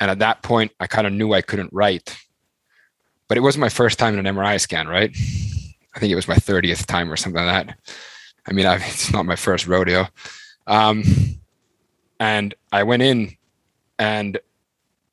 And 0.00 0.10
at 0.10 0.18
that 0.18 0.42
point, 0.42 0.72
I 0.78 0.86
kind 0.86 1.06
of 1.06 1.12
knew 1.12 1.32
I 1.32 1.40
couldn't 1.42 1.72
write. 1.72 2.16
But 3.28 3.38
it 3.38 3.40
wasn't 3.40 3.62
my 3.62 3.70
first 3.70 3.98
time 3.98 4.12
in 4.18 4.26
an 4.26 4.34
MRI 4.36 4.60
scan, 4.60 4.88
right? 4.88 5.10
I 5.94 5.98
think 5.98 6.12
it 6.12 6.16
was 6.16 6.28
my 6.28 6.36
30th 6.36 6.86
time 6.86 7.10
or 7.10 7.16
something 7.16 7.44
like 7.44 7.66
that. 7.66 7.78
I 8.46 8.52
mean, 8.52 8.66
I, 8.66 8.76
it's 8.92 9.12
not 9.12 9.26
my 9.26 9.36
first 9.36 9.66
rodeo. 9.66 10.06
Um, 10.66 11.02
and 12.20 12.54
I 12.72 12.82
went 12.82 13.02
in, 13.02 13.36
and 13.98 14.38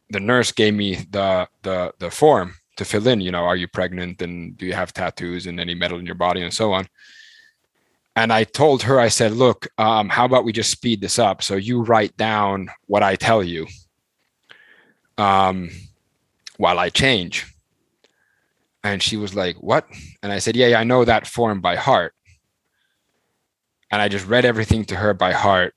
the 0.10 0.20
nurse 0.20 0.52
gave 0.52 0.74
me 0.74 0.96
the 1.10 1.48
the 1.64 1.94
the 2.00 2.12
form 2.12 2.56
to 2.78 2.86
fill 2.86 3.08
in. 3.08 3.22
You 3.22 3.32
know, 3.32 3.44
are 3.44 3.56
you 3.56 3.68
pregnant, 3.68 4.22
and 4.22 4.58
do 4.58 4.66
you 4.66 4.74
have 4.74 4.94
tattoos, 4.94 5.48
and 5.48 5.60
any 5.60 5.76
metal 5.76 6.00
in 6.00 6.06
your 6.06 6.16
body, 6.16 6.42
and 6.42 6.54
so 6.54 6.74
on. 6.74 6.88
And 8.16 8.32
I 8.32 8.44
told 8.44 8.84
her, 8.84 9.00
I 9.00 9.08
said, 9.08 9.32
look, 9.32 9.68
um, 9.80 10.08
how 10.10 10.26
about 10.26 10.44
we 10.44 10.54
just 10.54 10.70
speed 10.70 11.02
this 11.02 11.18
up? 11.18 11.42
So 11.42 11.56
you 11.56 11.82
write 11.82 12.16
down 12.16 12.70
what 12.86 13.02
I 13.02 13.16
tell 13.16 13.44
you 13.44 13.66
um, 15.18 15.70
while 16.58 16.80
I 16.80 16.90
change. 16.90 17.48
And 18.84 19.02
she 19.02 19.18
was 19.18 19.34
like, 19.34 19.56
What? 19.58 19.88
And 20.22 20.32
I 20.32 20.40
said, 20.40 20.56
Yeah, 20.56 20.68
yeah, 20.68 20.80
I 20.80 20.84
know 20.84 21.06
that 21.06 21.28
form 21.28 21.62
by 21.62 21.76
heart. 21.76 22.14
And 23.92 24.02
I 24.02 24.08
just 24.08 24.28
read 24.28 24.46
everything 24.46 24.86
to 24.86 24.96
her 24.96 25.14
by 25.14 25.32
heart. 25.32 25.74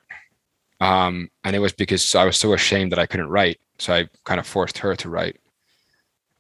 Um, 0.81 1.31
and 1.45 1.55
it 1.55 1.61
was 1.61 1.73
because 1.73 2.15
I 2.15 2.25
was 2.25 2.37
so 2.37 2.53
ashamed 2.53 2.93
that 2.93 2.99
I 2.99 3.07
couldn't 3.07 3.29
write. 3.29 3.61
So 3.79 3.95
I 3.95 4.09
kind 4.25 4.41
of 4.41 4.47
forced 4.47 4.79
her 4.79 4.97
to 4.97 5.09
write. 5.09 5.39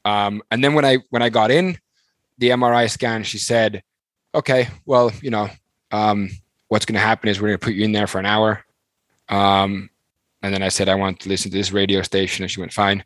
Um, 0.07 0.40
and 0.53 0.62
then 0.62 0.75
when 0.75 0.85
I 0.85 0.99
when 1.11 1.23
I 1.23 1.29
got 1.29 1.51
in 1.51 1.79
the 2.38 2.51
MRI 2.51 2.88
scan, 2.88 3.25
she 3.25 3.38
said, 3.38 3.83
Okay, 4.35 4.69
well, 4.87 5.11
you 5.21 5.31
know, 5.31 5.49
um, 5.90 6.31
what's 6.69 6.87
gonna 6.87 7.01
happen 7.01 7.29
is 7.29 7.40
we're 7.40 7.49
gonna 7.49 7.59
put 7.59 7.75
you 7.75 7.85
in 7.85 7.92
there 7.92 8.07
for 8.07 8.21
an 8.21 8.27
hour. 8.27 8.64
Um, 9.29 9.90
and 10.42 10.55
then 10.55 10.62
I 10.62 10.69
said, 10.69 10.88
I 10.88 10.95
want 10.95 11.19
to 11.21 11.29
listen 11.29 11.51
to 11.51 11.57
this 11.57 11.73
radio 11.73 12.03
station. 12.03 12.45
And 12.45 12.51
she 12.51 12.61
went, 12.61 12.73
fine. 12.73 13.05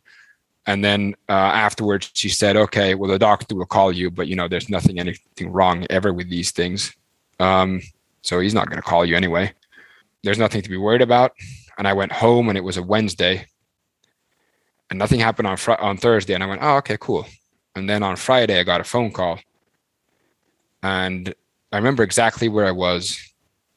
And 0.67 0.85
then 0.85 1.15
uh, 1.27 1.33
afterwards, 1.33 2.11
she 2.13 2.29
said, 2.29 2.55
okay, 2.55 2.95
well, 2.95 3.11
the 3.11 3.19
doctor 3.19 3.55
will 3.55 3.65
call 3.65 3.91
you, 3.93 4.11
but 4.11 4.29
you 4.29 4.37
know, 4.37 4.47
there's 4.47 4.69
nothing, 4.69 4.99
anything 5.01 5.51
wrong 5.51 5.87
ever 5.89 6.13
with 6.13 6.29
these 6.29 6.51
things. 6.51 6.95
Um, 7.39 7.81
so 8.21 8.41
he's 8.41 8.53
not 8.53 8.69
going 8.69 8.77
to 8.77 8.87
call 8.87 9.07
you 9.07 9.17
anyway. 9.17 9.53
There's 10.23 10.39
nothing 10.39 10.61
to 10.61 10.69
be 10.69 10.77
worried 10.77 11.01
about. 11.01 11.33
And 11.79 11.89
I 11.89 11.95
went 11.95 12.13
home 12.13 12.51
and 12.51 12.59
it 12.59 12.65
was 12.65 12.77
a 12.77 12.83
Wednesday 12.83 13.47
and 14.91 14.99
nothing 14.99 15.21
happened 15.21 15.49
on 15.49 15.57
fr- 15.57 15.73
on 15.73 15.97
Thursday. 15.97 16.35
And 16.35 16.43
I 16.43 16.47
went, 16.47 16.63
oh, 16.63 16.77
okay, 16.79 16.99
cool. 17.01 17.27
And 17.77 17.89
then 17.89 18.03
on 18.03 18.17
Friday, 18.17 18.59
I 18.59 18.65
got 18.65 18.81
a 18.81 18.85
phone 18.85 19.13
call. 19.13 19.39
And 20.83 21.35
I 21.73 21.77
remember 21.77 22.03
exactly 22.03 22.49
where 22.49 22.67
I 22.67 22.73
was 22.73 23.19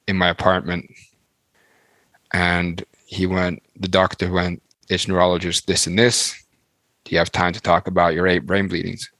in 0.08 0.18
my 0.18 0.30
apartment. 0.30 0.90
And 2.34 2.84
he 3.06 3.28
went, 3.28 3.62
the 3.76 3.88
doctor 3.88 4.32
went, 4.32 4.64
it's 4.90 5.08
neurologist, 5.08 5.68
this 5.68 5.86
and 5.86 5.98
this. 5.98 6.44
Do 7.04 7.14
you 7.14 7.20
have 7.20 7.32
time 7.32 7.54
to 7.54 7.62
talk 7.62 7.88
about 7.88 8.14
your 8.16 8.28
eight 8.28 8.46
brain 8.46 8.68
bleedings? 8.68 9.12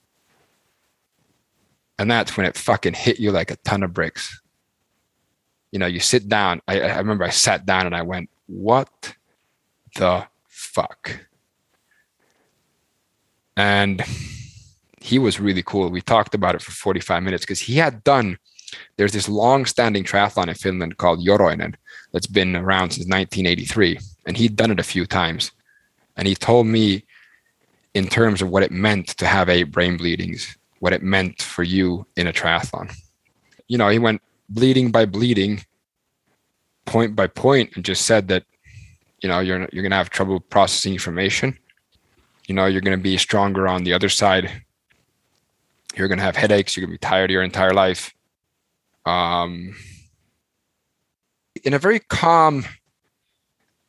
And 1.98 2.10
that's 2.10 2.36
when 2.36 2.46
it 2.46 2.56
fucking 2.56 2.94
hit 2.94 3.20
you 3.20 3.30
like 3.30 3.52
a 3.52 3.56
ton 3.56 3.84
of 3.84 3.92
bricks. 3.92 4.40
You 5.70 5.78
know, 5.78 5.86
you 5.86 6.00
sit 6.00 6.28
down. 6.28 6.60
I, 6.66 6.80
I 6.80 6.98
remember 6.98 7.24
I 7.24 7.30
sat 7.30 7.66
down 7.66 7.86
and 7.86 7.94
I 7.94 8.02
went, 8.02 8.30
what 8.46 9.14
the 9.94 10.26
fuck? 10.48 11.26
And 13.56 14.02
he 15.00 15.18
was 15.18 15.40
really 15.40 15.62
cool. 15.62 15.88
We 15.90 16.00
talked 16.00 16.34
about 16.34 16.54
it 16.54 16.62
for 16.62 16.72
45 16.72 17.22
minutes 17.22 17.44
because 17.44 17.60
he 17.60 17.76
had 17.76 18.02
done, 18.04 18.38
there's 18.96 19.12
this 19.12 19.28
long 19.28 19.66
standing 19.66 20.04
triathlon 20.04 20.48
in 20.48 20.54
Finland 20.54 20.96
called 20.96 21.24
Joroinen 21.24 21.74
that's 22.12 22.26
been 22.26 22.56
around 22.56 22.90
since 22.90 23.06
1983. 23.06 23.98
And 24.26 24.36
he'd 24.36 24.56
done 24.56 24.70
it 24.70 24.80
a 24.80 24.84
few 24.84 25.06
times. 25.06 25.52
And 26.16 26.26
he 26.26 26.34
told 26.34 26.66
me 26.66 27.04
in 27.94 28.08
terms 28.08 28.42
of 28.42 28.50
what 28.50 28.62
it 28.62 28.72
meant 28.72 29.08
to 29.08 29.26
have 29.26 29.48
eight 29.48 29.70
brain 29.70 29.96
bleedings, 29.96 30.56
what 30.80 30.92
it 30.92 31.02
meant 31.02 31.40
for 31.40 31.62
you 31.62 32.06
in 32.16 32.26
a 32.26 32.32
triathlon. 32.32 32.92
You 33.68 33.78
know, 33.78 33.88
he 33.88 33.98
went 33.98 34.20
bleeding 34.48 34.90
by 34.90 35.06
bleeding, 35.06 35.64
point 36.84 37.16
by 37.16 37.26
point, 37.28 37.70
and 37.74 37.84
just 37.84 38.04
said 38.04 38.28
that, 38.28 38.44
you 39.22 39.28
know, 39.28 39.40
you're 39.40 39.68
you're 39.72 39.82
gonna 39.82 39.96
have 39.96 40.10
trouble 40.10 40.40
processing 40.40 40.92
information. 40.92 41.58
You 42.46 42.54
know, 42.54 42.66
you're 42.66 42.80
gonna 42.80 42.96
be 42.98 43.16
stronger 43.16 43.66
on 43.68 43.84
the 43.84 43.92
other 43.92 44.08
side. 44.08 44.62
You're 45.96 46.08
gonna 46.08 46.22
have 46.22 46.36
headaches. 46.36 46.76
You're 46.76 46.86
gonna 46.86 46.94
be 46.94 46.98
tired 46.98 47.30
your 47.30 47.42
entire 47.42 47.72
life. 47.72 48.12
Um, 49.06 49.74
in 51.62 51.74
a 51.74 51.78
very 51.78 52.00
calm, 52.00 52.64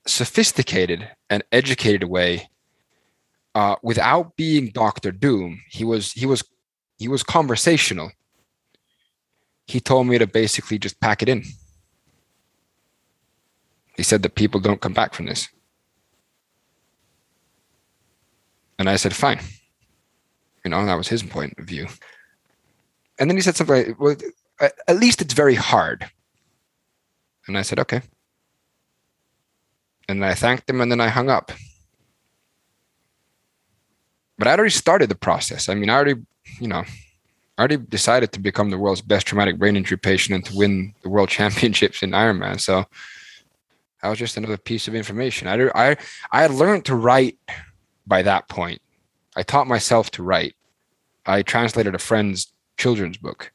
sophisticated, 0.05 1.09
and 1.29 1.43
educated 1.51 2.05
way, 2.05 2.49
uh, 3.55 3.77
without 3.81 4.35
being 4.35 4.69
Doctor 4.69 5.11
Doom. 5.11 5.61
He 5.69 5.83
was 5.83 6.11
he 6.11 6.25
was 6.25 6.43
he 6.97 7.07
was 7.07 7.23
conversational. 7.23 8.11
He 9.67 9.79
told 9.79 10.07
me 10.07 10.17
to 10.17 10.27
basically 10.27 10.77
just 10.77 10.99
pack 10.99 11.23
it 11.23 11.29
in. 11.29 11.43
He 13.97 14.03
said 14.03 14.21
that 14.23 14.35
people 14.35 14.59
don't 14.59 14.81
come 14.81 14.93
back 14.93 15.13
from 15.13 15.25
this. 15.25 15.47
And 18.77 18.89
I 18.89 18.95
said, 18.95 19.15
fine. 19.15 19.39
You 20.63 20.71
know, 20.71 20.85
that 20.85 20.95
was 20.95 21.07
his 21.07 21.23
point 21.23 21.53
of 21.57 21.65
view. 21.65 21.87
And 23.19 23.29
then 23.29 23.37
he 23.37 23.41
said 23.41 23.55
something 23.55 23.87
like, 23.87 23.99
well, 23.99 24.15
at 24.59 24.97
least 24.97 25.21
it's 25.21 25.33
very 25.33 25.55
hard. 25.55 26.09
And 27.47 27.57
I 27.57 27.61
said, 27.61 27.79
okay. 27.79 28.01
And 30.07 30.23
I 30.23 30.33
thanked 30.33 30.69
him 30.69 30.81
and 30.81 30.91
then 30.91 31.01
I 31.01 31.07
hung 31.07 31.29
up. 31.29 31.51
But 34.37 34.47
I 34.47 34.53
already 34.53 34.71
started 34.71 35.09
the 35.09 35.15
process. 35.15 35.69
I 35.69 35.75
mean, 35.75 35.89
I 35.89 35.95
already, 35.95 36.21
you 36.59 36.67
know, 36.67 36.83
I 37.57 37.61
already 37.61 37.77
decided 37.77 38.33
to 38.33 38.39
become 38.39 38.69
the 38.69 38.77
world's 38.77 39.01
best 39.01 39.27
traumatic 39.27 39.57
brain 39.57 39.77
injury 39.77 39.97
patient 39.97 40.35
and 40.35 40.45
to 40.45 40.57
win 40.57 40.93
the 41.03 41.09
world 41.09 41.29
championships 41.37 42.03
in 42.03 42.11
Ironman. 42.11 42.59
So 42.59 42.85
that 44.01 44.09
was 44.09 44.19
just 44.19 44.37
another 44.37 44.57
piece 44.57 44.87
of 44.87 44.95
information. 44.95 45.47
I, 45.47 45.69
I, 45.73 45.97
I 46.31 46.41
had 46.41 46.51
learned 46.51 46.85
to 46.85 46.95
write 46.95 47.37
by 48.07 48.21
that 48.21 48.47
point. 48.47 48.81
I 49.35 49.43
taught 49.43 49.67
myself 49.67 50.11
to 50.11 50.23
write. 50.23 50.55
I 51.25 51.41
translated 51.41 51.95
a 51.95 51.99
friend's 51.99 52.53
children's 52.77 53.17
book 53.17 53.51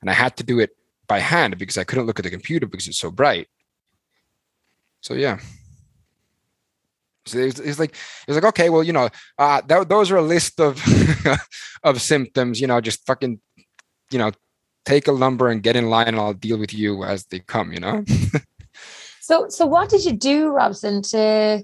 and 0.00 0.10
I 0.10 0.12
had 0.12 0.36
to 0.38 0.44
do 0.44 0.58
it 0.58 0.76
by 1.06 1.18
hand 1.18 1.58
because 1.58 1.78
I 1.78 1.84
couldn't 1.84 2.06
look 2.06 2.18
at 2.18 2.24
the 2.24 2.30
computer 2.30 2.66
because 2.66 2.86
it's 2.86 2.98
so 2.98 3.10
bright. 3.10 3.48
So 5.00 5.14
yeah. 5.14 5.38
So 7.26 7.38
it's, 7.38 7.60
it's 7.60 7.78
like 7.78 7.94
it's 8.26 8.34
like 8.34 8.44
okay, 8.44 8.70
well, 8.70 8.82
you 8.82 8.92
know, 8.92 9.08
uh, 9.38 9.60
that, 9.66 9.88
those 9.88 10.10
are 10.10 10.16
a 10.16 10.22
list 10.22 10.60
of 10.60 10.82
of 11.82 12.00
symptoms. 12.00 12.60
You 12.60 12.66
know, 12.66 12.80
just 12.80 13.04
fucking, 13.06 13.40
you 14.10 14.18
know, 14.18 14.32
take 14.84 15.08
a 15.08 15.12
lumber 15.12 15.48
and 15.48 15.62
get 15.62 15.76
in 15.76 15.90
line, 15.90 16.08
and 16.08 16.16
I'll 16.16 16.32
deal 16.32 16.58
with 16.58 16.72
you 16.72 17.04
as 17.04 17.26
they 17.26 17.40
come. 17.40 17.72
You 17.72 17.80
know. 17.80 18.04
so, 19.20 19.48
so 19.50 19.66
what 19.66 19.90
did 19.90 20.06
you 20.06 20.12
do, 20.12 20.48
Robson, 20.48 21.02
to 21.02 21.62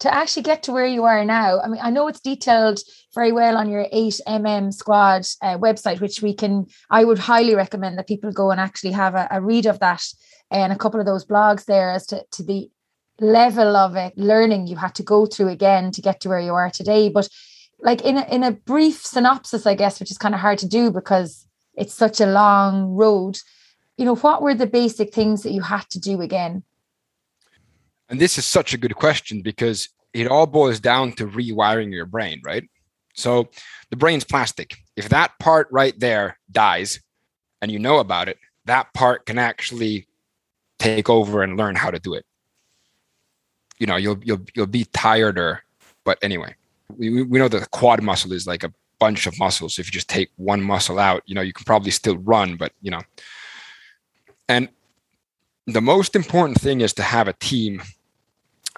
to 0.00 0.14
actually 0.14 0.42
get 0.42 0.62
to 0.64 0.72
where 0.72 0.86
you 0.86 1.04
are 1.04 1.24
now? 1.24 1.60
I 1.60 1.68
mean, 1.68 1.80
I 1.82 1.90
know 1.90 2.08
it's 2.08 2.20
detailed 2.20 2.80
very 3.14 3.32
well 3.32 3.56
on 3.56 3.68
your 3.68 3.86
8mm 3.92 4.72
squad 4.72 5.26
uh, 5.42 5.58
website, 5.58 6.00
which 6.00 6.22
we 6.22 6.34
can, 6.34 6.66
I 6.90 7.04
would 7.04 7.18
highly 7.18 7.54
recommend 7.54 7.98
that 7.98 8.06
people 8.06 8.30
go 8.32 8.50
and 8.50 8.60
actually 8.60 8.92
have 8.92 9.14
a, 9.14 9.26
a 9.30 9.40
read 9.40 9.66
of 9.66 9.80
that 9.80 10.04
and 10.50 10.72
a 10.72 10.78
couple 10.78 11.00
of 11.00 11.06
those 11.06 11.26
blogs 11.26 11.64
there 11.64 11.90
as 11.90 12.06
to, 12.06 12.24
to 12.32 12.42
the 12.42 12.70
level 13.20 13.76
of 13.76 13.96
it, 13.96 14.16
learning 14.16 14.66
you 14.66 14.76
had 14.76 14.94
to 14.94 15.02
go 15.02 15.26
through 15.26 15.48
again 15.48 15.90
to 15.90 16.00
get 16.00 16.20
to 16.20 16.28
where 16.28 16.40
you 16.40 16.54
are 16.54 16.70
today. 16.70 17.08
But 17.08 17.28
like 17.80 18.02
in 18.02 18.16
a, 18.16 18.24
in 18.32 18.42
a 18.42 18.52
brief 18.52 19.04
synopsis, 19.04 19.66
I 19.66 19.74
guess, 19.74 20.00
which 20.00 20.10
is 20.10 20.18
kind 20.18 20.34
of 20.34 20.40
hard 20.40 20.58
to 20.58 20.68
do 20.68 20.90
because 20.90 21.46
it's 21.74 21.94
such 21.94 22.20
a 22.20 22.26
long 22.26 22.94
road. 22.94 23.38
You 23.96 24.04
know, 24.04 24.16
what 24.16 24.42
were 24.42 24.54
the 24.54 24.66
basic 24.66 25.12
things 25.12 25.42
that 25.42 25.52
you 25.52 25.62
had 25.62 25.88
to 25.90 25.98
do 25.98 26.20
again? 26.20 26.62
And 28.08 28.20
this 28.20 28.38
is 28.38 28.44
such 28.44 28.74
a 28.74 28.78
good 28.78 28.94
question 28.94 29.42
because 29.42 29.88
it 30.14 30.26
all 30.26 30.46
boils 30.46 30.80
down 30.80 31.12
to 31.12 31.26
rewiring 31.26 31.92
your 31.92 32.06
brain, 32.06 32.40
right? 32.44 32.68
So 33.14 33.48
the 33.90 33.96
brain's 33.96 34.24
plastic. 34.24 34.76
If 34.96 35.08
that 35.10 35.38
part 35.38 35.68
right 35.70 35.98
there 35.98 36.38
dies 36.50 37.00
and 37.60 37.70
you 37.70 37.78
know 37.78 37.98
about 37.98 38.28
it, 38.28 38.38
that 38.64 38.92
part 38.94 39.26
can 39.26 39.38
actually 39.38 40.06
take 40.78 41.10
over 41.10 41.42
and 41.42 41.56
learn 41.56 41.74
how 41.74 41.90
to 41.90 41.98
do 41.98 42.14
it 42.14 42.24
you 43.78 43.86
know 43.86 43.96
you'll 43.96 44.18
you'll 44.22 44.44
you'll 44.54 44.66
be 44.66 44.84
tireder 44.86 45.60
but 46.04 46.18
anyway 46.22 46.54
we, 46.96 47.22
we 47.22 47.38
know 47.38 47.48
that 47.48 47.60
the 47.60 47.66
quad 47.68 48.02
muscle 48.02 48.32
is 48.32 48.46
like 48.46 48.64
a 48.64 48.72
bunch 48.98 49.26
of 49.26 49.38
muscles 49.38 49.74
so 49.74 49.80
if 49.80 49.86
you 49.86 49.92
just 49.92 50.08
take 50.08 50.30
one 50.36 50.62
muscle 50.62 50.98
out 50.98 51.22
you 51.26 51.34
know 51.34 51.40
you 51.40 51.52
can 51.52 51.64
probably 51.64 51.90
still 51.90 52.18
run 52.18 52.56
but 52.56 52.72
you 52.82 52.90
know 52.90 53.00
and 54.48 54.68
the 55.66 55.80
most 55.80 56.16
important 56.16 56.60
thing 56.60 56.80
is 56.80 56.92
to 56.92 57.02
have 57.02 57.28
a 57.28 57.34
team 57.34 57.82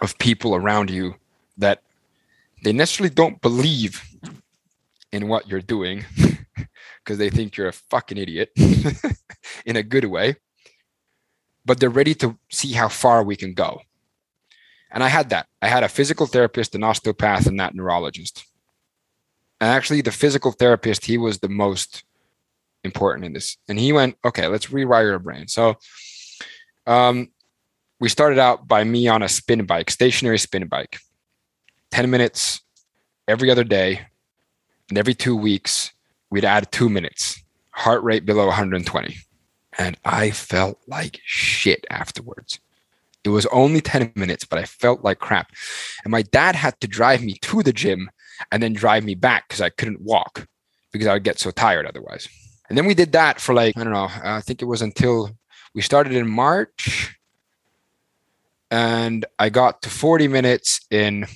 of 0.00 0.18
people 0.18 0.54
around 0.54 0.90
you 0.90 1.14
that 1.58 1.82
they 2.62 2.72
necessarily 2.72 3.14
don't 3.14 3.40
believe 3.40 4.02
in 5.12 5.28
what 5.28 5.48
you're 5.48 5.60
doing 5.60 6.04
because 7.04 7.18
they 7.18 7.30
think 7.30 7.56
you're 7.56 7.68
a 7.68 7.72
fucking 7.72 8.18
idiot 8.18 8.50
in 9.66 9.76
a 9.76 9.82
good 9.82 10.04
way 10.04 10.36
but 11.64 11.78
they're 11.78 11.90
ready 11.90 12.14
to 12.14 12.38
see 12.50 12.72
how 12.72 12.88
far 12.88 13.22
we 13.22 13.36
can 13.36 13.54
go 13.54 13.80
And 14.90 15.04
I 15.04 15.08
had 15.08 15.30
that. 15.30 15.46
I 15.62 15.68
had 15.68 15.84
a 15.84 15.88
physical 15.88 16.26
therapist, 16.26 16.74
an 16.74 16.82
osteopath, 16.82 17.46
and 17.46 17.60
that 17.60 17.74
neurologist. 17.74 18.44
And 19.60 19.70
actually, 19.70 20.00
the 20.00 20.10
physical 20.10 20.52
therapist, 20.52 21.04
he 21.04 21.18
was 21.18 21.38
the 21.38 21.48
most 21.48 22.02
important 22.82 23.26
in 23.26 23.32
this. 23.32 23.56
And 23.68 23.78
he 23.78 23.92
went, 23.92 24.16
okay, 24.24 24.48
let's 24.48 24.66
rewire 24.66 25.04
your 25.04 25.18
brain. 25.18 25.48
So 25.48 25.76
um, 26.86 27.28
we 28.00 28.08
started 28.08 28.38
out 28.38 28.66
by 28.66 28.82
me 28.82 29.06
on 29.06 29.22
a 29.22 29.28
spin 29.28 29.66
bike, 29.66 29.90
stationary 29.90 30.38
spin 30.38 30.66
bike, 30.66 30.98
10 31.90 32.10
minutes 32.10 32.62
every 33.28 33.50
other 33.50 33.64
day. 33.64 34.00
And 34.88 34.98
every 34.98 35.14
two 35.14 35.36
weeks, 35.36 35.92
we'd 36.30 36.44
add 36.44 36.72
two 36.72 36.88
minutes, 36.88 37.40
heart 37.70 38.02
rate 38.02 38.26
below 38.26 38.46
120. 38.46 39.16
And 39.78 39.96
I 40.04 40.30
felt 40.30 40.80
like 40.88 41.20
shit 41.24 41.86
afterwards. 41.90 42.58
It 43.22 43.28
was 43.28 43.46
only 43.46 43.80
10 43.80 44.12
minutes, 44.16 44.44
but 44.44 44.58
I 44.58 44.64
felt 44.64 45.04
like 45.04 45.18
crap. 45.18 45.52
And 46.02 46.10
my 46.10 46.22
dad 46.22 46.56
had 46.56 46.80
to 46.80 46.88
drive 46.88 47.22
me 47.22 47.34
to 47.42 47.62
the 47.62 47.72
gym 47.72 48.10
and 48.50 48.62
then 48.62 48.72
drive 48.72 49.04
me 49.04 49.14
back 49.14 49.46
because 49.48 49.60
I 49.60 49.68
couldn't 49.68 50.00
walk 50.00 50.48
because 50.90 51.06
I 51.06 51.12
would 51.12 51.24
get 51.24 51.38
so 51.38 51.50
tired 51.50 51.86
otherwise. 51.86 52.28
And 52.68 52.78
then 52.78 52.86
we 52.86 52.94
did 52.94 53.12
that 53.12 53.40
for 53.40 53.54
like, 53.54 53.76
I 53.76 53.84
don't 53.84 53.92
know, 53.92 54.08
I 54.24 54.40
think 54.40 54.62
it 54.62 54.66
was 54.66 54.80
until 54.80 55.30
we 55.74 55.82
started 55.82 56.14
in 56.14 56.26
March. 56.26 57.19
And 58.70 59.24
I 59.38 59.48
got 59.48 59.82
to 59.82 59.90
40 59.90 60.28
minutes 60.28 60.80
in 60.90 61.26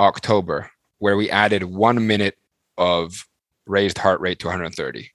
October, 0.00 0.70
where 0.98 1.16
we 1.16 1.30
added 1.30 1.62
one 1.62 2.06
minute 2.06 2.36
of 2.76 3.26
raised 3.66 3.98
heart 3.98 4.20
rate 4.20 4.38
to 4.40 4.46
130. 4.46 5.10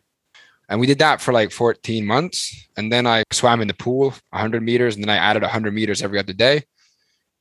And 0.69 0.79
we 0.79 0.87
did 0.87 0.99
that 0.99 1.19
for 1.19 1.33
like 1.33 1.51
14 1.51 2.05
months. 2.05 2.67
And 2.77 2.91
then 2.91 3.05
I 3.05 3.23
swam 3.31 3.61
in 3.61 3.67
the 3.67 3.73
pool 3.73 4.13
100 4.29 4.63
meters, 4.63 4.95
and 4.95 5.03
then 5.03 5.09
I 5.09 5.17
added 5.17 5.41
100 5.41 5.73
meters 5.73 6.01
every 6.01 6.17
other 6.17 6.33
day. 6.33 6.63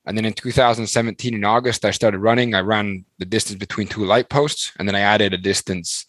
And 0.07 0.17
then 0.17 0.25
in 0.25 0.33
2017, 0.33 1.35
in 1.35 1.45
August, 1.45 1.85
I 1.85 1.93
started 1.93 2.19
running. 2.19 2.55
I 2.55 2.61
ran 2.61 3.05
the 3.19 3.25
distance 3.25 3.59
between 3.59 3.87
two 3.87 4.05
light 4.05 4.29
posts, 4.29 4.73
and 4.79 4.89
then 4.89 4.97
I 4.97 5.01
added 5.01 5.33
a 5.33 5.39
distance 5.39 6.07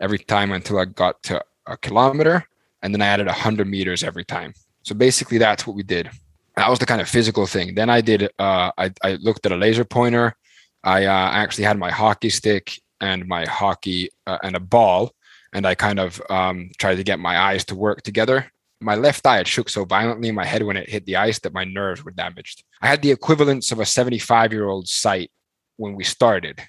every 0.00 0.18
time 0.18 0.50
until 0.50 0.78
I 0.78 0.86
got 0.86 1.22
to 1.24 1.44
a 1.66 1.76
kilometer. 1.76 2.48
And 2.82 2.92
then 2.92 3.02
I 3.02 3.06
added 3.06 3.26
100 3.26 3.68
meters 3.68 4.02
every 4.02 4.24
time. 4.24 4.54
So 4.82 4.94
basically, 4.94 5.38
that's 5.38 5.66
what 5.66 5.76
we 5.76 5.82
did. 5.84 6.10
That 6.58 6.70
was 6.70 6.80
the 6.80 6.86
kind 6.86 7.00
of 7.00 7.08
physical 7.08 7.46
thing. 7.46 7.76
Then 7.76 7.88
I 7.88 8.00
did, 8.00 8.24
uh, 8.36 8.72
I, 8.76 8.92
I 9.04 9.12
looked 9.20 9.46
at 9.46 9.52
a 9.52 9.56
laser 9.56 9.84
pointer. 9.84 10.34
I 10.82 11.06
uh, 11.06 11.30
actually 11.30 11.64
had 11.64 11.78
my 11.78 11.92
hockey 11.92 12.30
stick 12.30 12.80
and 13.00 13.28
my 13.28 13.44
hockey 13.46 14.10
uh, 14.26 14.38
and 14.42 14.56
a 14.56 14.60
ball. 14.60 15.12
And 15.52 15.64
I 15.64 15.76
kind 15.76 16.00
of 16.00 16.20
um, 16.28 16.70
tried 16.78 16.96
to 16.96 17.04
get 17.04 17.20
my 17.20 17.38
eyes 17.38 17.64
to 17.66 17.76
work 17.76 18.02
together. 18.02 18.50
My 18.80 18.96
left 18.96 19.24
eye 19.24 19.36
had 19.36 19.46
shook 19.46 19.68
so 19.68 19.84
violently 19.84 20.30
in 20.30 20.34
my 20.34 20.44
head 20.44 20.64
when 20.64 20.76
it 20.76 20.90
hit 20.90 21.06
the 21.06 21.14
ice 21.14 21.38
that 21.40 21.54
my 21.54 21.62
nerves 21.62 22.04
were 22.04 22.10
damaged. 22.10 22.64
I 22.82 22.88
had 22.88 23.02
the 23.02 23.12
equivalence 23.12 23.70
of 23.70 23.78
a 23.78 23.86
75 23.86 24.52
year 24.52 24.66
old 24.66 24.88
sight 24.88 25.30
when 25.76 25.94
we 25.94 26.02
started. 26.02 26.60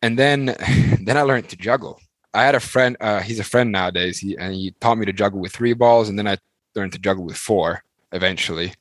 And 0.00 0.16
then, 0.16 0.46
then 1.02 1.16
I 1.16 1.22
learned 1.22 1.48
to 1.48 1.56
juggle. 1.56 2.00
I 2.32 2.44
had 2.44 2.54
a 2.54 2.60
friend. 2.60 2.96
Uh, 3.00 3.18
he's 3.18 3.40
a 3.40 3.44
friend 3.44 3.72
nowadays. 3.72 4.18
He 4.18 4.36
and 4.36 4.54
he 4.54 4.74
taught 4.80 4.98
me 4.98 5.06
to 5.06 5.12
juggle 5.12 5.40
with 5.40 5.52
three 5.52 5.72
balls, 5.72 6.08
and 6.08 6.18
then 6.18 6.26
I 6.26 6.36
learned 6.74 6.92
to 6.92 6.98
juggle 6.98 7.24
with 7.24 7.36
four 7.36 7.82
eventually. 8.12 8.72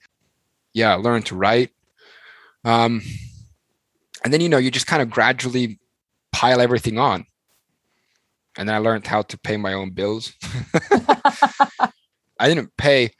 Yeah, 0.73 0.93
I 0.93 0.95
learned 0.95 1.27
to 1.27 1.35
write. 1.35 1.71
Um, 2.65 3.01
and 4.23 4.33
then 4.33 4.41
you 4.41 4.49
know 4.49 4.57
you 4.57 4.71
just 4.71 4.87
kind 4.87 5.01
of 5.01 5.09
gradually 5.09 5.79
pile 6.31 6.61
everything 6.61 6.97
on. 6.97 7.25
And 8.57 8.69
then 8.69 8.75
I 8.75 8.79
learned 8.79 9.07
how 9.07 9.23
to 9.23 9.37
pay 9.37 9.57
my 9.57 9.73
own 9.73 9.91
bills. 9.91 10.33
I 12.39 12.47
didn't 12.47 12.75
pay, 12.77 13.11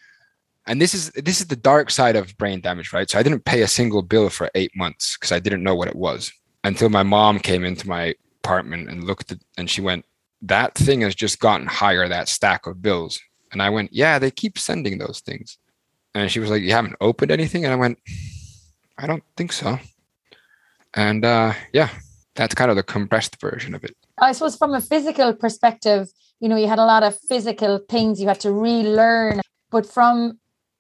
and 0.67 0.79
this 0.79 0.93
is 0.93 1.09
this 1.11 1.41
is 1.41 1.47
the 1.47 1.55
dark 1.55 1.89
side 1.89 2.15
of 2.15 2.37
brain 2.37 2.61
damage, 2.61 2.93
right? 2.93 3.09
So 3.09 3.17
I 3.17 3.23
didn't 3.23 3.45
pay 3.45 3.61
a 3.61 3.67
single 3.67 4.01
bill 4.01 4.29
for 4.29 4.49
eight 4.53 4.75
months 4.75 5.17
because 5.17 5.31
I 5.31 5.39
didn't 5.39 5.63
know 5.63 5.75
what 5.75 5.87
it 5.87 5.95
was 5.95 6.31
until 6.63 6.89
my 6.89 7.03
mom 7.03 7.39
came 7.39 7.63
into 7.63 7.87
my 7.87 8.15
apartment 8.43 8.89
and 8.89 9.03
looked 9.03 9.31
at 9.31 9.39
and 9.57 9.69
she 9.69 9.81
went, 9.81 10.05
that 10.41 10.75
thing 10.75 11.01
has 11.01 11.15
just 11.15 11.39
gotten 11.39 11.67
higher, 11.67 12.07
that 12.07 12.27
stack 12.27 12.67
of 12.67 12.81
bills. 12.81 13.19
And 13.51 13.61
I 13.61 13.69
went, 13.69 13.93
yeah, 13.93 14.19
they 14.19 14.31
keep 14.31 14.57
sending 14.57 14.97
those 14.97 15.21
things. 15.21 15.57
And 16.15 16.31
she 16.31 16.39
was 16.39 16.49
like, 16.49 16.61
you 16.61 16.71
haven't 16.71 16.95
opened 17.01 17.31
anything? 17.31 17.65
And 17.65 17.73
I 17.73 17.77
went, 17.77 17.99
I 18.97 19.07
don't 19.07 19.23
think 19.35 19.51
so. 19.51 19.79
And 20.93 21.25
uh, 21.25 21.53
yeah, 21.73 21.89
that's 22.35 22.55
kind 22.55 22.69
of 22.69 22.77
the 22.77 22.83
compressed 22.83 23.39
version 23.41 23.73
of 23.73 23.83
it. 23.83 23.95
I 24.19 24.31
suppose 24.31 24.55
from 24.55 24.73
a 24.73 24.81
physical 24.81 25.33
perspective, 25.33 26.09
you 26.39 26.49
know, 26.49 26.55
you 26.55 26.67
had 26.67 26.79
a 26.79 26.85
lot 26.85 27.03
of 27.03 27.17
physical 27.29 27.79
things 27.89 28.21
you 28.21 28.27
had 28.27 28.39
to 28.41 28.51
relearn, 28.51 29.41
but 29.71 29.85
from 29.85 30.39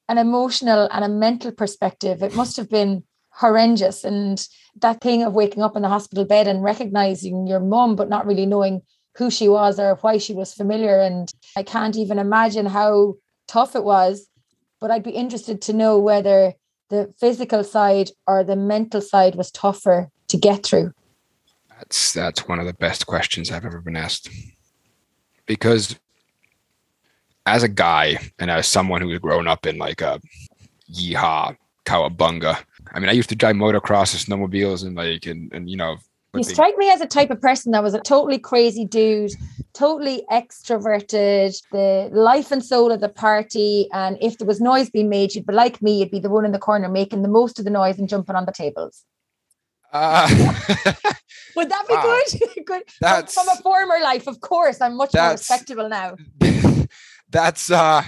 an 0.09 0.17
emotional 0.17 0.87
and 0.91 1.03
a 1.03 1.09
mental 1.09 1.51
perspective, 1.51 2.21
it 2.21 2.35
must 2.35 2.57
have 2.57 2.69
been 2.69 3.03
horrendous. 3.29 4.03
And 4.03 4.45
that 4.81 5.01
thing 5.01 5.23
of 5.23 5.33
waking 5.33 5.63
up 5.63 5.75
in 5.75 5.81
the 5.81 5.89
hospital 5.89 6.25
bed 6.25 6.47
and 6.47 6.63
recognizing 6.63 7.47
your 7.47 7.59
mum, 7.59 7.95
but 7.95 8.09
not 8.09 8.27
really 8.27 8.45
knowing 8.45 8.81
who 9.17 9.31
she 9.31 9.47
was 9.47 9.79
or 9.79 9.95
why 10.01 10.17
she 10.17 10.33
was 10.33 10.53
familiar. 10.53 10.99
And 10.99 11.31
I 11.55 11.63
can't 11.63 11.95
even 11.95 12.19
imagine 12.19 12.65
how 12.65 13.15
tough 13.47 13.75
it 13.75 13.83
was. 13.83 14.27
But 14.83 14.91
I'd 14.91 15.01
be 15.01 15.11
interested 15.11 15.61
to 15.61 15.71
know 15.71 15.97
whether 15.97 16.55
the 16.89 17.13
physical 17.17 17.63
side 17.63 18.09
or 18.27 18.43
the 18.43 18.57
mental 18.57 18.99
side 18.99 19.35
was 19.35 19.49
tougher 19.49 20.09
to 20.27 20.35
get 20.35 20.65
through. 20.65 20.91
That's 21.77 22.11
that's 22.11 22.49
one 22.49 22.59
of 22.59 22.65
the 22.65 22.73
best 22.73 23.07
questions 23.07 23.49
I've 23.49 23.63
ever 23.63 23.79
been 23.79 23.95
asked. 23.95 24.27
Because 25.45 25.97
as 27.45 27.63
a 27.63 27.69
guy 27.69 28.17
and 28.39 28.51
as 28.51 28.67
someone 28.67 28.99
who's 28.99 29.19
grown 29.19 29.47
up 29.47 29.65
in 29.65 29.77
like 29.77 30.01
a 30.01 30.19
yeehaw 30.91 31.55
cowabunga. 31.85 32.61
I 32.91 32.99
mean, 32.99 33.07
I 33.07 33.13
used 33.13 33.29
to 33.29 33.37
drive 33.37 33.55
motocross 33.55 34.13
and 34.13 34.41
snowmobiles 34.41 34.85
and 34.85 34.97
like 34.97 35.25
and, 35.27 35.49
and 35.53 35.69
you 35.69 35.77
know 35.77 35.95
you 36.33 36.43
strike 36.43 36.77
me 36.77 36.89
as 36.89 37.01
a 37.01 37.05
type 37.05 37.29
of 37.29 37.39
person 37.39 37.71
that 37.71 37.83
was 37.83 37.93
a 37.93 37.99
totally 37.99 38.39
crazy 38.39 38.85
dude, 38.85 39.31
totally 39.73 40.23
extroverted, 40.31 41.61
the 41.71 42.09
life 42.11 42.51
and 42.51 42.63
soul 42.63 42.91
of 42.91 43.01
the 43.01 43.09
party. 43.09 43.87
And 43.93 44.17
if 44.19 44.37
there 44.37 44.47
was 44.47 44.59
noise 44.59 44.89
being 44.89 45.09
made, 45.09 45.35
you'd 45.35 45.45
be 45.45 45.53
like 45.53 45.81
me, 45.81 45.99
you'd 45.99 46.11
be 46.11 46.19
the 46.19 46.29
one 46.29 46.45
in 46.45 46.51
the 46.51 46.59
corner 46.59 46.89
making 46.89 47.21
the 47.21 47.29
most 47.29 47.59
of 47.59 47.65
the 47.65 47.71
noise 47.71 47.99
and 47.99 48.09
jumping 48.09 48.35
on 48.35 48.45
the 48.45 48.51
tables. 48.51 49.03
Uh, 49.91 50.27
Would 51.55 51.69
that 51.69 51.87
be 51.87 51.93
wow. 51.93 52.01
good? 52.01 52.65
good. 52.65 52.83
That's, 52.99 53.33
from 53.35 53.47
a 53.49 53.61
former 53.61 53.99
life, 54.01 54.27
of 54.27 54.41
course. 54.41 54.81
I'm 54.81 54.97
much 54.97 55.13
more 55.13 55.31
respectable 55.31 55.87
now. 55.87 56.15
That's 57.29 57.71
uh 57.71 58.03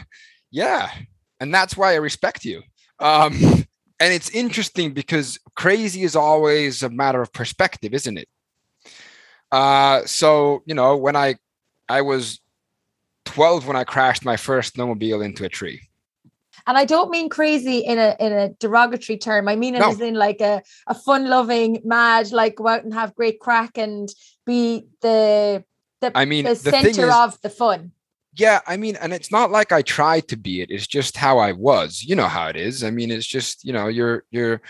yeah. 0.51 0.91
And 1.39 1.51
that's 1.51 1.75
why 1.75 1.93
I 1.93 1.95
respect 1.95 2.45
you. 2.45 2.61
Um 2.99 3.65
and 3.99 4.13
it's 4.13 4.29
interesting 4.29 4.93
because 4.93 5.39
crazy 5.55 6.03
is 6.03 6.15
always 6.15 6.83
a 6.83 6.89
matter 6.89 7.21
of 7.21 7.31
perspective 7.33 7.93
isn't 7.93 8.17
it? 8.17 8.29
Uh 9.51 10.05
so 10.05 10.63
you 10.65 10.75
know 10.75 10.97
when 10.97 11.15
i 11.15 11.35
i 11.87 12.01
was 12.01 12.39
12 13.25 13.67
when 13.67 13.75
i 13.75 13.83
crashed 13.83 14.25
my 14.25 14.37
first 14.37 14.75
snowmobile 14.75 15.23
into 15.23 15.45
a 15.45 15.49
tree. 15.49 15.81
And 16.67 16.77
I 16.77 16.85
don't 16.85 17.11
mean 17.11 17.29
crazy 17.29 17.79
in 17.79 17.99
a 17.99 18.15
in 18.19 18.33
a 18.33 18.49
derogatory 18.49 19.17
term. 19.17 19.47
I 19.47 19.55
mean 19.55 19.75
it 19.75 19.79
no. 19.79 19.89
as 19.89 20.01
in 20.01 20.15
like 20.15 20.41
a, 20.41 20.63
a 20.87 20.95
fun 20.95 21.27
loving, 21.29 21.81
mad, 21.83 22.31
like 22.31 22.55
go 22.55 22.67
out 22.67 22.83
and 22.83 22.93
have 22.93 23.13
great 23.13 23.39
crack 23.39 23.77
and 23.77 24.09
be 24.45 24.87
the 25.01 25.63
the, 26.01 26.11
I 26.15 26.25
mean, 26.25 26.45
the, 26.45 26.51
the 26.51 26.71
center 26.71 27.07
is, 27.07 27.15
of 27.15 27.41
the 27.41 27.49
fun. 27.49 27.91
Yeah 28.33 28.59
i 28.67 28.75
mean 28.77 28.97
and 28.97 29.13
it's 29.13 29.31
not 29.31 29.49
like 29.49 29.71
i 29.71 29.81
tried 29.81 30.27
to 30.27 30.35
be 30.35 30.59
it 30.61 30.69
it's 30.69 30.87
just 30.87 31.17
how 31.17 31.37
i 31.37 31.51
was. 31.51 32.03
You 32.03 32.15
know 32.15 32.27
how 32.27 32.47
it 32.47 32.55
is. 32.55 32.83
I 32.83 32.89
mean 32.89 33.11
it's 33.11 33.27
just 33.27 33.63
you 33.63 33.71
know 33.71 33.87
you're 33.87 34.23
you're 34.31 34.61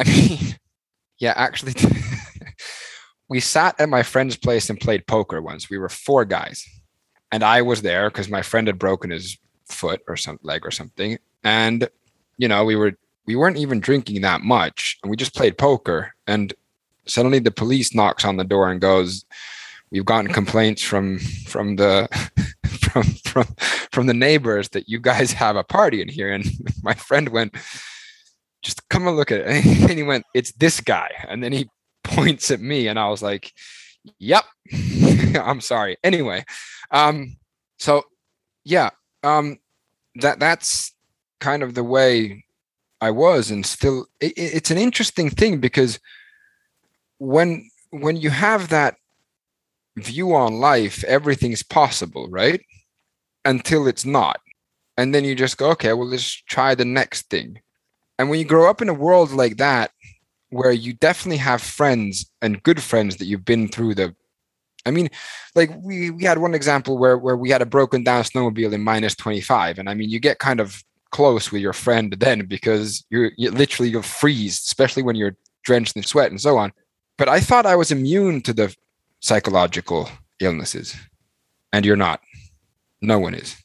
i 0.00 0.04
mean 0.04 0.38
yeah 1.18 1.34
actually 1.36 1.74
we 3.30 3.40
sat 3.40 3.80
at 3.80 3.88
my 3.88 4.02
friend's 4.02 4.36
place 4.36 4.68
and 4.68 4.80
played 4.80 5.06
poker 5.06 5.40
once. 5.40 5.70
We 5.70 5.78
were 5.78 5.88
four 5.88 6.26
guys. 6.26 6.68
And 7.32 7.42
i 7.44 7.62
was 7.62 7.80
there 7.80 8.10
because 8.10 8.28
my 8.28 8.42
friend 8.42 8.66
had 8.66 8.78
broken 8.78 9.10
his 9.10 9.38
foot 9.66 10.02
or 10.08 10.16
some 10.16 10.38
leg 10.42 10.66
or 10.66 10.72
something. 10.72 11.16
And 11.44 11.88
you 12.36 12.48
know 12.48 12.64
we 12.64 12.76
were 12.76 12.98
we 13.26 13.36
weren't 13.36 13.56
even 13.56 13.80
drinking 13.80 14.20
that 14.22 14.42
much. 14.42 14.98
And 15.02 15.10
we 15.10 15.16
just 15.16 15.34
played 15.34 15.56
poker. 15.56 16.12
And 16.26 16.52
suddenly 17.06 17.38
the 17.38 17.52
police 17.52 17.94
knocks 17.94 18.24
on 18.24 18.36
the 18.36 18.44
door 18.44 18.70
and 18.70 18.80
goes 18.80 19.24
we've 19.92 20.04
gotten 20.04 20.32
complaints 20.40 20.82
from 20.82 21.20
from 21.46 21.76
the 21.76 22.08
from 22.66 23.04
from 23.04 23.44
from 23.92 24.06
the 24.08 24.14
neighbors 24.14 24.70
that 24.70 24.88
you 24.88 24.98
guys 24.98 25.32
have 25.32 25.54
a 25.54 25.62
party 25.62 26.02
in 26.02 26.08
here. 26.08 26.32
And 26.32 26.44
my 26.82 26.94
friend 26.94 27.28
went 27.28 27.54
just 28.62 28.88
come 28.88 29.06
and 29.06 29.16
look 29.16 29.32
at 29.32 29.40
it 29.40 29.46
and 29.90 29.90
he 29.90 30.02
went 30.02 30.24
it's 30.34 30.52
this 30.52 30.80
guy 30.80 31.10
and 31.28 31.42
then 31.42 31.52
he 31.52 31.68
points 32.04 32.50
at 32.50 32.60
me 32.60 32.88
and 32.88 32.98
i 32.98 33.08
was 33.08 33.22
like 33.22 33.52
yep 34.18 34.44
i'm 35.34 35.60
sorry 35.60 35.96
anyway 36.02 36.44
um 36.90 37.36
so 37.78 38.02
yeah 38.64 38.90
um 39.22 39.58
that 40.16 40.38
that's 40.38 40.92
kind 41.40 41.62
of 41.62 41.74
the 41.74 41.84
way 41.84 42.44
i 43.00 43.10
was 43.10 43.50
and 43.50 43.64
still 43.64 44.06
it, 44.20 44.32
it's 44.36 44.70
an 44.70 44.78
interesting 44.78 45.30
thing 45.30 45.58
because 45.58 46.00
when 47.18 47.70
when 47.90 48.16
you 48.16 48.30
have 48.30 48.68
that 48.68 48.96
view 49.96 50.34
on 50.34 50.60
life, 50.60 51.04
everything's 51.04 51.62
possible, 51.62 52.28
right? 52.30 52.60
Until 53.44 53.86
it's 53.86 54.04
not. 54.04 54.40
And 54.96 55.14
then 55.14 55.24
you 55.24 55.34
just 55.34 55.56
go, 55.56 55.70
okay, 55.70 55.92
well, 55.92 56.08
let's 56.08 56.30
try 56.30 56.74
the 56.74 56.84
next 56.84 57.30
thing. 57.30 57.60
And 58.20 58.28
when 58.28 58.38
you 58.38 58.44
grow 58.44 58.68
up 58.68 58.82
in 58.82 58.90
a 58.90 58.94
world 58.94 59.32
like 59.32 59.56
that, 59.56 59.92
where 60.50 60.72
you 60.72 60.92
definitely 60.92 61.38
have 61.38 61.62
friends 61.62 62.30
and 62.42 62.62
good 62.62 62.82
friends 62.82 63.16
that 63.16 63.24
you've 63.24 63.46
been 63.46 63.66
through 63.66 63.94
the 63.94 64.14
I 64.84 64.90
mean, 64.90 65.08
like 65.54 65.70
we 65.82 66.10
we 66.10 66.24
had 66.24 66.36
one 66.36 66.52
example 66.52 66.98
where 66.98 67.16
where 67.16 67.36
we 67.38 67.48
had 67.48 67.62
a 67.62 67.66
broken 67.66 68.04
down 68.04 68.22
snowmobile 68.24 68.74
in 68.74 68.84
minus 68.84 69.14
25. 69.14 69.78
And 69.78 69.88
I 69.88 69.94
mean 69.94 70.10
you 70.10 70.20
get 70.20 70.38
kind 70.38 70.60
of 70.60 70.84
close 71.12 71.50
with 71.50 71.62
your 71.62 71.72
friend 71.72 72.14
then 72.18 72.44
because 72.44 73.06
you're 73.08 73.30
you 73.38 73.50
literally 73.50 73.88
you'll 73.88 74.02
freeze, 74.02 74.58
especially 74.58 75.02
when 75.02 75.16
you're 75.16 75.36
drenched 75.62 75.96
in 75.96 76.02
sweat 76.02 76.30
and 76.30 76.42
so 76.42 76.58
on. 76.58 76.74
But 77.16 77.30
I 77.30 77.40
thought 77.40 77.64
I 77.64 77.76
was 77.76 77.90
immune 77.90 78.42
to 78.42 78.52
the 78.52 78.76
psychological 79.20 80.10
illnesses. 80.40 80.94
And 81.72 81.86
you're 81.86 81.96
not. 81.96 82.20
No 83.00 83.18
one 83.18 83.32
is. 83.32 83.56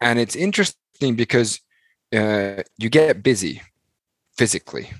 And 0.00 0.18
it's 0.18 0.34
interesting 0.34 1.14
because 1.14 1.60
uh, 2.12 2.62
you 2.78 2.88
get 2.88 3.22
busy 3.22 3.62
physically. 4.36 4.90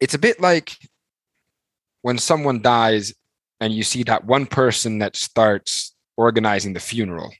It's 0.00 0.14
a 0.14 0.18
bit 0.18 0.40
like 0.40 0.76
when 2.02 2.18
someone 2.18 2.62
dies 2.62 3.14
and 3.60 3.72
you 3.72 3.82
see 3.82 4.02
that 4.04 4.24
one 4.24 4.46
person 4.46 4.98
that 4.98 5.14
starts 5.16 5.94
organizing 6.16 6.72
the 6.72 6.80
funeral. 6.80 7.32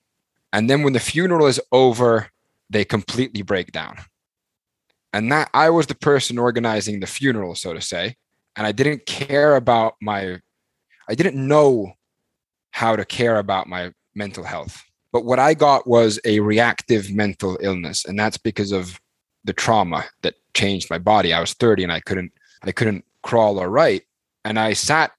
And 0.52 0.68
then 0.68 0.82
when 0.82 0.92
the 0.92 1.00
funeral 1.00 1.46
is 1.46 1.60
over, 1.72 2.28
they 2.70 2.84
completely 2.84 3.42
break 3.42 3.72
down. 3.72 3.96
And 5.12 5.30
that 5.32 5.50
I 5.52 5.70
was 5.70 5.86
the 5.86 5.94
person 5.94 6.38
organizing 6.38 7.00
the 7.00 7.06
funeral, 7.06 7.54
so 7.54 7.74
to 7.74 7.80
say. 7.80 8.16
And 8.56 8.66
I 8.66 8.72
didn't 8.72 9.06
care 9.06 9.56
about 9.56 9.96
my, 10.00 10.40
I 11.08 11.14
didn't 11.14 11.36
know 11.36 11.92
how 12.70 12.96
to 12.96 13.04
care 13.04 13.38
about 13.38 13.66
my 13.66 13.92
mental 14.14 14.44
health. 14.44 14.82
But 15.12 15.24
what 15.24 15.38
I 15.38 15.54
got 15.54 15.86
was 15.86 16.18
a 16.24 16.40
reactive 16.40 17.10
mental 17.12 17.58
illness. 17.60 18.04
And 18.04 18.18
that's 18.18 18.38
because 18.38 18.72
of 18.72 19.00
the 19.44 19.52
trauma 19.52 20.04
that 20.22 20.34
changed 20.54 20.88
my 20.90 20.98
body. 20.98 21.32
I 21.32 21.40
was 21.40 21.52
30 21.54 21.84
and 21.84 21.92
I 21.92 22.00
couldn't, 22.00 22.32
I 22.62 22.72
couldn't 22.72 23.04
crawl 23.22 23.58
or 23.58 23.68
write 23.68 24.04
and 24.44 24.58
I 24.58 24.72
sat 24.72 25.12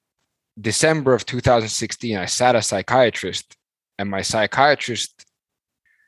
December 0.60 1.14
of 1.14 1.26
2016. 1.26 2.18
I 2.18 2.26
sat 2.26 2.56
a 2.56 2.62
psychiatrist, 2.62 3.58
and 3.98 4.10
my 4.10 4.22
psychiatrist, 4.22 5.26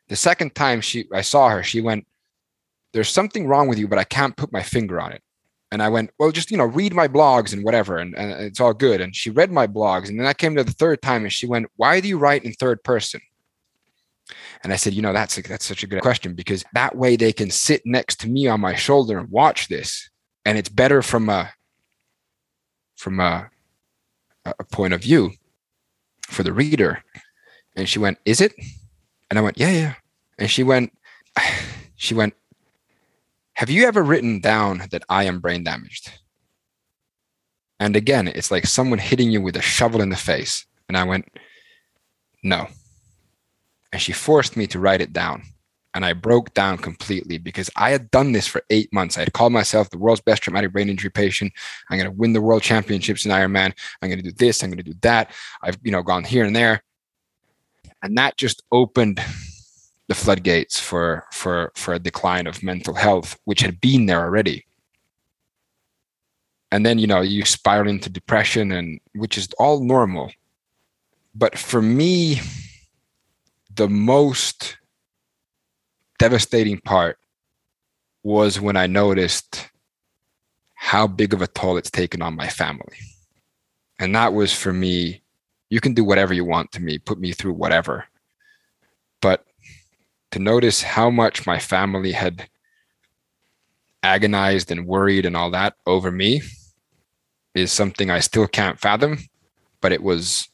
the 0.07 0.15
second 0.15 0.55
time 0.55 0.81
she 0.81 1.05
I 1.13 1.21
saw 1.21 1.49
her, 1.49 1.63
she 1.63 1.81
went, 1.81 2.05
"There's 2.93 3.09
something 3.09 3.47
wrong 3.47 3.67
with 3.67 3.79
you, 3.79 3.87
but 3.87 3.99
I 3.99 4.03
can't 4.03 4.37
put 4.37 4.51
my 4.51 4.61
finger 4.61 4.99
on 4.99 5.11
it." 5.11 5.23
And 5.71 5.81
I 5.81 5.89
went, 5.89 6.11
"Well, 6.19 6.31
just 6.31 6.51
you 6.51 6.57
know, 6.57 6.65
read 6.65 6.93
my 6.93 7.07
blogs 7.07 7.53
and 7.53 7.63
whatever, 7.63 7.97
and, 7.97 8.15
and 8.15 8.31
it's 8.43 8.59
all 8.59 8.73
good." 8.73 9.01
And 9.01 9.15
she 9.15 9.29
read 9.29 9.51
my 9.51 9.67
blogs, 9.67 10.09
and 10.09 10.19
then 10.19 10.27
I 10.27 10.33
came 10.33 10.55
to 10.55 10.63
the 10.63 10.71
third 10.71 11.01
time, 11.01 11.23
and 11.23 11.33
she 11.33 11.47
went, 11.47 11.67
"Why 11.77 11.99
do 11.99 12.07
you 12.07 12.17
write 12.17 12.43
in 12.43 12.53
third 12.53 12.83
person?" 12.83 13.21
And 14.65 14.73
I 14.73 14.77
said, 14.77 14.95
you 14.95 15.03
know, 15.03 15.13
that's 15.13 15.37
a, 15.37 15.43
that's 15.43 15.63
such 15.63 15.83
a 15.83 15.87
good 15.87 16.01
question 16.01 16.33
because 16.33 16.65
that 16.73 16.95
way 16.95 17.15
they 17.15 17.31
can 17.31 17.51
sit 17.51 17.83
next 17.85 18.19
to 18.21 18.27
me 18.27 18.47
on 18.47 18.59
my 18.59 18.73
shoulder 18.73 19.19
and 19.19 19.29
watch 19.29 19.67
this, 19.67 20.09
and 20.43 20.57
it's 20.57 20.69
better 20.69 21.03
from 21.03 21.29
a 21.29 21.51
from 22.97 23.19
a, 23.19 23.47
a 24.43 24.63
point 24.63 24.95
of 24.95 25.03
view 25.03 25.29
for 26.27 26.41
the 26.41 26.51
reader. 26.51 27.03
And 27.75 27.87
she 27.87 27.99
went, 27.99 28.17
Is 28.25 28.41
it? 28.41 28.55
And 29.29 29.37
I 29.37 29.43
went, 29.43 29.59
Yeah, 29.59 29.69
yeah. 29.69 29.93
And 30.39 30.49
she 30.49 30.63
went, 30.63 30.91
She 31.95 32.15
went, 32.15 32.33
Have 33.53 33.69
you 33.69 33.85
ever 33.85 34.01
written 34.01 34.39
down 34.39 34.87
that 34.89 35.03
I 35.09 35.25
am 35.25 35.41
brain 35.41 35.63
damaged? 35.63 36.11
And 37.79 37.95
again, 37.95 38.27
it's 38.27 38.49
like 38.49 38.65
someone 38.65 38.97
hitting 38.97 39.29
you 39.29 39.41
with 39.41 39.57
a 39.57 39.61
shovel 39.61 40.01
in 40.01 40.09
the 40.09 40.15
face. 40.15 40.65
And 40.89 40.97
I 40.97 41.03
went, 41.03 41.27
No. 42.41 42.67
And 43.95 44.01
she 44.01 44.11
forced 44.11 44.57
me 44.57 44.67
to 44.67 44.77
write 44.77 44.99
it 44.99 45.13
down 45.13 45.43
and 45.93 46.03
I 46.03 46.11
broke 46.11 46.53
down 46.53 46.77
completely 46.77 47.37
because 47.37 47.69
I 47.77 47.91
had 47.91 48.11
done 48.11 48.33
this 48.33 48.45
for 48.45 48.61
eight 48.69 48.91
months. 48.91 49.15
I 49.15 49.21
had 49.21 49.31
called 49.31 49.53
myself 49.53 49.89
the 49.89 49.97
world's 49.97 50.19
best 50.19 50.43
traumatic 50.43 50.73
brain 50.73 50.89
injury 50.89 51.09
patient. 51.09 51.53
I'm 51.89 51.97
going 51.97 52.11
to 52.11 52.17
win 52.17 52.33
the 52.33 52.41
world 52.41 52.61
championships 52.61 53.25
in 53.25 53.31
Ironman. 53.31 53.71
I'm 54.01 54.09
going 54.09 54.21
to 54.21 54.29
do 54.29 54.33
this. 54.33 54.61
I'm 54.61 54.69
going 54.69 54.83
to 54.83 54.91
do 54.91 54.97
that. 55.03 55.31
I've 55.61 55.77
you 55.81 55.93
know 55.93 56.03
gone 56.03 56.25
here 56.25 56.43
and 56.43 56.53
there, 56.53 56.83
and 58.03 58.17
that 58.17 58.35
just 58.35 58.61
opened 58.73 59.21
the 60.09 60.15
floodgates 60.15 60.77
for 60.77 61.23
for 61.31 61.71
for 61.75 61.93
a 61.93 61.99
decline 61.99 62.45
of 62.45 62.61
mental 62.61 62.95
health, 62.95 63.39
which 63.45 63.61
had 63.61 63.79
been 63.79 64.05
there 64.05 64.19
already. 64.19 64.65
And 66.73 66.85
then 66.85 66.99
you 66.99 67.07
know 67.07 67.21
you 67.21 67.45
spiral 67.45 67.87
into 67.87 68.09
depression, 68.09 68.73
and 68.73 68.99
which 69.13 69.37
is 69.37 69.47
all 69.57 69.79
normal. 69.79 70.33
But 71.33 71.57
for 71.57 71.81
me, 71.81 72.41
the 73.75 73.89
most 73.89 74.77
devastating 76.17 76.79
part 76.79 77.17
was 78.23 78.59
when 78.59 78.77
I 78.77 78.87
noticed 78.87 79.69
how 80.73 81.07
big 81.07 81.33
of 81.33 81.41
a 81.41 81.47
toll 81.47 81.77
it's 81.77 81.91
taken 81.91 82.21
on 82.21 82.35
my 82.35 82.47
family. 82.47 82.97
And 83.99 84.15
that 84.15 84.33
was 84.33 84.53
for 84.53 84.73
me, 84.73 85.21
you 85.69 85.79
can 85.79 85.93
do 85.93 86.03
whatever 86.03 86.33
you 86.33 86.45
want 86.45 86.71
to 86.73 86.81
me, 86.81 86.97
put 86.97 87.19
me 87.19 87.31
through 87.33 87.53
whatever. 87.53 88.05
But 89.21 89.45
to 90.31 90.39
notice 90.39 90.81
how 90.81 91.09
much 91.09 91.45
my 91.45 91.59
family 91.59 92.11
had 92.11 92.47
agonized 94.03 94.71
and 94.71 94.85
worried 94.85 95.25
and 95.25 95.35
all 95.35 95.51
that 95.51 95.75
over 95.85 96.11
me 96.11 96.41
is 97.55 97.71
something 97.71 98.09
I 98.09 98.19
still 98.19 98.47
can't 98.47 98.79
fathom, 98.79 99.17
but 99.81 99.91
it 99.91 100.03
was 100.03 100.49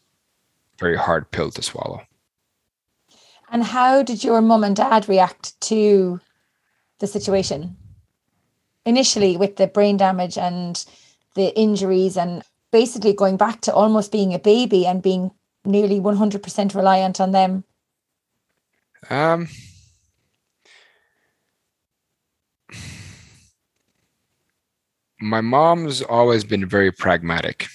very 0.79 0.97
hard 0.97 1.31
pill 1.31 1.51
to 1.51 1.62
swallow. 1.62 2.01
And 3.51 3.65
how 3.65 4.01
did 4.01 4.23
your 4.23 4.41
mum 4.41 4.63
and 4.63 4.73
dad 4.73 5.09
react 5.09 5.59
to 5.61 6.21
the 6.99 7.07
situation? 7.07 7.75
Initially, 8.85 9.35
with 9.35 9.57
the 9.57 9.67
brain 9.67 9.97
damage 9.97 10.37
and 10.37 10.83
the 11.35 11.53
injuries, 11.59 12.15
and 12.17 12.43
basically 12.71 13.11
going 13.11 13.35
back 13.35 13.59
to 13.61 13.73
almost 13.73 14.09
being 14.11 14.33
a 14.33 14.39
baby 14.39 14.87
and 14.87 15.03
being 15.03 15.31
nearly 15.65 15.99
100% 15.99 16.73
reliant 16.73 17.19
on 17.19 17.31
them? 17.31 17.65
Um, 19.09 19.49
my 25.19 25.41
mom's 25.41 26.01
always 26.01 26.45
been 26.45 26.65
very 26.65 26.91
pragmatic. 26.91 27.67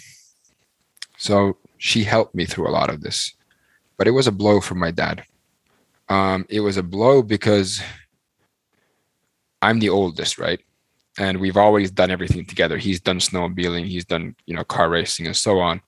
So 1.18 1.58
she 1.76 2.04
helped 2.04 2.34
me 2.34 2.46
through 2.46 2.66
a 2.66 2.72
lot 2.72 2.88
of 2.88 3.02
this, 3.02 3.34
but 3.98 4.08
it 4.08 4.12
was 4.12 4.26
a 4.26 4.32
blow 4.32 4.62
for 4.62 4.74
my 4.74 4.90
dad 4.90 5.24
um, 6.08 6.46
it 6.48 6.60
was 6.60 6.76
a 6.76 6.82
blow 6.82 7.22
because 7.22 7.80
I'm 9.62 9.78
the 9.78 9.88
oldest, 9.88 10.38
right? 10.38 10.60
And 11.18 11.40
we've 11.40 11.56
always 11.56 11.90
done 11.90 12.10
everything 12.10 12.44
together. 12.44 12.76
He's 12.76 13.00
done 13.00 13.18
snowmobiling, 13.18 13.86
he's 13.86 14.04
done 14.04 14.36
you 14.46 14.54
know 14.54 14.64
car 14.64 14.88
racing 14.88 15.26
and 15.26 15.36
so 15.36 15.58
on, 15.58 15.80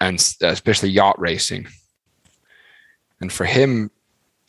and 0.00 0.16
especially 0.42 0.90
yacht 0.90 1.18
racing. 1.18 1.66
And 3.20 3.32
for 3.32 3.44
him, 3.44 3.90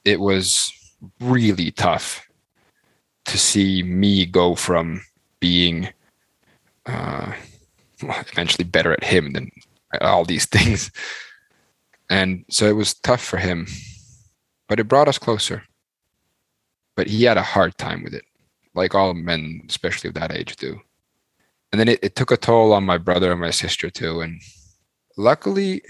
it 0.04 0.20
was 0.20 0.72
really 1.20 1.72
tough 1.72 2.28
to 3.26 3.38
see 3.38 3.84
me 3.84 4.26
go 4.26 4.56
from 4.56 5.02
being 5.40 5.90
uh, 6.86 7.34
eventually 8.02 8.66
better 8.66 8.94
at 8.94 9.04
him 9.04 9.34
than 9.34 9.52
all 10.02 10.26
these 10.26 10.46
things. 10.56 10.92
And 12.10 12.46
so 12.50 12.68
it 12.68 12.76
was 12.76 12.96
tough 12.96 13.24
for 13.24 13.38
him 13.38 13.68
but 14.74 14.80
it 14.80 14.88
brought 14.88 15.08
us 15.08 15.20
closer. 15.20 15.62
But 16.96 17.06
he 17.06 17.26
had 17.26 17.38
a 17.38 17.44
hard 17.44 17.78
time 17.78 18.04
with 18.04 18.16
it, 18.16 18.26
like 18.74 18.96
all 18.96 19.14
men, 19.14 19.62
especially 19.70 20.08
of 20.08 20.16
that 20.16 20.32
age, 20.32 20.56
do. 20.56 20.82
And 21.72 21.80
then 21.80 21.88
it, 21.88 22.00
it 22.02 22.16
took 22.16 22.32
a 22.32 22.38
toll 22.38 22.74
on 22.74 22.84
my 22.84 22.98
brother 22.98 23.32
and 23.32 23.40
my 23.40 23.52
sister 23.52 23.92
too. 23.92 24.22
And 24.22 24.42
luckily, 25.16 25.84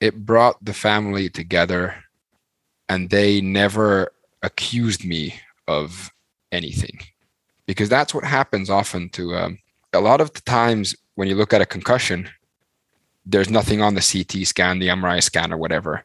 it 0.00 0.26
brought 0.26 0.56
the 0.64 0.72
family 0.72 1.28
together 1.28 1.94
and 2.88 3.10
they 3.10 3.40
never 3.40 4.10
accused 4.42 5.04
me 5.04 5.38
of 5.68 6.10
anything 6.50 6.98
because 7.66 7.88
that's 7.88 8.12
what 8.12 8.24
happens 8.24 8.70
often 8.70 9.08
to 9.10 9.36
um, 9.36 9.56
a 9.92 10.00
lot 10.00 10.20
of 10.20 10.32
the 10.32 10.40
times 10.40 10.96
when 11.14 11.28
you 11.28 11.36
look 11.36 11.52
at 11.52 11.62
a 11.62 11.66
concussion 11.66 12.28
there's 13.24 13.50
nothing 13.50 13.80
on 13.80 13.94
the 13.94 14.00
ct 14.00 14.46
scan 14.46 14.78
the 14.78 14.88
mri 14.88 15.22
scan 15.22 15.52
or 15.52 15.58
whatever 15.58 16.02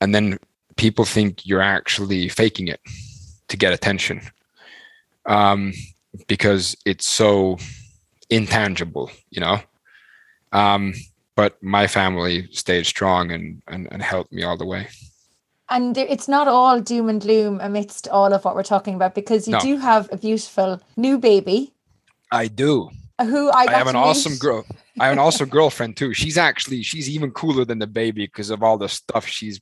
and 0.00 0.14
then 0.14 0.38
people 0.78 1.04
think 1.04 1.44
you're 1.44 1.60
actually 1.60 2.28
faking 2.28 2.68
it 2.68 2.80
to 3.48 3.56
get 3.56 3.72
attention 3.72 4.22
um, 5.26 5.74
because 6.26 6.76
it's 6.86 7.06
so 7.06 7.58
intangible, 8.30 9.10
you 9.28 9.40
know. 9.40 9.60
Um, 10.52 10.94
but 11.36 11.62
my 11.62 11.86
family 11.86 12.48
stayed 12.52 12.86
strong 12.86 13.30
and, 13.30 13.62
and, 13.68 13.88
and 13.92 14.02
helped 14.02 14.32
me 14.32 14.42
all 14.42 14.56
the 14.56 14.64
way. 14.64 14.88
And 15.70 15.98
it's 15.98 16.28
not 16.28 16.48
all 16.48 16.80
doom 16.80 17.10
and 17.10 17.20
gloom 17.20 17.60
amidst 17.60 18.08
all 18.08 18.32
of 18.32 18.44
what 18.44 18.54
we're 18.54 18.62
talking 18.62 18.94
about 18.94 19.14
because 19.14 19.46
you 19.46 19.52
no. 19.52 19.60
do 19.60 19.76
have 19.76 20.08
a 20.10 20.16
beautiful 20.16 20.80
new 20.96 21.18
baby. 21.18 21.74
I 22.32 22.48
do. 22.48 22.88
Who 23.20 23.50
I, 23.50 23.66
I 23.68 23.72
have 23.72 23.88
an 23.88 23.96
awesome 23.96 24.36
girl. 24.36 24.64
I 24.98 25.06
have 25.06 25.12
an 25.12 25.18
awesome 25.18 25.48
girlfriend 25.58 25.96
too. 25.96 26.14
She's 26.14 26.38
actually 26.38 26.82
she's 26.82 27.10
even 27.10 27.32
cooler 27.32 27.64
than 27.64 27.80
the 27.80 27.86
baby 27.86 28.26
because 28.26 28.48
of 28.48 28.62
all 28.62 28.78
the 28.78 28.88
stuff 28.88 29.26
she's 29.26 29.60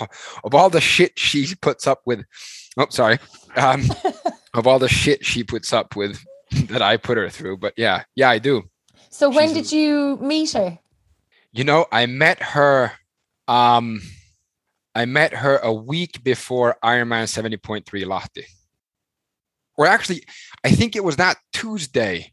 of 0.44 0.54
all 0.54 0.70
the 0.70 0.80
shit 0.80 1.18
she 1.18 1.54
puts 1.54 1.86
up 1.86 2.02
with. 2.06 2.24
Oh, 2.76 2.86
sorry. 2.90 3.18
Um, 3.56 3.84
of 4.54 4.66
all 4.66 4.78
the 4.78 4.88
shit 4.88 5.24
she 5.24 5.44
puts 5.44 5.72
up 5.72 5.96
with 5.96 6.22
that 6.68 6.82
I 6.82 6.96
put 6.96 7.18
her 7.18 7.28
through. 7.28 7.58
But 7.58 7.74
yeah, 7.76 8.04
yeah, 8.14 8.30
I 8.30 8.38
do. 8.38 8.64
So 9.10 9.30
when 9.30 9.48
She's, 9.48 9.70
did 9.70 9.72
you 9.72 10.18
meet 10.20 10.52
her? 10.52 10.78
You 11.52 11.64
know, 11.64 11.86
I 11.90 12.06
met 12.06 12.42
her 12.42 12.92
um 13.48 14.00
I 14.94 15.04
met 15.04 15.34
her 15.34 15.58
a 15.58 15.72
week 15.72 16.24
before 16.24 16.78
Ironman 16.82 17.24
70.3 17.24 17.84
Lahti. 17.84 18.44
Or 19.76 19.86
actually, 19.86 20.24
I 20.64 20.70
think 20.70 20.96
it 20.96 21.04
was 21.04 21.16
that 21.16 21.36
Tuesday 21.52 22.32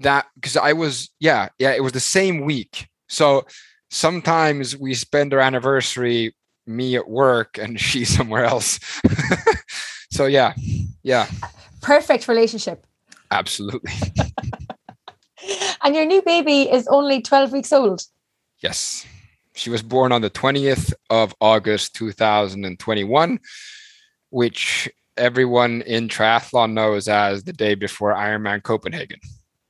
that 0.00 0.26
because 0.34 0.58
I 0.58 0.74
was, 0.74 1.10
yeah, 1.20 1.48
yeah, 1.58 1.72
it 1.72 1.82
was 1.82 1.92
the 1.92 2.00
same 2.00 2.42
week. 2.42 2.88
So 3.08 3.46
sometimes 3.92 4.74
we 4.76 4.94
spend 4.94 5.34
our 5.34 5.40
anniversary, 5.40 6.34
me 6.66 6.96
at 6.96 7.08
work 7.08 7.58
and 7.58 7.78
she 7.88 8.04
somewhere 8.04 8.44
else. 8.44 8.80
so 10.10 10.26
yeah, 10.26 10.54
yeah. 11.02 11.28
Perfect 11.80 12.26
relationship. 12.26 12.86
Absolutely. 13.30 13.92
and 15.82 15.94
your 15.94 16.04
new 16.04 16.22
baby 16.22 16.62
is 16.62 16.86
only 16.88 17.20
12 17.20 17.52
weeks 17.52 17.72
old. 17.72 18.02
Yes. 18.60 19.06
She 19.54 19.68
was 19.68 19.82
born 19.82 20.12
on 20.12 20.22
the 20.22 20.30
20th 20.30 20.92
of 21.10 21.34
August 21.40 21.94
2021, 21.94 23.38
which 24.30 24.90
everyone 25.18 25.82
in 25.82 26.08
triathlon 26.08 26.72
knows 26.72 27.08
as 27.08 27.44
the 27.44 27.52
day 27.52 27.74
before 27.74 28.14
Ironman 28.14 28.62
Copenhagen. 28.62 29.18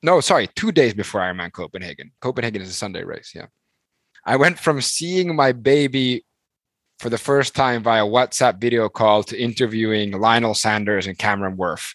No, 0.05 0.21
sorry, 0.21 0.49
two 0.55 0.71
days 0.71 0.95
before 0.95 1.21
Ironman 1.21 1.53
Copenhagen. 1.53 2.13
Copenhagen 2.21 2.63
is 2.63 2.71
a 2.71 2.75
Sunday 2.75 3.03
race. 3.03 3.33
Yeah. 3.35 3.47
I 4.25 4.37
went 4.37 4.59
from 4.59 4.81
seeing 4.81 5.35
my 5.35 5.53
baby 5.53 6.25
for 6.99 7.11
the 7.11 7.19
first 7.19 7.55
time 7.55 7.83
via 7.83 8.05
WhatsApp 8.05 8.61
video 8.61 8.89
call 8.89 9.25
to 9.25 9.41
interviewing 9.41 10.13
Lionel 10.13 10.55
Sanders 10.55 11.07
and 11.07 11.19
Cameron 11.19 11.57
Wurf 11.57 11.95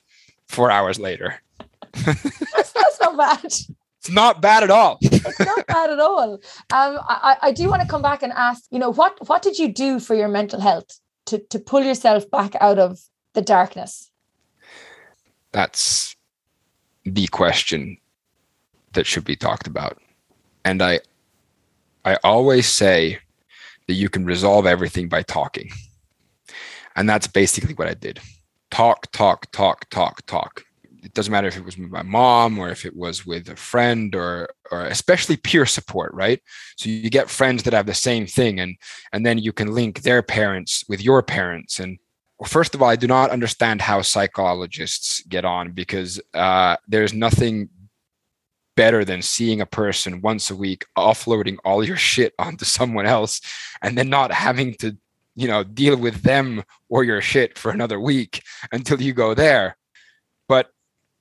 four 0.49 0.69
hours 0.69 0.99
later. 0.99 1.41
that's, 1.93 2.73
that's 2.73 2.99
not 3.01 3.17
bad. 3.17 3.53
It's 3.99 4.13
not 4.13 4.41
bad 4.41 4.63
at 4.63 4.69
all. 4.69 4.99
it's 5.01 5.39
not 5.39 5.67
bad 5.67 5.89
at 5.89 5.99
all. 5.99 6.35
Um, 6.35 6.39
I, 6.69 7.35
I 7.41 7.51
do 7.51 7.67
want 7.67 7.81
to 7.81 7.87
come 7.89 8.01
back 8.01 8.23
and 8.23 8.31
ask, 8.31 8.63
you 8.71 8.79
know, 8.79 8.89
what 8.93 9.17
what 9.27 9.41
did 9.41 9.59
you 9.59 9.67
do 9.73 9.99
for 9.99 10.15
your 10.15 10.29
mental 10.29 10.61
health 10.61 11.01
to 11.25 11.39
to 11.49 11.59
pull 11.59 11.83
yourself 11.83 12.29
back 12.31 12.55
out 12.61 12.79
of 12.79 13.01
the 13.33 13.41
darkness? 13.41 14.09
That's 15.51 16.15
the 17.03 17.27
question 17.27 17.97
that 18.93 19.05
should 19.05 19.25
be 19.25 19.35
talked 19.35 19.67
about. 19.67 19.99
And 20.63 20.81
I 20.81 21.01
I 22.07 22.17
always 22.23 22.67
say 22.67 23.19
that 23.87 23.93
you 23.93 24.09
can 24.09 24.25
resolve 24.25 24.65
everything 24.65 25.09
by 25.09 25.23
talking. 25.23 25.69
And 26.95 27.07
that's 27.09 27.27
basically 27.27 27.73
what 27.73 27.87
I 27.87 27.93
did. 27.93 28.19
Talk, 28.71 29.11
talk, 29.11 29.51
talk, 29.51 29.89
talk, 29.89 30.25
talk 30.25 30.63
it 31.03 31.13
doesn't 31.13 31.31
matter 31.31 31.47
if 31.47 31.55
it 31.55 31.63
was 31.63 31.77
with 31.77 31.89
my 31.89 32.01
mom 32.01 32.59
or 32.59 32.69
if 32.69 32.85
it 32.85 32.95
was 32.95 33.25
with 33.25 33.47
a 33.49 33.55
friend 33.55 34.13
or 34.15 34.49
or 34.71 34.85
especially 34.85 35.37
peer 35.37 35.65
support 35.65 36.13
right 36.13 36.41
so 36.75 36.89
you 36.89 37.09
get 37.09 37.29
friends 37.29 37.63
that 37.63 37.73
have 37.73 37.85
the 37.85 37.93
same 37.93 38.25
thing 38.25 38.59
and 38.59 38.75
and 39.13 39.25
then 39.25 39.37
you 39.37 39.53
can 39.53 39.73
link 39.73 40.01
their 40.01 40.21
parents 40.21 40.83
with 40.89 41.01
your 41.01 41.21
parents 41.23 41.79
and 41.79 41.97
well, 42.39 42.47
first 42.47 42.75
of 42.75 42.81
all 42.81 42.89
i 42.89 42.95
do 42.95 43.07
not 43.07 43.29
understand 43.29 43.81
how 43.81 44.01
psychologists 44.01 45.21
get 45.27 45.45
on 45.45 45.71
because 45.71 46.19
uh, 46.33 46.75
there's 46.87 47.13
nothing 47.13 47.69
better 48.77 49.03
than 49.03 49.21
seeing 49.21 49.59
a 49.59 49.65
person 49.65 50.21
once 50.21 50.49
a 50.49 50.55
week 50.55 50.85
offloading 50.97 51.57
all 51.65 51.83
your 51.83 51.97
shit 51.97 52.33
onto 52.39 52.63
someone 52.63 53.05
else 53.05 53.41
and 53.81 53.97
then 53.97 54.09
not 54.09 54.31
having 54.31 54.73
to 54.75 54.95
you 55.35 55.49
know 55.49 55.65
deal 55.65 55.97
with 55.97 56.21
them 56.23 56.63
or 56.87 57.03
your 57.03 57.19
shit 57.21 57.57
for 57.57 57.71
another 57.71 57.99
week 57.99 58.41
until 58.71 59.01
you 59.01 59.13
go 59.13 59.33
there 59.33 59.75
but 60.47 60.71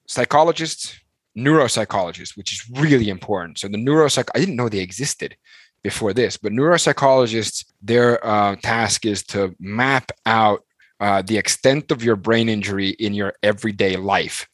psychologists, 0.07 0.99
neuropsychologists, 1.37 2.37
which 2.37 2.53
is 2.53 2.69
really 2.71 3.09
important. 3.09 3.59
So 3.59 3.69
the 3.69 3.79
neuropsych, 3.79 4.29
I 4.35 4.39
didn't 4.39 4.57
know 4.57 4.69
they 4.69 4.79
existed 4.79 5.37
before 5.83 6.13
this, 6.13 6.37
but 6.37 6.53
neuropsychologists, 6.53 7.65
their 7.83 8.25
uh, 8.27 8.57
task 8.57 9.05
is 9.05 9.23
to 9.25 9.55
map 9.61 10.11
out 10.25 10.63
uh, 10.99 11.23
the 11.23 11.37
extent 11.37 11.91
of 11.91 12.03
your 12.03 12.17
brain 12.17 12.49
injury 12.49 12.91
in 12.91 13.13
your 13.13 13.35
everyday 13.43 13.97
life 13.97 14.49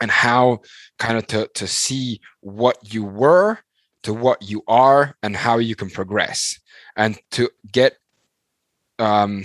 and 0.00 0.10
how 0.10 0.60
kind 0.98 1.18
of 1.18 1.26
to, 1.28 1.48
to 1.54 1.66
see 1.66 2.20
what 2.40 2.92
you 2.92 3.04
were 3.04 3.58
to 4.02 4.14
what 4.14 4.42
you 4.42 4.62
are 4.66 5.16
and 5.22 5.36
how 5.36 5.58
you 5.58 5.74
can 5.74 5.90
progress. 5.90 6.58
And 6.96 7.18
to 7.32 7.50
get 7.70 7.96
um, 8.98 9.44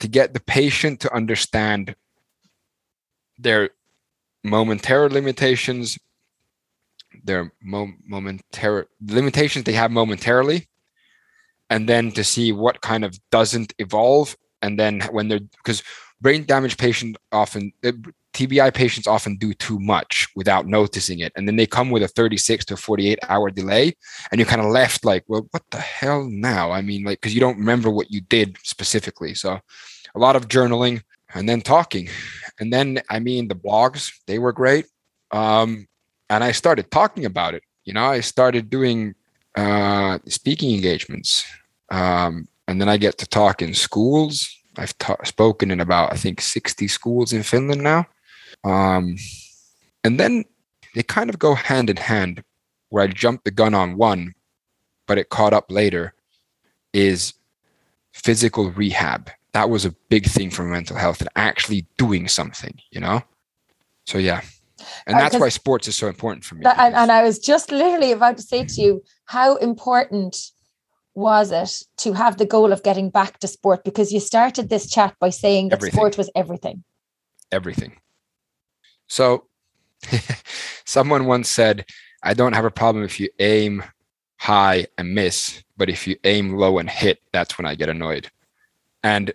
to 0.00 0.08
get 0.08 0.34
the 0.34 0.40
patient 0.40 1.00
to 1.00 1.14
understand 1.14 1.94
their 3.38 3.70
momentary 4.42 5.08
limitations, 5.08 5.98
their 7.22 7.52
mo- 7.62 7.92
momentary 8.04 8.86
limitations 9.00 9.64
they 9.64 9.72
have 9.72 9.90
momentarily, 9.90 10.68
and 11.70 11.88
then 11.88 12.10
to 12.12 12.24
see 12.24 12.52
what 12.52 12.80
kind 12.80 13.04
of 13.04 13.18
doesn't 13.30 13.74
evolve, 13.78 14.36
and 14.62 14.78
then 14.78 15.00
when 15.12 15.28
they're 15.28 15.40
because 15.40 15.82
brain 16.20 16.44
damage 16.44 16.76
patient 16.76 17.16
often 17.32 17.72
uh, 17.84 17.92
TBI 18.34 18.72
patients 18.72 19.06
often 19.06 19.36
do 19.36 19.52
too 19.54 19.80
much 19.80 20.28
without 20.36 20.66
noticing 20.66 21.20
it. 21.20 21.32
And 21.34 21.48
then 21.48 21.56
they 21.56 21.66
come 21.66 21.90
with 21.90 22.02
a 22.02 22.08
36 22.08 22.64
to 22.66 22.76
48 22.76 23.18
hour 23.28 23.50
delay. 23.50 23.96
And 24.30 24.38
you're 24.38 24.46
kind 24.46 24.60
of 24.60 24.68
left 24.68 25.04
like, 25.04 25.24
well, 25.26 25.48
what 25.50 25.64
the 25.70 25.80
hell 25.80 26.24
now? 26.24 26.70
I 26.70 26.82
mean, 26.82 27.02
like, 27.04 27.20
because 27.20 27.34
you 27.34 27.40
don't 27.40 27.58
remember 27.58 27.90
what 27.90 28.12
you 28.12 28.20
did 28.20 28.56
specifically. 28.62 29.34
So 29.34 29.58
a 30.14 30.18
lot 30.18 30.36
of 30.36 30.46
journaling 30.46 31.02
and 31.34 31.48
then 31.48 31.60
talking 31.60 32.08
and 32.60 32.72
then 32.72 33.00
i 33.10 33.18
mean 33.18 33.48
the 33.48 33.54
blogs 33.54 34.12
they 34.26 34.38
were 34.38 34.52
great 34.52 34.86
um, 35.30 35.86
and 36.30 36.42
i 36.42 36.52
started 36.52 36.90
talking 36.90 37.24
about 37.24 37.54
it 37.54 37.62
you 37.84 37.92
know 37.92 38.04
i 38.04 38.20
started 38.20 38.70
doing 38.70 39.14
uh, 39.56 40.18
speaking 40.26 40.74
engagements 40.74 41.44
um, 41.90 42.48
and 42.66 42.80
then 42.80 42.88
i 42.88 42.96
get 42.96 43.18
to 43.18 43.26
talk 43.26 43.62
in 43.62 43.74
schools 43.74 44.57
i've 44.78 44.94
spoken 45.24 45.70
in 45.70 45.80
about 45.80 46.12
i 46.12 46.16
think 46.16 46.40
60 46.40 46.88
schools 46.88 47.32
in 47.32 47.42
finland 47.42 47.82
now 47.82 48.06
um, 48.64 49.16
and 50.02 50.18
then 50.18 50.44
they 50.94 51.02
kind 51.02 51.30
of 51.30 51.38
go 51.38 51.54
hand 51.54 51.90
in 51.90 51.96
hand 51.96 52.42
where 52.88 53.04
i 53.04 53.06
jumped 53.06 53.44
the 53.44 53.50
gun 53.50 53.74
on 53.74 53.96
one 53.96 54.34
but 55.06 55.18
it 55.18 55.30
caught 55.30 55.52
up 55.52 55.70
later 55.70 56.14
is 56.92 57.34
physical 58.12 58.70
rehab 58.70 59.30
that 59.52 59.70
was 59.70 59.84
a 59.84 59.90
big 60.08 60.26
thing 60.26 60.50
for 60.50 60.62
mental 60.62 60.96
health 60.96 61.20
and 61.20 61.30
actually 61.36 61.86
doing 61.96 62.28
something, 62.28 62.78
you 62.90 63.00
know? 63.00 63.22
So, 64.06 64.18
yeah. 64.18 64.42
And 65.06 65.16
uh, 65.16 65.18
that's 65.18 65.38
why 65.38 65.48
sports 65.48 65.88
is 65.88 65.96
so 65.96 66.06
important 66.06 66.44
for 66.44 66.54
me. 66.54 66.62
That, 66.62 66.78
and, 66.78 66.94
and 66.94 67.10
I 67.10 67.22
was 67.22 67.38
just 67.38 67.72
literally 67.72 68.12
about 68.12 68.36
to 68.36 68.42
say 68.42 68.64
to 68.64 68.80
you, 68.80 69.02
how 69.24 69.56
important 69.56 70.36
was 71.18 71.50
it 71.50 71.82
to 71.96 72.12
have 72.12 72.36
the 72.36 72.46
goal 72.46 72.72
of 72.72 72.84
getting 72.84 73.10
back 73.10 73.40
to 73.40 73.48
sport? 73.48 73.82
Because 73.84 74.12
you 74.12 74.20
started 74.20 74.68
this 74.68 74.88
chat 74.88 75.16
by 75.18 75.30
saying 75.30 75.70
that 75.70 75.78
everything. 75.78 75.98
sport 75.98 76.16
was 76.16 76.30
everything. 76.34 76.84
Everything. 77.50 77.96
So, 79.08 79.46
someone 80.84 81.26
once 81.26 81.48
said, 81.48 81.84
I 82.22 82.34
don't 82.34 82.52
have 82.52 82.64
a 82.64 82.70
problem 82.70 83.04
if 83.04 83.18
you 83.18 83.28
aim 83.40 83.82
high 84.36 84.86
and 84.96 85.12
miss, 85.12 85.64
but 85.76 85.90
if 85.90 86.06
you 86.06 86.16
aim 86.22 86.56
low 86.56 86.78
and 86.78 86.88
hit, 86.88 87.18
that's 87.32 87.58
when 87.58 87.66
I 87.66 87.74
get 87.74 87.88
annoyed. 87.88 88.30
And 89.02 89.32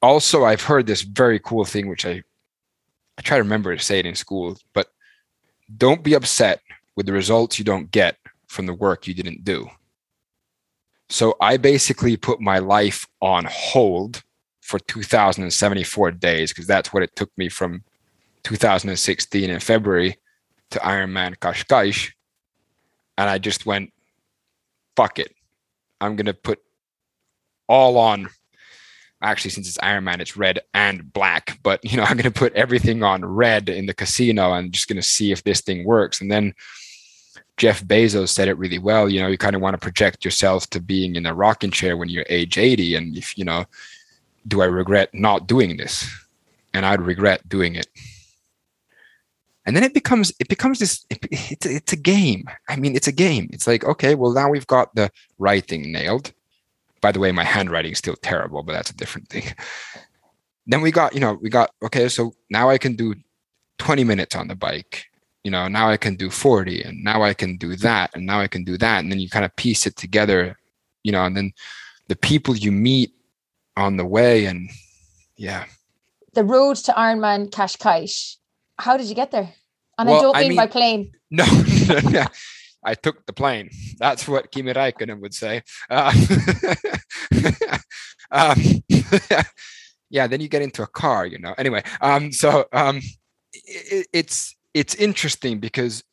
also, 0.00 0.44
I've 0.44 0.62
heard 0.62 0.86
this 0.86 1.02
very 1.02 1.40
cool 1.40 1.64
thing, 1.64 1.88
which 1.88 2.06
I 2.06 2.22
I 3.18 3.22
try 3.22 3.36
to 3.36 3.42
remember 3.42 3.76
to 3.76 3.82
say 3.82 3.98
it 3.98 4.06
in 4.06 4.14
school, 4.14 4.56
but 4.72 4.92
don't 5.76 6.02
be 6.02 6.14
upset 6.14 6.60
with 6.96 7.06
the 7.06 7.12
results 7.12 7.58
you 7.58 7.64
don't 7.64 7.90
get 7.90 8.16
from 8.46 8.66
the 8.66 8.74
work 8.74 9.06
you 9.06 9.12
didn't 9.12 9.44
do. 9.44 9.68
So 11.10 11.36
I 11.40 11.56
basically 11.56 12.16
put 12.16 12.40
my 12.40 12.60
life 12.60 13.06
on 13.20 13.44
hold 13.50 14.22
for 14.62 14.78
2074 14.78 16.12
days 16.12 16.52
because 16.52 16.68
that's 16.68 16.92
what 16.92 17.02
it 17.02 17.14
took 17.16 17.30
me 17.36 17.48
from 17.48 17.82
2016 18.44 19.50
in 19.50 19.60
February 19.60 20.16
to 20.70 20.78
Ironman 20.78 21.36
Cascais. 21.36 22.12
And 23.18 23.28
I 23.28 23.38
just 23.38 23.66
went, 23.66 23.92
fuck 24.96 25.18
it. 25.18 25.34
I'm 26.00 26.14
going 26.14 26.26
to 26.26 26.34
put 26.34 26.60
all 27.68 27.98
on 27.98 28.28
actually 29.22 29.50
since 29.50 29.68
it's 29.68 29.78
Iron 29.82 30.04
Man, 30.04 30.20
it's 30.20 30.36
red 30.36 30.60
and 30.74 31.12
black. 31.12 31.58
But 31.62 31.84
you 31.84 31.96
know, 31.96 32.02
I'm 32.08 32.16
gonna 32.16 32.30
put 32.30 32.54
everything 32.54 33.02
on 33.02 33.24
red 33.24 33.68
in 33.68 33.86
the 33.86 33.94
casino 33.94 34.52
and 34.52 34.72
just 34.72 34.88
gonna 34.88 35.02
see 35.02 35.32
if 35.32 35.44
this 35.44 35.60
thing 35.60 35.84
works. 35.84 36.20
And 36.20 36.30
then 36.30 36.54
Jeff 37.60 37.84
Bezos 37.84 38.30
said 38.30 38.48
it 38.48 38.58
really 38.58 38.78
well. 38.78 39.08
You 39.08 39.20
know, 39.20 39.28
you 39.28 39.38
kind 39.38 39.54
of 39.54 39.62
want 39.62 39.74
to 39.74 39.78
project 39.78 40.24
yourself 40.24 40.68
to 40.70 40.80
being 40.80 41.14
in 41.14 41.26
a 41.26 41.34
rocking 41.34 41.70
chair 41.70 41.96
when 41.96 42.08
you're 42.08 42.24
age 42.28 42.58
80. 42.58 42.96
And 42.96 43.16
if 43.16 43.36
you 43.36 43.44
know, 43.44 43.66
do 44.48 44.62
I 44.62 44.64
regret 44.64 45.10
not 45.12 45.46
doing 45.46 45.76
this? 45.76 46.08
And 46.72 46.86
I'd 46.86 47.02
regret 47.02 47.48
doing 47.48 47.74
it. 47.76 47.86
And 49.66 49.76
then 49.76 49.84
it 49.84 49.94
becomes 49.94 50.32
it 50.40 50.48
becomes 50.48 50.78
this 50.78 51.04
it, 51.10 51.18
it's 51.30 51.66
it's 51.66 51.92
a 51.92 51.96
game. 51.96 52.48
I 52.68 52.76
mean, 52.76 52.96
it's 52.96 53.08
a 53.08 53.12
game. 53.12 53.48
It's 53.52 53.66
like 53.66 53.84
okay, 53.84 54.14
well 54.16 54.32
now 54.32 54.48
we've 54.48 54.66
got 54.66 54.94
the 54.94 55.10
writing 55.38 55.92
nailed 55.92 56.32
by 57.00 57.12
the 57.12 57.18
way, 57.18 57.32
my 57.32 57.44
handwriting 57.44 57.92
is 57.92 57.98
still 57.98 58.16
terrible, 58.16 58.62
but 58.62 58.72
that's 58.72 58.90
a 58.90 58.96
different 58.96 59.28
thing. 59.28 59.44
Then 60.66 60.82
we 60.82 60.92
got, 60.92 61.14
you 61.14 61.20
know, 61.20 61.38
we 61.40 61.48
got, 61.48 61.70
okay, 61.82 62.08
so 62.08 62.32
now 62.50 62.68
I 62.68 62.78
can 62.78 62.94
do 62.94 63.14
20 63.78 64.04
minutes 64.04 64.36
on 64.36 64.46
the 64.46 64.54
bike. 64.54 65.09
You 65.44 65.50
know, 65.50 65.68
now 65.68 65.88
I 65.88 65.96
can 65.96 66.16
do 66.16 66.30
40 66.30 66.82
and 66.82 67.02
now 67.02 67.22
I 67.22 67.32
can 67.32 67.56
do 67.56 67.74
that 67.76 68.10
and 68.14 68.26
now 68.26 68.40
I 68.40 68.46
can 68.46 68.62
do 68.64 68.76
that. 68.78 69.02
And 69.02 69.10
then 69.10 69.20
you 69.20 69.30
kind 69.30 69.44
of 69.44 69.56
piece 69.56 69.86
it 69.86 69.96
together, 69.96 70.58
you 71.02 71.12
know, 71.12 71.24
and 71.24 71.36
then 71.36 71.52
the 72.08 72.16
people 72.16 72.56
you 72.56 72.72
meet 72.72 73.14
on 73.76 73.96
the 73.96 74.04
way 74.04 74.44
and 74.44 74.68
yeah. 75.36 75.64
The 76.34 76.44
road 76.44 76.76
to 76.76 76.92
Ironman 76.92 77.50
Cascais. 77.50 78.36
How 78.78 78.96
did 78.96 79.06
you 79.06 79.14
get 79.14 79.30
there? 79.30 79.54
And 79.98 80.08
well, 80.08 80.18
I 80.18 80.22
don't 80.22 80.34
mean, 80.34 80.44
I 80.44 80.48
mean 80.48 80.56
by 80.56 80.66
plane. 80.66 81.12
No, 81.32 81.44
no, 82.10 82.24
I 82.82 82.94
took 82.94 83.24
the 83.26 83.32
plane. 83.32 83.70
That's 84.00 84.26
what 84.26 84.50
Kimi 84.50 84.72
Räikkönen 84.72 85.20
would 85.20 85.32
say. 85.32 85.62
Uh, 85.88 86.12
um, 88.32 88.60
yeah, 90.10 90.26
then 90.26 90.40
you 90.40 90.48
get 90.48 90.62
into 90.62 90.82
a 90.82 90.88
car, 90.88 91.24
you 91.24 91.38
know. 91.38 91.54
Anyway, 91.56 91.84
um, 92.00 92.32
so 92.32 92.64
um, 92.72 93.00
it, 93.52 94.08
it's 94.12 94.56
it's 94.74 94.94
interesting 94.94 95.58
because 95.58 96.04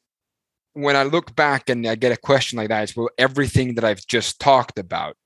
when 0.73 0.95
I 0.95 1.03
look 1.03 1.35
back 1.35 1.69
and 1.69 1.85
I 1.87 1.95
get 1.95 2.11
a 2.11 2.17
question 2.17 2.57
like 2.57 2.69
that, 2.69 2.83
it's 2.83 2.95
well 2.95 3.09
everything 3.17 3.75
that 3.75 3.83
I've 3.83 4.05
just 4.05 4.39
talked 4.39 4.77
about. 4.77 5.17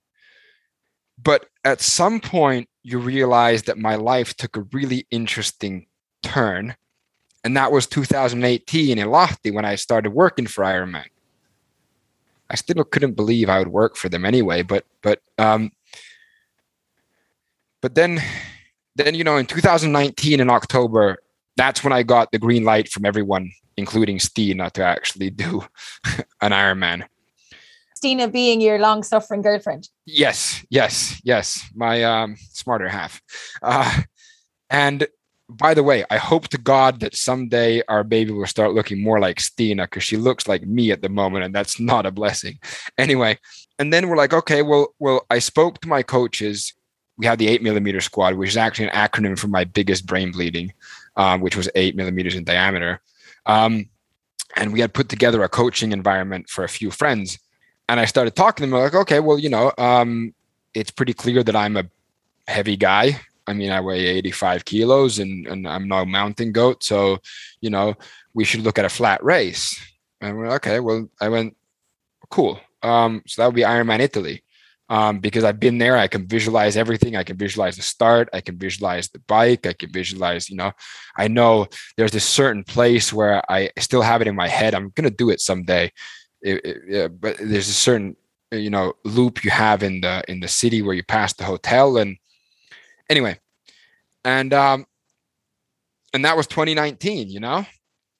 But 1.21 1.45
at 1.63 1.81
some 1.81 2.19
point, 2.19 2.69
you 2.83 2.99
realize 2.99 3.63
that 3.63 3.77
my 3.77 3.95
life 3.95 4.35
took 4.35 4.55
a 4.57 4.65
really 4.71 5.05
interesting 5.11 5.87
turn, 6.23 6.75
and 7.43 7.55
that 7.57 7.71
was 7.71 7.85
2018 7.87 8.97
in 8.97 9.07
Lahti 9.07 9.53
when 9.53 9.65
I 9.65 9.75
started 9.75 10.11
working 10.11 10.47
for 10.47 10.63
Ironman. 10.63 11.05
I 12.49 12.55
still 12.55 12.83
couldn't 12.83 13.15
believe 13.15 13.49
I 13.49 13.59
would 13.59 13.69
work 13.69 13.95
for 13.95 14.09
them 14.09 14.25
anyway, 14.25 14.61
but 14.61 14.85
but 15.01 15.21
um, 15.37 15.71
but 17.81 17.95
then 17.95 18.21
then 18.95 19.15
you 19.15 19.23
know 19.23 19.37
in 19.37 19.45
2019 19.45 20.39
in 20.39 20.49
October, 20.49 21.19
that's 21.61 21.83
when 21.83 21.93
I 21.93 22.01
got 22.01 22.31
the 22.31 22.39
green 22.39 22.63
light 22.63 22.89
from 22.89 23.05
everyone, 23.05 23.51
including 23.77 24.19
Stina, 24.19 24.71
to 24.71 24.83
actually 24.83 25.29
do 25.29 25.63
an 26.41 26.51
Ironman. 26.51 27.05
Stina 27.95 28.27
being 28.27 28.61
your 28.61 28.79
long 28.79 29.03
suffering 29.03 29.43
girlfriend. 29.43 29.87
Yes, 30.07 30.65
yes, 30.71 31.21
yes, 31.23 31.63
my 31.75 32.03
um, 32.03 32.35
smarter 32.49 32.89
half. 32.89 33.21
Uh, 33.61 34.01
and 34.71 35.07
by 35.47 35.75
the 35.75 35.83
way, 35.83 36.03
I 36.09 36.17
hope 36.17 36.47
to 36.47 36.57
God 36.57 36.99
that 37.01 37.15
someday 37.15 37.83
our 37.87 38.03
baby 38.03 38.31
will 38.31 38.47
start 38.47 38.73
looking 38.73 39.03
more 39.03 39.19
like 39.19 39.39
Stina 39.39 39.83
because 39.83 40.03
she 40.03 40.17
looks 40.17 40.47
like 40.47 40.65
me 40.65 40.91
at 40.91 41.03
the 41.03 41.09
moment, 41.09 41.45
and 41.45 41.53
that's 41.53 41.79
not 41.79 42.07
a 42.07 42.11
blessing. 42.11 42.57
Anyway, 42.97 43.37
and 43.77 43.93
then 43.93 44.09
we're 44.09 44.17
like, 44.17 44.33
okay, 44.33 44.63
well, 44.63 44.95
well, 44.97 45.27
I 45.29 45.37
spoke 45.37 45.79
to 45.81 45.87
my 45.87 46.01
coaches. 46.01 46.73
We 47.17 47.27
have 47.27 47.37
the 47.37 47.49
eight 47.49 47.61
millimeter 47.61 48.01
squad, 48.01 48.33
which 48.33 48.49
is 48.49 48.57
actually 48.57 48.87
an 48.87 48.95
acronym 48.95 49.37
for 49.37 49.47
my 49.47 49.63
biggest 49.63 50.07
brain 50.07 50.31
bleeding, 50.31 50.73
um, 51.21 51.41
which 51.41 51.55
was 51.55 51.69
eight 51.75 51.95
millimeters 51.95 52.35
in 52.35 52.43
diameter. 52.43 53.01
Um, 53.45 53.89
and 54.55 54.73
we 54.73 54.81
had 54.81 54.93
put 54.93 55.09
together 55.09 55.43
a 55.43 55.49
coaching 55.49 55.91
environment 55.91 56.49
for 56.49 56.63
a 56.63 56.69
few 56.69 56.91
friends. 56.91 57.39
And 57.87 57.99
I 57.99 58.05
started 58.05 58.35
talking 58.35 58.65
to 58.65 58.69
them 58.71 58.79
like, 58.79 58.95
okay, 58.95 59.19
well, 59.19 59.39
you 59.39 59.49
know, 59.49 59.71
um, 59.77 60.33
it's 60.73 60.91
pretty 60.91 61.13
clear 61.13 61.43
that 61.43 61.55
I'm 61.55 61.77
a 61.77 61.89
heavy 62.47 62.77
guy 62.77 63.19
I 63.47 63.53
mean, 63.53 63.71
I 63.71 63.81
weigh 63.81 64.05
85 64.05 64.65
kilos 64.65 65.19
and, 65.19 65.47
and 65.47 65.67
I'm 65.67 65.87
no 65.87 66.05
mountain 66.05 66.51
goat. 66.51 66.83
So, 66.83 67.19
you 67.59 67.69
know, 67.69 67.95
we 68.33 68.43
should 68.43 68.61
look 68.61 68.79
at 68.79 68.85
a 68.85 68.89
flat 68.89 69.23
race. 69.23 69.79
And 70.21 70.37
we're 70.37 70.51
okay. 70.53 70.79
Well, 70.79 71.09
I 71.19 71.29
went, 71.29 71.57
cool. 72.29 72.59
Um, 72.83 73.23
so 73.27 73.41
that 73.41 73.47
would 73.47 73.55
be 73.55 73.63
Ironman 73.63 73.99
Italy. 73.99 74.43
Um, 74.91 75.19
because 75.19 75.45
I've 75.45 75.59
been 75.59 75.77
there, 75.77 75.95
I 75.95 76.07
can 76.07 76.27
visualize 76.27 76.75
everything. 76.75 77.15
I 77.15 77.23
can 77.23 77.37
visualize 77.37 77.77
the 77.77 77.81
start. 77.81 78.27
I 78.33 78.41
can 78.41 78.57
visualize 78.57 79.07
the 79.07 79.19
bike. 79.19 79.65
I 79.65 79.71
can 79.71 79.89
visualize, 79.89 80.49
you 80.49 80.57
know, 80.57 80.73
I 81.15 81.29
know 81.29 81.67
there's 81.95 82.11
this 82.11 82.25
certain 82.25 82.65
place 82.65 83.13
where 83.13 83.41
I 83.49 83.69
still 83.79 84.01
have 84.01 84.21
it 84.21 84.27
in 84.27 84.35
my 84.35 84.49
head. 84.49 84.75
I'm 84.75 84.89
going 84.89 85.09
to 85.09 85.15
do 85.15 85.29
it 85.29 85.39
someday. 85.39 85.93
It, 86.41 86.65
it, 86.65 87.21
but 87.21 87.37
there's 87.39 87.69
a 87.69 87.73
certain, 87.73 88.17
you 88.51 88.69
know, 88.69 88.91
loop 89.05 89.45
you 89.45 89.49
have 89.51 89.81
in 89.81 90.01
the, 90.01 90.25
in 90.27 90.41
the 90.41 90.49
city 90.49 90.81
where 90.81 90.93
you 90.93 91.03
pass 91.03 91.31
the 91.33 91.45
hotel 91.45 91.95
and 91.97 92.17
anyway, 93.11 93.37
and 94.25 94.53
um, 94.53 94.85
and 96.13 96.25
that 96.25 96.37
was 96.37 96.47
2019, 96.47 97.29
you 97.29 97.39
know, 97.39 97.65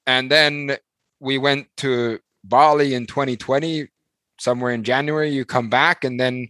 and 0.05 0.29
then 0.29 0.77
we 1.19 1.37
went 1.37 1.67
to 1.77 2.19
Bali 2.43 2.93
in 2.93 3.07
2020, 3.07 3.87
somewhere 4.41 4.71
in 4.71 4.83
January. 4.83 5.29
You 5.29 5.45
come 5.45 5.69
back, 5.69 6.03
and 6.03 6.19
then 6.19 6.49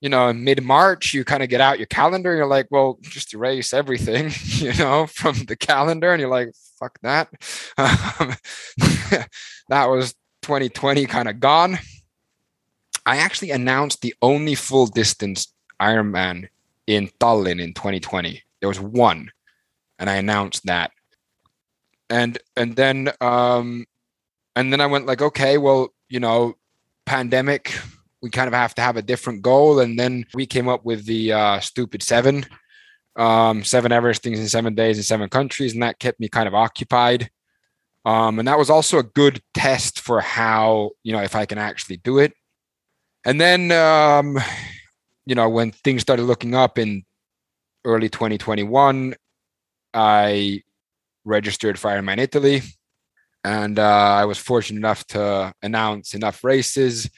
you 0.00 0.08
know, 0.08 0.32
mid 0.32 0.62
March, 0.62 1.12
you 1.12 1.24
kind 1.24 1.42
of 1.42 1.48
get 1.48 1.60
out 1.60 1.78
your 1.78 1.86
calendar. 1.86 2.34
You're 2.34 2.46
like, 2.46 2.68
well, 2.70 2.98
just 3.02 3.34
erase 3.34 3.72
everything, 3.72 4.30
you 4.44 4.72
know, 4.74 5.06
from 5.06 5.34
the 5.44 5.56
calendar. 5.56 6.12
And 6.12 6.20
you're 6.20 6.30
like, 6.30 6.52
fuck 6.78 6.98
that. 7.02 7.28
Um, 7.76 8.34
that 9.68 9.86
was 9.86 10.14
2020 10.42 11.06
kind 11.06 11.28
of 11.28 11.40
gone. 11.40 11.78
I 13.04 13.16
actually 13.16 13.50
announced 13.50 14.02
the 14.02 14.14
only 14.22 14.54
full 14.54 14.86
distance 14.86 15.52
Ironman 15.80 16.48
in 16.86 17.08
Tallinn 17.20 17.60
in 17.60 17.74
2020. 17.74 18.42
There 18.60 18.68
was 18.68 18.80
one, 18.80 19.30
and 19.98 20.10
I 20.10 20.16
announced 20.16 20.66
that. 20.66 20.92
And 22.10 22.38
and 22.56 22.76
then 22.76 23.10
um, 23.20 23.86
and 24.56 24.72
then 24.72 24.80
I 24.80 24.86
went 24.86 25.06
like, 25.06 25.22
okay, 25.22 25.58
well, 25.58 25.94
you 26.08 26.20
know, 26.20 26.56
pandemic, 27.08 27.74
we 28.22 28.30
kind 28.30 28.48
of 28.48 28.54
have 28.54 28.74
to 28.74 28.82
have 28.82 28.96
a 28.96 29.02
different 29.02 29.42
goal. 29.42 29.80
And 29.80 29.98
then 29.98 30.24
we 30.34 30.46
came 30.46 30.68
up 30.68 30.84
with 30.84 31.06
the 31.06 31.32
uh, 31.32 31.60
stupid 31.60 32.02
seven, 32.02 32.44
um, 33.16 33.64
seven 33.64 33.90
Everestings 33.90 34.38
in 34.38 34.48
seven 34.48 34.74
days 34.74 34.98
in 34.98 35.02
seven 35.02 35.28
countries, 35.28 35.72
and 35.72 35.82
that 35.82 35.98
kept 35.98 36.20
me 36.20 36.28
kind 36.28 36.46
of 36.46 36.54
occupied. 36.54 37.30
Um, 38.04 38.38
and 38.38 38.46
that 38.46 38.58
was 38.58 38.70
also 38.70 38.98
a 38.98 39.02
good 39.02 39.40
test 39.54 40.00
for 40.00 40.20
how 40.20 40.90
you 41.02 41.12
know 41.12 41.22
if 41.22 41.34
I 41.34 41.46
can 41.46 41.58
actually 41.58 41.98
do 41.98 42.18
it. 42.18 42.32
And 43.24 43.40
then 43.40 43.72
um, 43.72 44.38
you 45.26 45.34
know, 45.34 45.48
when 45.48 45.72
things 45.72 46.02
started 46.02 46.22
looking 46.22 46.54
up 46.54 46.78
in 46.78 47.04
early 47.84 48.08
2021, 48.08 49.14
I 49.92 50.62
registered 51.24 51.78
for 51.78 51.90
Ironman 51.90 52.18
Italy, 52.18 52.62
and 53.48 53.78
uh, 53.78 53.82
I 53.82 54.26
was 54.26 54.36
fortunate 54.36 54.76
enough 54.76 55.06
to 55.06 55.54
announce 55.62 56.12
enough 56.12 56.44
races. 56.44 57.08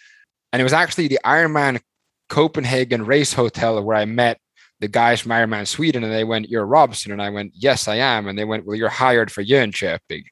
And 0.52 0.60
it 0.60 0.62
was 0.62 0.72
actually 0.72 1.08
the 1.08 1.18
Ironman 1.24 1.80
Copenhagen 2.28 3.04
race 3.04 3.32
hotel 3.32 3.82
where 3.82 3.96
I 3.96 4.04
met 4.04 4.38
the 4.78 4.86
guys 4.86 5.20
from 5.20 5.32
Ironman 5.32 5.66
Sweden, 5.66 6.04
and 6.04 6.12
they 6.12 6.22
went, 6.22 6.48
"You're 6.48 6.64
Robson," 6.64 7.10
and 7.10 7.20
I 7.20 7.30
went, 7.30 7.52
"Yes, 7.56 7.88
I 7.88 7.96
am." 7.96 8.28
And 8.28 8.38
they 8.38 8.44
went, 8.44 8.64
"Well, 8.64 8.76
you're 8.76 8.88
hired 8.88 9.32
for 9.32 9.42
Jönköping." 9.42 10.22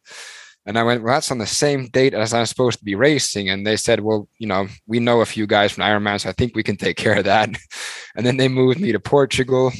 And 0.66 0.78
I 0.78 0.82
went, 0.82 1.02
well, 1.02 1.14
that's 1.14 1.30
on 1.30 1.38
the 1.38 1.46
same 1.46 1.86
date 1.86 2.12
as 2.12 2.34
I'm 2.34 2.44
supposed 2.44 2.78
to 2.78 2.84
be 2.84 2.94
racing. 2.94 3.48
And 3.48 3.66
they 3.66 3.78
said, 3.78 4.00
well, 4.00 4.28
you 4.38 4.46
know, 4.46 4.68
we 4.86 5.00
know 5.00 5.22
a 5.22 5.26
few 5.26 5.46
guys 5.46 5.72
from 5.72 5.84
Ironman, 5.84 6.20
so 6.20 6.28
I 6.28 6.32
think 6.32 6.54
we 6.54 6.62
can 6.62 6.76
take 6.76 6.98
care 6.98 7.16
of 7.16 7.24
that. 7.24 7.48
and 8.16 8.26
then 8.26 8.36
they 8.36 8.48
moved 8.48 8.78
me 8.78 8.92
to 8.92 9.00
Portugal. 9.00 9.72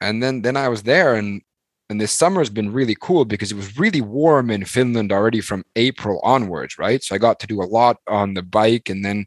And 0.00 0.20
then 0.20 0.42
then 0.42 0.56
I 0.56 0.66
was 0.66 0.82
there 0.82 1.14
and 1.14 1.42
and 1.90 2.00
this 2.00 2.12
summer 2.12 2.40
has 2.40 2.50
been 2.50 2.72
really 2.72 2.96
cool 3.00 3.24
because 3.24 3.50
it 3.50 3.56
was 3.56 3.78
really 3.78 4.02
warm 4.02 4.50
in 4.50 4.64
Finland 4.64 5.10
already 5.10 5.40
from 5.40 5.64
April 5.74 6.20
onwards, 6.22 6.78
right? 6.78 7.02
So 7.02 7.14
I 7.14 7.18
got 7.18 7.40
to 7.40 7.46
do 7.46 7.62
a 7.62 7.64
lot 7.64 7.96
on 8.06 8.34
the 8.34 8.42
bike 8.42 8.90
and 8.90 9.04
then 9.04 9.26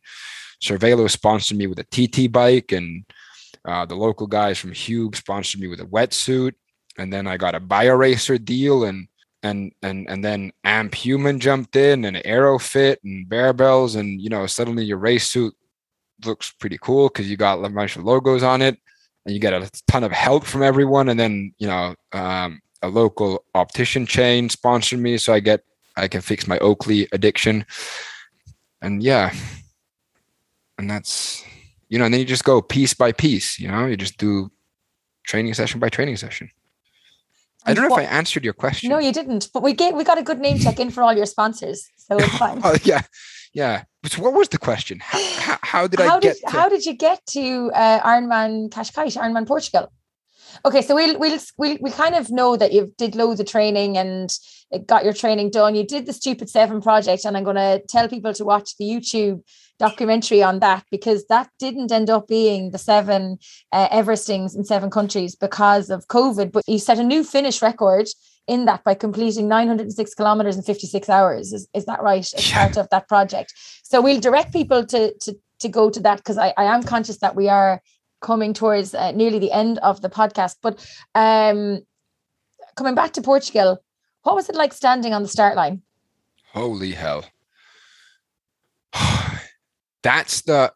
Cervelo 0.61 1.09
sponsored 1.09 1.57
me 1.57 1.65
with 1.65 1.79
a 1.79 1.83
TT 1.85 2.31
bike 2.31 2.71
and 2.71 3.03
uh, 3.65 3.85
the 3.85 3.95
local 3.95 4.27
guys 4.27 4.59
from 4.59 4.73
Huub 4.73 5.15
sponsored 5.15 5.59
me 5.59 5.67
with 5.67 5.79
a 5.79 5.85
wetsuit. 5.85 6.53
And 6.97 7.11
then 7.11 7.25
I 7.25 7.37
got 7.37 7.55
a 7.55 7.59
BioRacer 7.59 8.43
deal 8.43 8.83
and 8.83 9.07
and 9.43 9.71
and 9.81 10.07
and 10.07 10.23
then 10.23 10.51
amp 10.63 10.93
human 10.93 11.39
jumped 11.39 11.75
in 11.75 12.05
and 12.05 12.17
aerofit 12.17 12.97
and 13.03 13.27
Barebells 13.27 13.95
and 13.95 14.21
you 14.21 14.29
know 14.29 14.45
suddenly 14.45 14.85
your 14.85 14.99
race 14.99 15.31
suit 15.31 15.55
looks 16.25 16.51
pretty 16.51 16.77
cool 16.79 17.07
because 17.07 17.27
you 17.27 17.37
got 17.37 17.63
a 17.63 17.69
bunch 17.69 17.95
of 17.95 18.03
logos 18.03 18.43
on 18.43 18.61
it 18.61 18.77
and 19.25 19.33
you 19.33 19.39
get 19.39 19.53
a 19.53 19.69
ton 19.87 20.03
of 20.03 20.11
help 20.11 20.45
from 20.45 20.63
everyone 20.63 21.09
and 21.09 21.19
then 21.19 21.53
you 21.57 21.67
know 21.67 21.95
um, 22.13 22.61
a 22.81 22.87
local 22.87 23.43
optician 23.55 24.05
chain 24.05 24.49
sponsored 24.49 24.99
me 24.99 25.17
so 25.17 25.33
i 25.33 25.39
get 25.39 25.63
i 25.97 26.07
can 26.07 26.21
fix 26.21 26.47
my 26.47 26.57
oakley 26.59 27.07
addiction 27.11 27.65
and 28.81 29.03
yeah 29.03 29.33
and 30.77 30.89
that's 30.89 31.43
you 31.89 31.99
know 31.99 32.05
and 32.05 32.13
then 32.13 32.19
you 32.19 32.25
just 32.25 32.43
go 32.43 32.61
piece 32.61 32.93
by 32.93 33.11
piece 33.11 33.59
you 33.59 33.67
know 33.67 33.85
you 33.85 33.97
just 33.97 34.17
do 34.17 34.51
training 35.23 35.53
session 35.53 35.79
by 35.79 35.89
training 35.89 36.17
session 36.17 36.49
I 37.63 37.73
don't 37.73 37.83
know 37.83 37.89
what, 37.89 38.01
if 38.01 38.09
I 38.09 38.11
answered 38.11 38.43
your 38.43 38.53
question. 38.53 38.89
No, 38.89 38.97
you 38.97 39.13
didn't. 39.13 39.49
But 39.53 39.61
we 39.61 39.73
get 39.73 39.93
we 39.93 40.03
got 40.03 40.17
a 40.17 40.23
good 40.23 40.39
name 40.39 40.57
check 40.57 40.79
in 40.79 40.89
for 40.89 41.03
all 41.03 41.13
your 41.13 41.27
sponsors, 41.27 41.87
so 41.95 42.17
it's 42.17 42.37
fine. 42.39 42.59
oh, 42.63 42.75
yeah, 42.83 43.01
yeah. 43.53 43.83
So 44.05 44.21
what 44.21 44.33
was 44.33 44.49
the 44.49 44.57
question? 44.57 44.99
How, 45.01 45.23
how, 45.39 45.57
how 45.61 45.87
did 45.87 45.99
how 45.99 46.17
I 46.17 46.19
get? 46.19 46.37
To... 46.37 46.49
How 46.49 46.69
did 46.69 46.85
you 46.85 46.93
get 46.93 47.25
to 47.27 47.71
uh, 47.73 47.99
Ironman 48.01 48.69
Cascais, 48.69 49.17
Ironman 49.17 49.47
Portugal? 49.47 49.91
Okay, 50.65 50.81
so 50.81 50.95
we'll 50.95 51.17
we'll 51.19 51.39
we 51.57 51.77
we 51.81 51.91
kind 51.91 52.15
of 52.15 52.29
know 52.29 52.57
that 52.57 52.73
you 52.73 52.93
did 52.97 53.15
loads 53.15 53.39
of 53.39 53.47
training 53.47 53.97
and 53.97 54.37
got 54.85 55.03
your 55.03 55.13
training 55.13 55.49
done. 55.49 55.75
You 55.75 55.85
did 55.85 56.05
the 56.05 56.13
Stupid 56.13 56.49
Seven 56.49 56.81
project, 56.81 57.25
and 57.25 57.37
I'm 57.37 57.43
going 57.43 57.55
to 57.55 57.81
tell 57.87 58.07
people 58.07 58.33
to 58.33 58.45
watch 58.45 58.77
the 58.77 58.85
YouTube 58.85 59.43
documentary 59.79 60.43
on 60.43 60.59
that 60.59 60.85
because 60.91 61.25
that 61.27 61.49
didn't 61.59 61.91
end 61.91 62.09
up 62.09 62.27
being 62.27 62.71
the 62.71 62.77
seven 62.77 63.37
uh, 63.71 63.87
Everestings 63.89 64.55
in 64.55 64.63
seven 64.63 64.89
countries 64.89 65.35
because 65.35 65.89
of 65.89 66.07
COVID. 66.07 66.51
But 66.51 66.63
you 66.67 66.79
set 66.79 66.99
a 66.99 67.03
new 67.03 67.23
finish 67.23 67.61
record 67.61 68.07
in 68.47 68.65
that 68.65 68.83
by 68.83 68.93
completing 68.93 69.47
906 69.47 70.13
kilometers 70.15 70.57
in 70.57 70.63
56 70.63 71.09
hours. 71.09 71.53
Is, 71.53 71.67
is 71.73 71.85
that 71.85 72.01
right? 72.01 72.19
As 72.33 72.49
Yeah. 72.49 72.57
part 72.65 72.77
of 72.77 72.89
that 72.89 73.07
project. 73.07 73.53
So 73.83 74.01
we'll 74.01 74.19
direct 74.19 74.51
people 74.53 74.85
to 74.87 75.13
to 75.19 75.35
to 75.59 75.69
go 75.69 75.89
to 75.91 75.99
that 75.99 76.17
because 76.17 76.37
I, 76.39 76.53
I 76.57 76.63
am 76.65 76.83
conscious 76.83 77.17
that 77.19 77.35
we 77.35 77.47
are 77.47 77.81
coming 78.21 78.53
towards 78.53 78.93
uh, 78.95 79.11
nearly 79.11 79.39
the 79.39 79.51
end 79.51 79.77
of 79.79 80.01
the 80.01 80.09
podcast. 80.09 80.55
But 80.61 80.85
um, 81.15 81.81
coming 82.75 82.95
back 82.95 83.13
to 83.13 83.21
Portugal, 83.21 83.77
what 84.23 84.35
was 84.35 84.49
it 84.49 84.55
like 84.55 84.73
standing 84.73 85.13
on 85.13 85.21
the 85.21 85.27
start 85.27 85.55
line? 85.55 85.81
Holy 86.53 86.91
hell. 86.93 87.25
That's 90.03 90.41
the 90.41 90.73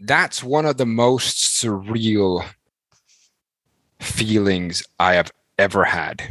that's 0.00 0.44
one 0.44 0.64
of 0.64 0.76
the 0.76 0.86
most 0.86 1.60
surreal 1.60 2.44
feelings 4.00 4.82
I 4.98 5.14
have 5.14 5.30
ever 5.58 5.84
had. 5.84 6.22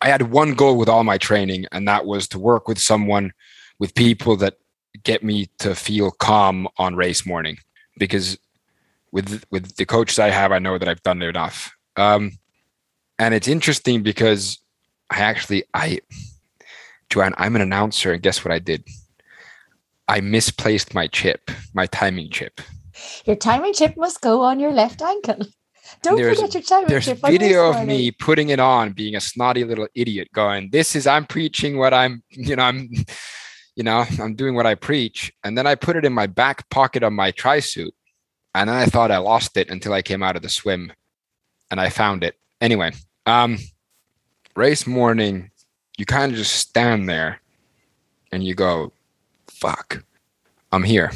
I 0.00 0.08
had 0.08 0.30
one 0.30 0.54
goal 0.54 0.76
with 0.76 0.88
all 0.88 1.04
my 1.04 1.18
training, 1.18 1.66
and 1.72 1.88
that 1.88 2.06
was 2.06 2.28
to 2.28 2.38
work 2.38 2.68
with 2.68 2.78
someone, 2.78 3.32
with 3.78 3.94
people 3.94 4.36
that 4.36 4.54
get 5.02 5.22
me 5.22 5.48
to 5.58 5.74
feel 5.74 6.10
calm 6.10 6.68
on 6.78 6.96
race 6.96 7.26
morning. 7.26 7.58
Because 7.98 8.38
with 9.10 9.44
with 9.50 9.76
the 9.76 9.86
coaches 9.86 10.18
I 10.18 10.30
have, 10.30 10.52
I 10.52 10.58
know 10.58 10.78
that 10.78 10.88
I've 10.88 11.02
done 11.02 11.22
enough. 11.22 11.74
Um, 11.96 12.32
and 13.18 13.32
it's 13.32 13.48
interesting 13.48 14.02
because 14.02 14.58
I 15.10 15.20
actually 15.20 15.64
I 15.72 16.00
Joanne, 17.08 17.34
I'm 17.38 17.56
an 17.56 17.62
announcer, 17.62 18.12
and 18.12 18.22
guess 18.22 18.44
what 18.44 18.52
I 18.52 18.58
did? 18.58 18.84
I 20.08 20.20
misplaced 20.20 20.94
my 20.94 21.06
chip, 21.06 21.50
my 21.74 21.86
timing 21.86 22.30
chip. 22.30 22.60
Your 23.24 23.36
timing 23.36 23.74
chip 23.74 23.96
must 23.96 24.20
go 24.20 24.42
on 24.42 24.60
your 24.60 24.72
left 24.72 25.02
ankle. 25.02 25.46
Don't 26.02 26.16
There's- 26.16 26.36
forget 26.36 26.54
your 26.54 26.62
timing 26.62 26.88
There's 26.88 27.06
video 27.06 27.70
of 27.70 27.86
me 27.86 28.10
putting 28.10 28.48
it 28.50 28.60
on, 28.60 28.92
being 28.92 29.16
a 29.16 29.20
snotty 29.20 29.64
little 29.64 29.88
idiot, 29.94 30.28
going, 30.32 30.70
"This 30.70 30.96
is 30.96 31.06
I'm 31.06 31.26
preaching 31.26 31.78
what 31.78 31.92
I'm, 31.94 32.22
you 32.30 32.56
know, 32.56 32.62
I'm, 32.64 32.88
you 33.76 33.82
know, 33.82 34.04
I'm 34.20 34.34
doing 34.34 34.54
what 34.54 34.66
I 34.66 34.74
preach." 34.74 35.32
And 35.44 35.56
then 35.56 35.66
I 35.66 35.74
put 35.74 35.96
it 35.96 36.04
in 36.04 36.12
my 36.12 36.26
back 36.26 36.68
pocket 36.70 37.02
of 37.02 37.12
my 37.12 37.30
tri 37.30 37.60
suit, 37.60 37.94
and 38.54 38.68
then 38.68 38.76
I 38.76 38.86
thought 38.86 39.10
I 39.10 39.18
lost 39.18 39.56
it 39.56 39.70
until 39.70 39.92
I 39.92 40.02
came 40.02 40.22
out 40.22 40.36
of 40.36 40.42
the 40.42 40.48
swim, 40.48 40.92
and 41.70 41.80
I 41.80 41.88
found 41.90 42.24
it. 42.24 42.36
Anyway, 42.60 42.92
um, 43.26 43.58
race 44.54 44.86
morning, 44.86 45.50
you 45.98 46.06
kind 46.06 46.32
of 46.32 46.38
just 46.38 46.54
stand 46.54 47.08
there, 47.08 47.40
and 48.32 48.42
you 48.44 48.54
go, 48.54 48.92
"Fuck, 49.48 50.02
I'm 50.72 50.82
here." 50.84 51.10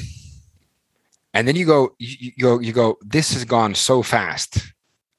And 1.33 1.47
then 1.47 1.57
you 1.57 1.67
go, 1.67 1.95
you, 1.99 2.17
you 2.19 2.33
go, 2.41 2.59
you 2.59 2.73
go. 2.73 2.99
This 3.03 3.33
has 3.35 3.45
gone 3.45 3.75
so 3.75 4.03
fast 4.03 4.73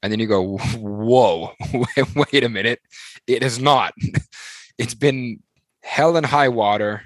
and 0.03 0.11
then 0.11 0.19
you 0.19 0.27
go, 0.27 0.57
whoa, 0.57 1.53
wait 2.15 2.43
a 2.43 2.49
minute. 2.49 2.81
It 3.27 3.43
is 3.43 3.59
not. 3.59 3.93
It's 4.77 4.95
been 4.95 5.43
hell 5.83 6.17
and 6.17 6.25
high 6.25 6.47
water. 6.47 7.03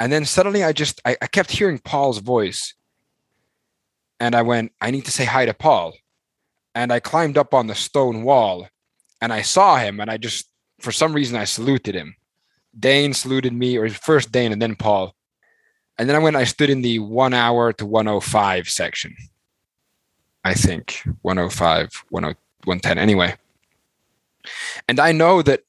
And 0.00 0.10
then 0.10 0.24
suddenly 0.24 0.64
I 0.64 0.72
just, 0.72 1.02
I, 1.04 1.18
I 1.20 1.26
kept 1.26 1.50
hearing 1.50 1.78
Paul's 1.78 2.16
voice. 2.16 2.72
And 4.18 4.34
I 4.34 4.40
went, 4.40 4.72
I 4.80 4.90
need 4.90 5.04
to 5.04 5.10
say 5.10 5.26
hi 5.26 5.44
to 5.44 5.52
Paul. 5.52 5.92
And 6.74 6.90
I 6.90 7.00
climbed 7.00 7.36
up 7.36 7.52
on 7.52 7.66
the 7.66 7.74
stone 7.74 8.22
wall 8.22 8.68
and 9.20 9.34
I 9.34 9.42
saw 9.42 9.76
him. 9.76 10.00
And 10.00 10.10
I 10.10 10.16
just, 10.16 10.48
for 10.80 10.92
some 10.92 11.12
reason, 11.12 11.36
I 11.36 11.44
saluted 11.44 11.94
him. 11.94 12.16
Dane 12.78 13.12
saluted 13.12 13.52
me, 13.52 13.76
or 13.76 13.90
first 13.90 14.32
Dane 14.32 14.52
and 14.52 14.62
then 14.62 14.76
Paul. 14.76 15.14
And 15.98 16.08
then 16.08 16.16
I 16.16 16.20
went, 16.20 16.36
I 16.36 16.44
stood 16.44 16.70
in 16.70 16.82
the 16.82 17.00
one 17.00 17.34
hour 17.34 17.72
to 17.72 17.84
105 17.84 18.68
section. 18.68 19.16
I 20.44 20.54
think 20.54 21.02
105, 21.22 22.04
110 22.10 22.98
anyway. 22.98 23.34
And 24.88 25.00
I 25.00 25.12
know 25.12 25.42
that 25.42 25.62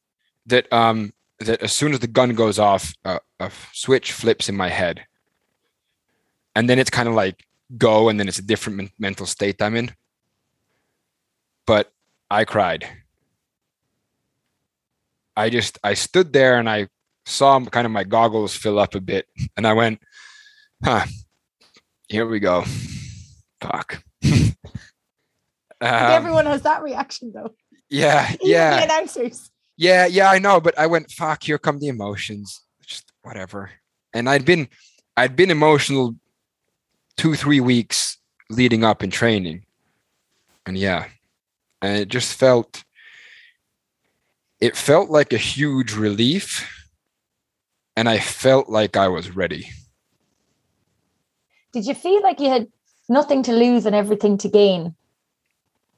that 0.45 0.71
um 0.71 1.13
that 1.39 1.61
as 1.61 1.73
soon 1.73 1.93
as 1.93 1.99
the 1.99 2.07
gun 2.07 2.33
goes 2.33 2.59
off, 2.59 2.93
uh, 3.03 3.19
a 3.39 3.51
switch 3.73 4.11
flips 4.11 4.49
in 4.49 4.55
my 4.55 4.69
head. 4.69 5.05
And 6.55 6.69
then 6.69 6.79
it's 6.79 6.89
kind 6.89 7.09
of 7.09 7.15
like 7.15 7.45
go 7.77 8.09
and 8.09 8.19
then 8.19 8.27
it's 8.27 8.39
a 8.39 8.43
different 8.43 8.77
men- 8.77 8.91
mental 8.99 9.25
state 9.25 9.61
I'm 9.61 9.75
in. 9.75 9.91
But 11.65 11.91
I 12.29 12.45
cried. 12.45 12.87
I 15.35 15.49
just 15.49 15.79
I 15.83 15.93
stood 15.93 16.33
there 16.33 16.57
and 16.59 16.69
I 16.69 16.87
saw 17.25 17.59
kind 17.65 17.85
of 17.85 17.91
my 17.91 18.03
goggles 18.03 18.55
fill 18.55 18.79
up 18.79 18.95
a 18.95 19.01
bit 19.01 19.27
and 19.55 19.65
I 19.65 19.73
went, 19.73 20.01
"Huh. 20.83 21.05
Here 22.07 22.25
we 22.27 22.39
go. 22.39 22.63
Fuck." 23.61 24.03
Um, 25.81 26.11
everyone 26.11 26.45
has 26.45 26.63
that 26.63 26.83
reaction 26.83 27.31
though. 27.33 27.55
yeah, 27.89 28.25
Even 28.33 28.39
the 28.41 28.49
yeah, 28.49 28.83
announcers. 28.83 29.49
yeah, 29.77 30.05
yeah. 30.05 30.29
I 30.29 30.37
know, 30.37 30.59
but 30.59 30.77
I 30.77 30.87
went, 30.87 31.09
"Fuck!" 31.09 31.43
Here 31.43 31.57
come 31.57 31.79
the 31.79 31.87
emotions. 31.87 32.61
Just 32.85 33.13
whatever. 33.23 33.71
And 34.13 34.27
I'd 34.29 34.43
been, 34.43 34.67
I'd 35.15 35.37
been 35.37 35.51
emotional 35.51 36.15
two, 37.15 37.35
three 37.35 37.61
weeks 37.61 38.17
leading 38.49 38.83
up 38.83 39.03
in 39.03 39.09
training, 39.09 39.63
and 40.65 40.77
yeah, 40.77 41.05
and 41.81 41.97
it 41.97 42.09
just 42.09 42.33
felt, 42.37 42.83
it 44.59 44.75
felt 44.75 45.09
like 45.09 45.31
a 45.31 45.37
huge 45.37 45.93
relief, 45.93 46.89
and 47.95 48.09
I 48.09 48.19
felt 48.19 48.67
like 48.67 48.97
I 48.97 49.07
was 49.07 49.33
ready. 49.33 49.69
Did 51.71 51.85
you 51.85 51.93
feel 51.93 52.21
like 52.21 52.39
you 52.39 52.49
had 52.49 52.67
nothing 53.07 53.43
to 53.43 53.53
lose 53.53 53.85
and 53.85 53.95
everything 53.95 54.37
to 54.39 54.49
gain 54.49 54.95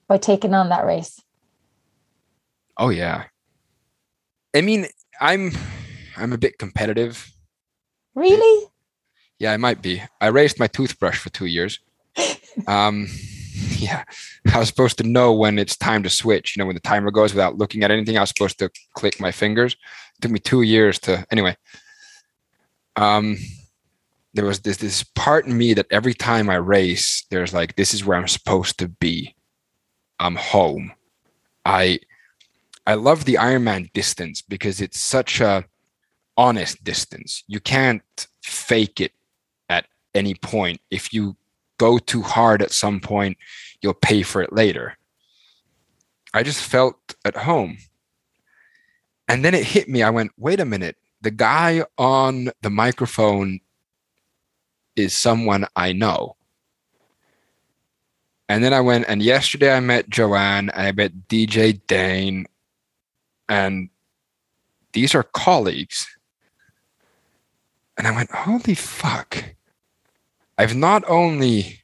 by 0.08 0.18
taking 0.18 0.54
on 0.54 0.70
that 0.70 0.86
race? 0.86 1.22
Oh 2.78 2.90
yeah. 2.90 3.26
I 4.56 4.62
mean, 4.62 4.88
I'm, 5.20 5.52
I'm 6.18 6.34
a 6.34 6.38
bit 6.38 6.58
competitive. 6.58 7.32
Really? 8.16 8.68
Yeah, 9.40 9.54
I 9.54 9.58
might 9.58 9.82
be. 9.82 10.04
I 10.20 10.28
raised 10.28 10.60
my 10.60 10.68
toothbrush 10.68 11.18
for 11.18 11.30
two 11.30 11.46
years. 11.48 11.80
Um, 12.68 13.08
yeah, 13.78 14.04
I 14.54 14.60
was 14.60 14.68
supposed 14.68 14.98
to 14.98 15.08
know 15.08 15.34
when 15.34 15.58
it's 15.58 15.78
time 15.78 16.04
to 16.04 16.10
switch. 16.10 16.56
You 16.56 16.62
know, 16.62 16.68
when 16.68 16.76
the 16.76 16.82
timer 16.82 17.10
goes 17.10 17.34
without 17.34 17.58
looking 17.58 17.84
at 17.84 17.92
anything, 17.92 18.18
I 18.18 18.22
was 18.22 18.30
supposed 18.30 18.60
to 18.60 18.70
click 18.94 19.20
my 19.22 19.32
fingers. 19.32 19.74
It 19.74 20.22
took 20.22 20.32
me 20.32 20.40
two 20.40 20.62
years 20.62 21.00
to. 21.00 21.26
Anyway, 21.32 21.56
um, 22.98 23.38
there 24.34 24.46
was 24.46 24.62
this 24.62 24.78
this 24.78 25.04
part 25.04 25.46
in 25.46 25.58
me 25.58 25.74
that 25.74 25.92
every 25.92 26.14
time 26.14 26.50
I 26.50 26.56
race, 26.56 27.26
there's 27.30 27.54
like 27.54 27.76
this 27.76 27.94
is 27.94 28.06
where 28.06 28.18
I'm 28.18 28.28
supposed 28.28 28.80
to 28.80 28.88
be. 28.88 29.36
I'm 30.20 30.36
home. 30.36 30.94
I 31.66 32.00
I 32.86 32.96
love 32.96 33.26
the 33.26 33.36
Ironman 33.36 33.92
distance 33.94 34.42
because 34.42 34.82
it's 34.82 35.00
such 35.00 35.42
a 35.42 35.66
honest 36.38 36.84
distance. 36.84 37.44
You 37.48 37.60
can't 37.60 38.28
fake 38.42 39.02
it 39.02 39.12
at 39.70 39.86
any 40.16 40.36
point. 40.36 40.80
If 40.90 41.14
you 41.14 41.36
go 41.78 41.98
too 41.98 42.22
hard 42.22 42.62
at 42.62 42.72
some 42.72 43.00
point, 43.00 43.38
you'll 43.82 43.94
pay 43.94 44.24
for 44.24 44.42
it 44.42 44.54
later. 44.54 44.98
I 46.34 46.44
just 46.44 46.64
felt 46.64 47.16
at 47.26 47.36
home. 47.36 47.78
And 49.28 49.44
then 49.44 49.54
it 49.54 49.66
hit 49.66 49.90
me. 49.90 50.04
I 50.04 50.10
went, 50.10 50.32
wait 50.38 50.60
a 50.60 50.66
minute. 50.66 50.98
The 51.22 51.32
guy 51.32 51.84
on 51.98 52.50
the 52.62 52.70
microphone 52.70 53.60
is 55.04 55.16
someone 55.16 55.68
I 55.76 55.94
know. 55.94 56.36
And 58.52 58.64
then 58.64 58.74
I 58.74 58.82
went, 58.82 59.06
and 59.08 59.24
yesterday 59.24 59.74
I 59.74 59.80
met 59.80 60.10
Joanne 60.10 60.70
and 60.72 60.88
I 60.88 60.92
met 60.92 61.30
DJ 61.30 61.80
Dane. 61.88 62.48
And 63.48 63.90
these 64.92 65.16
are 65.16 65.24
colleagues. 65.24 66.06
And 67.98 68.08
I 68.08 68.12
went, 68.12 68.32
holy 68.32 68.76
fuck. 68.76 69.56
I've 70.58 70.76
not 70.76 71.04
only, 71.08 71.82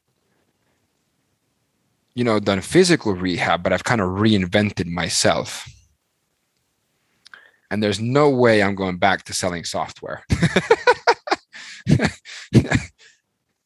you 2.16 2.24
know, 2.24 2.40
done 2.40 2.62
physical 2.62 3.14
rehab, 3.14 3.64
but 3.64 3.72
I've 3.72 3.84
kind 3.84 4.02
of 4.02 4.10
reinvented 4.10 4.88
myself. 4.88 5.70
And 7.72 7.82
there's 7.82 8.00
no 8.00 8.30
way 8.30 8.62
I'm 8.62 8.76
going 8.76 8.98
back 8.98 9.24
to 9.24 9.34
selling 9.34 9.64
software. 9.64 10.24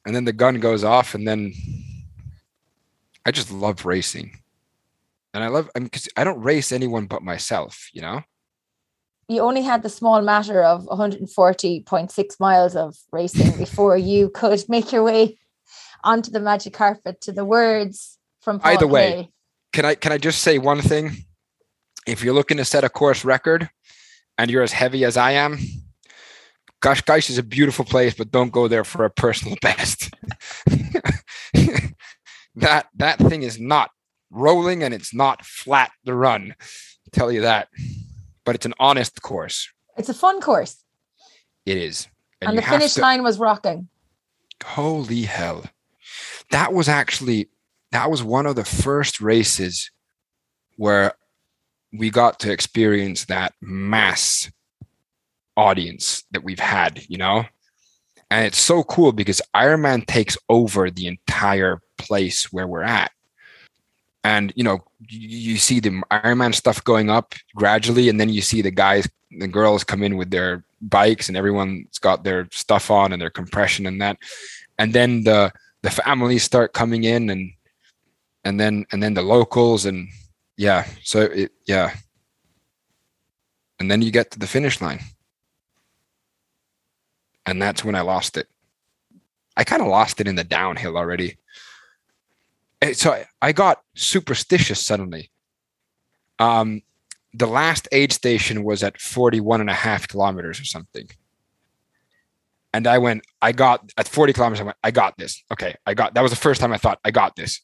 and 0.05 0.15
then 0.15 0.25
the 0.25 0.33
gun 0.33 0.59
goes 0.59 0.83
off, 0.83 1.15
and 1.15 1.27
then 1.27 1.53
I 3.25 3.31
just 3.31 3.51
love 3.51 3.85
racing. 3.85 4.39
And 5.33 5.43
I 5.43 5.47
love, 5.47 5.69
I 5.75 5.79
because 5.79 6.09
I 6.17 6.23
don't 6.23 6.41
race 6.41 6.71
anyone 6.71 7.05
but 7.05 7.21
myself, 7.23 7.89
you 7.93 8.01
know? 8.01 8.21
You 9.27 9.41
only 9.41 9.61
had 9.61 9.81
the 9.81 9.89
small 9.89 10.21
matter 10.21 10.61
of 10.61 10.85
140.6 10.87 12.39
miles 12.39 12.75
of 12.75 12.97
racing 13.11 13.57
before 13.57 13.95
you 13.97 14.29
could 14.29 14.63
make 14.67 14.91
your 14.91 15.03
way 15.03 15.37
onto 16.03 16.31
the 16.31 16.39
magic 16.39 16.73
carpet 16.73 17.21
to 17.21 17.31
the 17.31 17.45
words 17.45 18.17
from 18.41 18.59
Paul 18.59 18.73
Either 18.73 18.87
way, 18.87 19.29
can 19.71 19.85
I 19.85 19.95
can 19.95 20.11
I 20.11 20.17
just 20.17 20.41
say 20.41 20.57
one 20.57 20.81
thing? 20.81 21.25
If 22.07 22.23
you're 22.23 22.33
looking 22.33 22.57
to 22.57 22.65
set 22.65 22.83
a 22.83 22.89
course 22.89 23.23
record 23.23 23.69
and 24.37 24.49
you're 24.49 24.63
as 24.63 24.73
heavy 24.73 25.05
as 25.05 25.15
I 25.15 25.31
am, 25.31 25.59
Cascais 26.81 27.29
is 27.29 27.37
a 27.37 27.43
beautiful 27.43 27.85
place, 27.85 28.13
but 28.13 28.31
don't 28.31 28.51
go 28.51 28.67
there 28.67 28.83
for 28.83 29.05
a 29.05 29.09
personal 29.09 29.55
best. 29.61 30.13
that 32.55 32.87
that 32.95 33.17
thing 33.19 33.43
is 33.43 33.59
not 33.59 33.91
rolling 34.29 34.83
and 34.83 34.93
it's 34.93 35.13
not 35.13 35.45
flat 35.45 35.91
the 36.03 36.13
run. 36.13 36.55
I'll 36.59 37.11
tell 37.11 37.31
you 37.31 37.41
that. 37.41 37.69
But 38.45 38.55
it's 38.55 38.65
an 38.65 38.73
honest 38.79 39.21
course. 39.21 39.69
It's 39.97 40.09
a 40.09 40.13
fun 40.13 40.41
course. 40.41 40.83
It 41.65 41.77
is. 41.77 42.07
And, 42.41 42.55
you 42.55 42.61
the 42.61 42.67
finish 42.67 42.95
to- 42.95 43.01
line 43.01 43.21
was 43.23 43.37
rocking. 43.37 43.87
holy 44.63 45.23
hell 45.23 45.65
that 46.51 46.73
was 46.73 46.87
actually 46.89 47.49
that 47.91 48.09
was 48.09 48.23
one 48.23 48.45
of 48.45 48.55
the 48.55 48.63
first 48.65 49.19
races 49.21 49.91
where 50.77 51.13
we 51.93 52.09
got 52.09 52.39
to 52.39 52.51
experience 52.51 53.25
that 53.25 53.53
mass 53.61 54.51
audience 55.57 56.23
that 56.31 56.43
we've 56.43 56.59
had 56.59 57.01
you 57.07 57.17
know? 57.17 57.45
And 58.29 58.45
it's 58.45 58.61
so 58.61 58.83
cool 58.83 59.11
because 59.11 59.41
Iron 59.53 59.81
Man 59.81 60.03
takes 60.03 60.37
over 60.47 60.89
the 60.89 61.07
entire 61.07 61.81
place 61.97 62.51
where 62.53 62.65
we're 62.65 62.83
at. 62.83 63.11
And 64.23 64.53
you 64.55 64.63
know 64.63 64.79
you, 65.07 65.57
see 65.57 65.79
the 65.79 66.01
Iron 66.11 66.37
Man 66.37 66.53
stuff 66.53 66.83
going 66.83 67.09
up 67.09 67.33
gradually 67.55 68.07
and 68.07 68.19
then 68.19 68.29
you 68.29 68.41
see 68.41 68.61
the 68.61 68.71
guys 68.71 69.09
the 69.31 69.47
girls 69.47 69.83
come 69.83 70.03
in 70.03 70.17
with 70.17 70.29
their 70.29 70.63
bikes 70.81 71.27
and 71.27 71.37
everyone's 71.37 71.99
got 71.99 72.23
their 72.23 72.47
stuff 72.51 72.91
on 72.91 73.13
and 73.13 73.21
their 73.21 73.29
compression 73.29 73.85
and 73.85 74.01
that. 74.01 74.17
And 74.77 74.93
then 74.93 75.23
the 75.23 75.51
the 75.81 75.89
families 75.89 76.43
start 76.43 76.73
coming 76.73 77.03
in 77.03 77.29
and 77.29 77.51
and 78.43 78.59
then 78.59 78.85
and 78.91 79.01
then 79.01 79.13
the 79.13 79.21
locals 79.21 79.85
and 79.85 80.07
yeah 80.57 80.85
so 81.03 81.21
it 81.21 81.51
yeah. 81.65 81.95
And 83.79 83.89
then 83.89 84.01
you 84.01 84.11
get 84.11 84.31
to 84.31 84.39
the 84.39 84.47
finish 84.47 84.79
line 84.79 84.99
and 87.45 87.61
that's 87.61 87.83
when 87.83 87.95
i 87.95 88.01
lost 88.01 88.37
it 88.37 88.47
i 89.57 89.63
kind 89.63 89.81
of 89.81 89.87
lost 89.87 90.19
it 90.21 90.27
in 90.27 90.35
the 90.35 90.43
downhill 90.43 90.97
already 90.97 91.37
Eh, 92.81 92.93
so 92.93 93.23
I- 93.41 93.51
got 93.51 93.81
superstitious 93.95 94.83
suddenly 94.85 95.29
um 96.39 96.81
the 97.33 97.47
last 97.47 97.87
aid 97.91 98.11
station 98.11 98.63
was 98.63 98.83
at 98.83 98.99
41 98.99 99.61
and 99.61 99.69
a 99.69 99.73
half 99.73 100.07
kilometers 100.07 100.59
or 100.59 100.65
something 100.65 101.07
and 102.73 102.87
I 102.87 102.97
went, 102.99 103.23
I 103.41 103.51
got 103.51 103.91
at 103.97 104.07
40 104.07 104.33
kilometers, 104.33 104.61
I 104.61 104.63
went, 104.63 104.77
I 104.83 104.91
got 104.91 105.17
this. 105.17 105.43
Okay, 105.51 105.75
I 105.85 105.93
got 105.93 106.13
that 106.13 106.21
was 106.21 106.31
the 106.31 106.37
first 106.37 106.61
time 106.61 106.71
I 106.71 106.77
thought 106.77 106.99
I 107.03 107.11
got 107.11 107.35
this. 107.35 107.61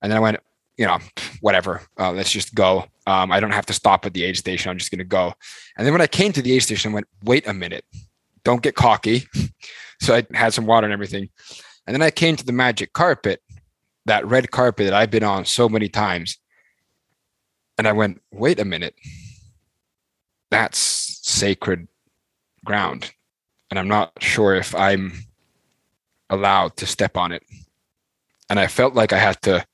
And 0.00 0.10
then 0.10 0.16
I 0.16 0.20
went, 0.20 0.38
you 0.76 0.86
know, 0.86 0.98
whatever, 1.40 1.82
uh, 1.98 2.12
let's 2.12 2.30
just 2.30 2.54
go. 2.54 2.84
Um, 3.06 3.32
I 3.32 3.40
don't 3.40 3.50
have 3.52 3.66
to 3.66 3.72
stop 3.72 4.06
at 4.06 4.14
the 4.14 4.24
aid 4.24 4.36
station. 4.36 4.70
I'm 4.70 4.78
just 4.78 4.90
gonna 4.90 5.04
go. 5.04 5.34
And 5.76 5.86
then 5.86 5.92
when 5.92 6.00
I 6.02 6.06
came 6.06 6.32
to 6.32 6.42
the 6.42 6.52
aid 6.52 6.62
station, 6.62 6.92
I 6.92 6.94
went, 6.94 7.08
wait 7.24 7.46
a 7.46 7.54
minute, 7.54 7.84
don't 8.46 8.62
get 8.62 8.76
cocky. 8.76 9.26
so 10.00 10.14
I 10.14 10.24
had 10.32 10.54
some 10.54 10.66
water 10.66 10.86
and 10.86 10.92
everything. 10.92 11.28
And 11.86 11.94
then 11.94 12.02
I 12.02 12.10
came 12.10 12.36
to 12.36 12.46
the 12.46 12.52
magic 12.52 12.92
carpet, 12.92 13.42
that 14.06 14.26
red 14.26 14.50
carpet 14.50 14.86
that 14.86 14.94
I've 14.94 15.10
been 15.10 15.24
on 15.24 15.44
so 15.44 15.68
many 15.68 15.88
times. 15.88 16.38
And 17.76 17.86
I 17.86 17.92
went, 17.92 18.22
wait 18.32 18.60
a 18.60 18.64
minute, 18.64 18.94
that's 20.50 20.78
sacred 21.22 21.88
ground 22.64 23.12
and 23.70 23.78
I'm 23.78 23.88
not 23.88 24.12
sure 24.20 24.54
if 24.54 24.74
I'm 24.74 25.12
allowed 26.30 26.76
to 26.78 26.86
step 26.86 27.16
on 27.16 27.32
it. 27.32 27.42
And 28.48 28.60
I 28.60 28.68
felt 28.68 28.94
like 28.94 29.12
I 29.12 29.18
had 29.18 29.42
to, 29.42 29.66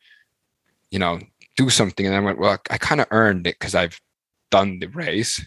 you 0.91 0.99
know, 0.99 1.21
do 1.57 1.69
something. 1.69 2.07
And 2.07 2.15
I 2.15 2.21
went, 2.21 2.39
well, 2.39 2.59
I 2.71 2.79
kind 2.79 3.01
of 3.01 3.07
earned 3.11 3.47
it 3.47 3.57
because 3.59 3.75
I've 3.75 4.01
done 4.51 4.79
the 4.79 4.87
race. 4.87 5.45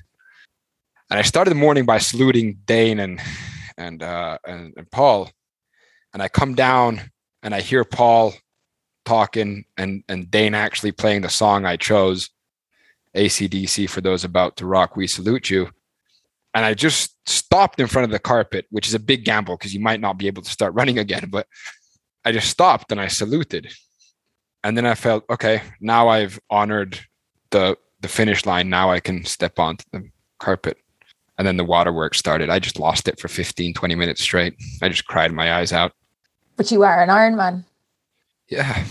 And 1.10 1.20
I 1.20 1.22
started 1.22 1.52
the 1.52 1.56
morning 1.56 1.86
by 1.86 2.00
saluting 2.00 2.60
Dane 2.66 3.00
and 3.00 3.22
and 3.78 4.02
uh, 4.02 4.38
and, 4.46 4.74
and 4.78 4.90
Paul. 4.92 5.30
And 6.14 6.24
I 6.24 6.28
come 6.28 6.56
down 6.56 7.12
and 7.44 7.54
I 7.54 7.62
hear 7.62 7.84
Paul 7.84 8.34
talking 9.06 9.66
and 9.78 10.04
and 10.08 10.32
Dane 10.32 10.56
actually 10.56 10.92
playing 10.92 11.22
the 11.22 11.30
song 11.30 11.66
I 11.66 11.78
chose, 11.78 12.30
ACDC 13.16 13.90
for 13.90 14.02
those 14.02 14.24
about 14.24 14.58
to 14.58 14.66
rock. 14.66 14.96
We 14.96 15.08
salute 15.08 15.50
you 15.50 15.70
and 16.56 16.64
I 16.64 16.74
just 16.74 17.16
stopped 17.30 17.82
in 17.82 17.88
front 17.88 18.06
of 18.06 18.12
the 18.12 18.20
carpet, 18.20 18.66
which 18.72 18.88
is 18.88 18.94
a 18.94 19.00
big 19.00 19.26
gamble 19.26 19.58
because 19.58 19.74
you 19.74 19.82
might 19.82 20.00
not 20.00 20.18
be 20.18 20.28
able 20.28 20.42
to 20.42 20.50
start 20.50 20.74
running 20.76 20.98
again. 20.98 21.28
But 21.30 21.48
I 22.24 22.32
just 22.32 22.50
stopped 22.50 22.92
and 22.92 23.00
I 23.00 23.08
saluted, 23.08 23.72
and 24.64 24.76
then 24.76 24.86
I 24.86 24.96
felt 24.96 25.26
okay. 25.30 25.62
Now 25.80 26.08
I've 26.08 26.40
honored 26.50 27.00
the 27.52 27.78
the 28.00 28.08
finish 28.08 28.46
line. 28.46 28.70
Now 28.70 28.90
I 28.90 29.02
can 29.02 29.26
step 29.26 29.60
onto 29.60 29.84
the 29.92 30.10
carpet, 30.40 30.78
and 31.38 31.48
then 31.48 31.58
the 31.58 31.66
waterworks 31.66 32.18
started. 32.18 32.50
I 32.50 32.60
just 32.60 32.80
lost 32.80 33.08
it 33.08 33.20
for 33.20 33.28
15, 33.28 33.74
20 33.74 33.96
minutes 33.96 34.22
straight. 34.22 34.56
I 34.82 34.90
just 34.90 35.06
cried 35.06 35.32
my 35.32 35.54
eyes 35.54 35.74
out. 35.74 35.92
But 36.56 36.72
you 36.72 36.84
are 36.84 37.02
an 37.02 37.10
Ironman. 37.10 37.66
Yeah, 38.48 38.86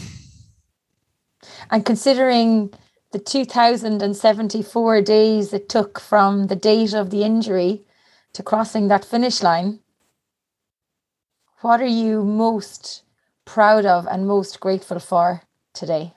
And 1.71 1.87
considering 1.87 2.75
the 3.13 3.21
2074 3.21 5.03
days 5.03 5.53
it 5.53 5.69
took 5.69 6.01
from 6.01 6.49
the 6.49 6.57
date 6.57 6.93
of 6.93 7.11
the 7.11 7.23
injury 7.23 7.85
to 8.33 8.43
crossing 8.43 8.89
that 8.89 9.05
finish 9.05 9.43
line, 9.43 9.79
what 11.61 11.81
are 11.81 11.87
you 11.87 12.25
most 12.25 13.05
proud 13.45 13.87
of 13.87 14.07
and 14.07 14.27
most 14.27 14.59
grateful 14.59 14.99
for 14.99 15.43
today? 15.73 16.15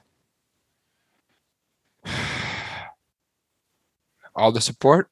all 4.36 4.51
the 4.51 4.61
support 4.61 5.09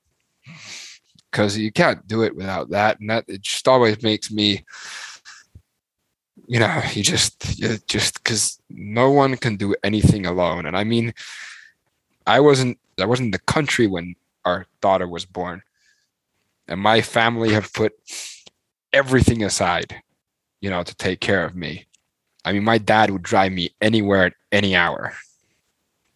because 1.35 1.57
you 1.57 1.71
can't 1.71 2.07
do 2.07 2.23
it 2.23 2.35
without 2.35 2.69
that 2.69 2.99
and 2.99 3.09
that 3.09 3.25
it 3.27 3.41
just 3.41 3.67
always 3.67 4.01
makes 4.01 4.31
me 4.31 4.63
you 6.47 6.59
know 6.59 6.81
you 6.93 7.03
just 7.03 7.59
you 7.59 7.77
just 7.87 8.23
because 8.23 8.59
no 8.69 9.11
one 9.11 9.35
can 9.35 9.57
do 9.57 9.75
anything 9.83 10.25
alone 10.25 10.65
and 10.65 10.77
i 10.77 10.83
mean 10.83 11.13
i 12.25 12.39
wasn't 12.39 12.77
i 13.01 13.05
wasn't 13.05 13.25
in 13.25 13.31
the 13.31 13.39
country 13.39 13.85
when 13.87 14.15
our 14.45 14.65
daughter 14.79 15.07
was 15.07 15.25
born 15.25 15.61
and 16.67 16.79
my 16.79 17.01
family 17.01 17.51
have 17.51 17.73
put 17.73 17.93
everything 18.93 19.43
aside 19.43 20.01
you 20.65 20.71
know 20.71 20.81
to 20.81 20.95
take 20.95 21.19
care 21.19 21.45
of 21.45 21.55
me. 21.55 21.85
I 22.43 22.51
mean 22.51 22.63
my 22.63 22.79
dad 22.79 23.11
would 23.11 23.21
drive 23.21 23.51
me 23.51 23.69
anywhere 23.81 24.25
at 24.25 24.33
any 24.51 24.75
hour. 24.75 25.13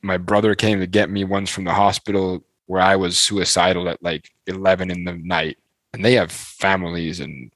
My 0.02 0.18
brother 0.18 0.56
came 0.56 0.80
to 0.80 0.88
get 0.88 1.10
me 1.10 1.24
once 1.24 1.52
from 1.52 1.66
the 1.66 1.74
hospital 1.74 2.44
where 2.70 2.84
I 2.84 2.96
was 2.96 3.18
suicidal 3.18 3.90
at 3.90 4.04
like 4.04 4.30
11 4.46 4.92
in 4.92 5.04
the 5.04 5.14
night. 5.14 5.58
And 5.92 6.06
they 6.06 6.14
have 6.14 6.32
families 6.32 7.20
and 7.20 7.52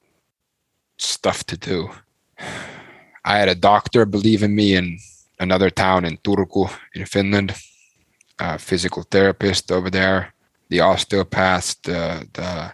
stuff 0.98 1.44
to 1.44 1.56
do. 1.56 1.92
I 3.24 3.38
had 3.38 3.48
a 3.48 3.56
doctor 3.56 4.08
believe 4.08 4.42
in 4.42 4.56
me 4.56 4.76
in 4.76 4.98
another 5.40 5.70
town 5.70 6.04
in 6.04 6.18
Turku 6.18 6.68
in 6.96 7.06
Finland, 7.06 7.54
a 8.40 8.58
physical 8.58 9.04
therapist 9.04 9.72
over 9.72 9.92
there, 9.92 10.34
the 10.70 10.80
osteopaths, 10.82 11.76
the, 11.84 12.28
the 12.34 12.74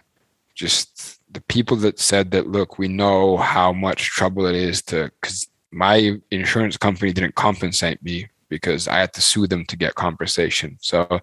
just 0.54 1.20
the 1.30 1.42
people 1.42 1.76
that 1.76 1.98
said 2.00 2.30
that, 2.30 2.46
look, 2.46 2.78
we 2.78 2.88
know 2.88 3.36
how 3.36 3.70
much 3.70 4.10
trouble 4.10 4.46
it 4.46 4.56
is 4.56 4.80
to, 4.82 5.10
because 5.20 5.46
my 5.70 6.18
insurance 6.30 6.78
company 6.78 7.12
didn't 7.12 7.34
compensate 7.34 8.02
me 8.02 8.28
because 8.50 8.88
I 8.88 8.98
had 8.98 9.14
to 9.14 9.22
sue 9.22 9.46
them 9.46 9.64
to 9.66 9.76
get 9.76 9.94
compensation. 9.94 10.76
So 10.82 11.20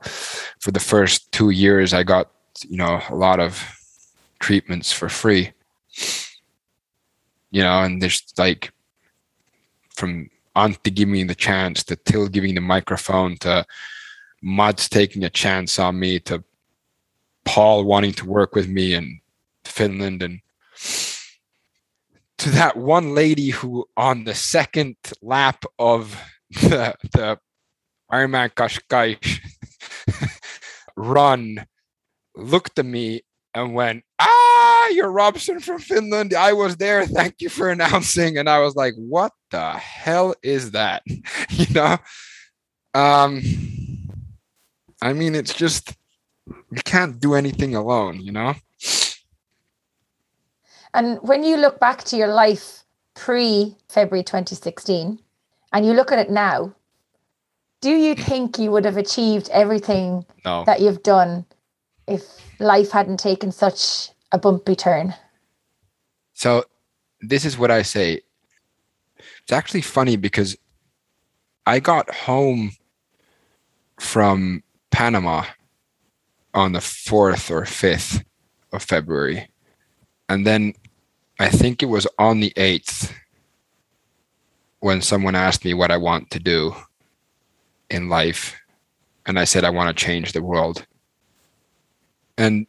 for 0.60 0.72
the 0.72 0.80
first 0.80 1.32
two 1.32 1.52
years, 1.52 1.94
I 1.94 2.02
got, 2.02 2.32
you 2.68 2.78
know, 2.78 3.00
a 3.10 3.16
lot 3.16 3.40
of 3.40 3.64
treatments 4.40 4.92
for 4.92 5.10
free. 5.10 5.52
You 7.52 7.62
know, 7.62 7.84
and 7.84 8.02
there's 8.02 8.24
like 8.38 8.72
from 9.90 10.30
Antti 10.56 10.94
giving 10.94 11.28
the 11.28 11.36
chance 11.36 11.84
to 11.84 11.96
Till 11.96 12.28
giving 12.28 12.56
the 12.56 12.62
microphone 12.62 13.38
to 13.38 13.66
Mads 14.42 14.90
taking 14.90 15.24
a 15.24 15.30
chance 15.30 15.80
on 15.80 16.00
me 16.00 16.20
to 16.22 16.44
Paul 17.44 17.86
wanting 17.86 18.14
to 18.14 18.26
work 18.26 18.56
with 18.56 18.68
me 18.68 18.94
in 18.94 19.20
Finland 19.66 20.22
and 20.22 20.42
to 22.38 22.50
that 22.52 22.78
one 22.78 23.16
lady 23.16 23.50
who 23.50 23.88
on 23.98 24.24
the 24.24 24.36
second 24.36 24.96
lap 25.22 25.66
of 25.80 26.22
the 26.62 26.96
the 27.14 27.40
Ironman 28.12 28.54
Cascais 28.54 29.40
run 30.96 31.66
looked 32.36 32.80
at 32.80 32.86
me 32.86 33.22
and 33.54 33.74
went, 33.74 34.04
Ah, 34.20 34.88
you're 34.90 35.12
Robson 35.12 35.60
from 35.60 35.80
Finland. 35.80 36.34
I 36.34 36.54
was 36.54 36.78
there. 36.78 37.06
Thank 37.06 37.36
you 37.40 37.50
for 37.50 37.70
announcing. 37.70 38.38
And 38.38 38.50
I 38.50 38.60
was 38.60 38.76
like, 38.76 38.94
what 38.96 39.32
the 39.52 39.72
hell 39.72 40.36
is 40.44 40.72
that? 40.72 41.04
you 41.50 41.74
know? 41.74 41.98
Um 42.94 43.42
I 45.02 45.14
mean, 45.14 45.36
it's 45.36 45.54
just 45.54 45.96
you 46.48 46.82
can't 46.86 47.20
do 47.20 47.36
anything 47.36 47.76
alone, 47.76 48.22
you 48.22 48.32
know? 48.32 48.56
And 50.94 51.20
when 51.22 51.44
you 51.44 51.58
look 51.58 51.80
back 51.80 52.04
to 52.06 52.16
your 52.16 52.30
life 52.30 52.84
pre 53.14 53.76
February 53.90 54.24
2016 54.24 55.20
and 55.74 55.86
you 55.86 55.94
look 55.94 56.12
at 56.12 56.20
it 56.20 56.30
now, 56.30 56.74
do 57.82 57.92
you 57.92 58.16
think 58.16 58.58
you 58.58 58.72
would 58.72 58.86
have 58.86 58.98
achieved 58.98 59.50
everything 59.52 60.26
No. 60.46 60.64
that 60.66 60.80
you've 60.82 61.04
done 61.04 61.46
if 62.08 62.24
life 62.60 62.92
hadn't 62.92 63.20
taken 63.20 63.52
such 63.52 64.10
a 64.32 64.38
bumpy 64.38 64.76
turn? 64.76 65.14
So 66.34 66.66
this 67.22 67.46
is 67.46 67.58
what 67.58 67.72
I 67.72 67.82
say. 67.82 68.22
It's 69.44 69.52
actually 69.52 69.82
funny 69.82 70.16
because 70.16 70.58
I 71.66 71.80
got 71.80 72.14
home 72.14 72.72
from 74.00 74.64
Panama 74.92 75.46
on 76.54 76.72
the 76.72 76.80
4th 76.80 77.52
or 77.52 77.64
5th 77.64 78.24
of 78.72 78.84
February. 78.84 79.50
And 80.30 80.46
then 80.46 80.74
I 81.40 81.50
think 81.50 81.82
it 81.84 81.88
was 81.88 82.08
on 82.18 82.40
the 82.40 82.52
8th 82.56 83.12
when 84.88 85.02
someone 85.02 85.36
asked 85.36 85.66
me 85.66 85.74
what 85.74 85.92
I 85.92 85.98
want 85.98 86.30
to 86.32 86.40
do 86.40 86.74
in 87.90 88.08
life. 88.08 88.56
And 89.26 89.38
I 89.38 89.44
said, 89.44 89.66
I 89.66 89.70
want 89.70 89.90
to 89.90 90.06
change 90.06 90.32
the 90.32 90.42
world. 90.42 90.88
And, 92.38 92.66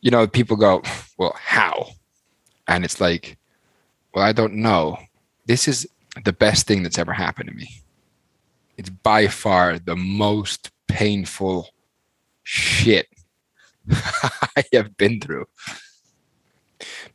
you 0.00 0.10
know, 0.10 0.26
people 0.26 0.56
go, 0.56 0.82
well, 1.16 1.36
how? 1.38 1.90
And 2.66 2.84
it's 2.84 3.00
like, 3.00 3.38
well, 4.12 4.24
I 4.24 4.32
don't 4.32 4.54
know. 4.54 4.98
This 5.46 5.68
is 5.68 5.86
the 6.24 6.32
best 6.32 6.66
thing 6.66 6.82
that's 6.82 6.98
ever 6.98 7.12
happened 7.12 7.48
to 7.48 7.54
me. 7.54 7.70
It's 8.76 8.90
by 8.90 9.28
far 9.28 9.78
the 9.78 9.94
most 9.94 10.72
painful 10.88 11.68
shit 12.42 13.06
I 13.88 14.64
have 14.72 14.96
been 14.96 15.20
through. 15.20 15.46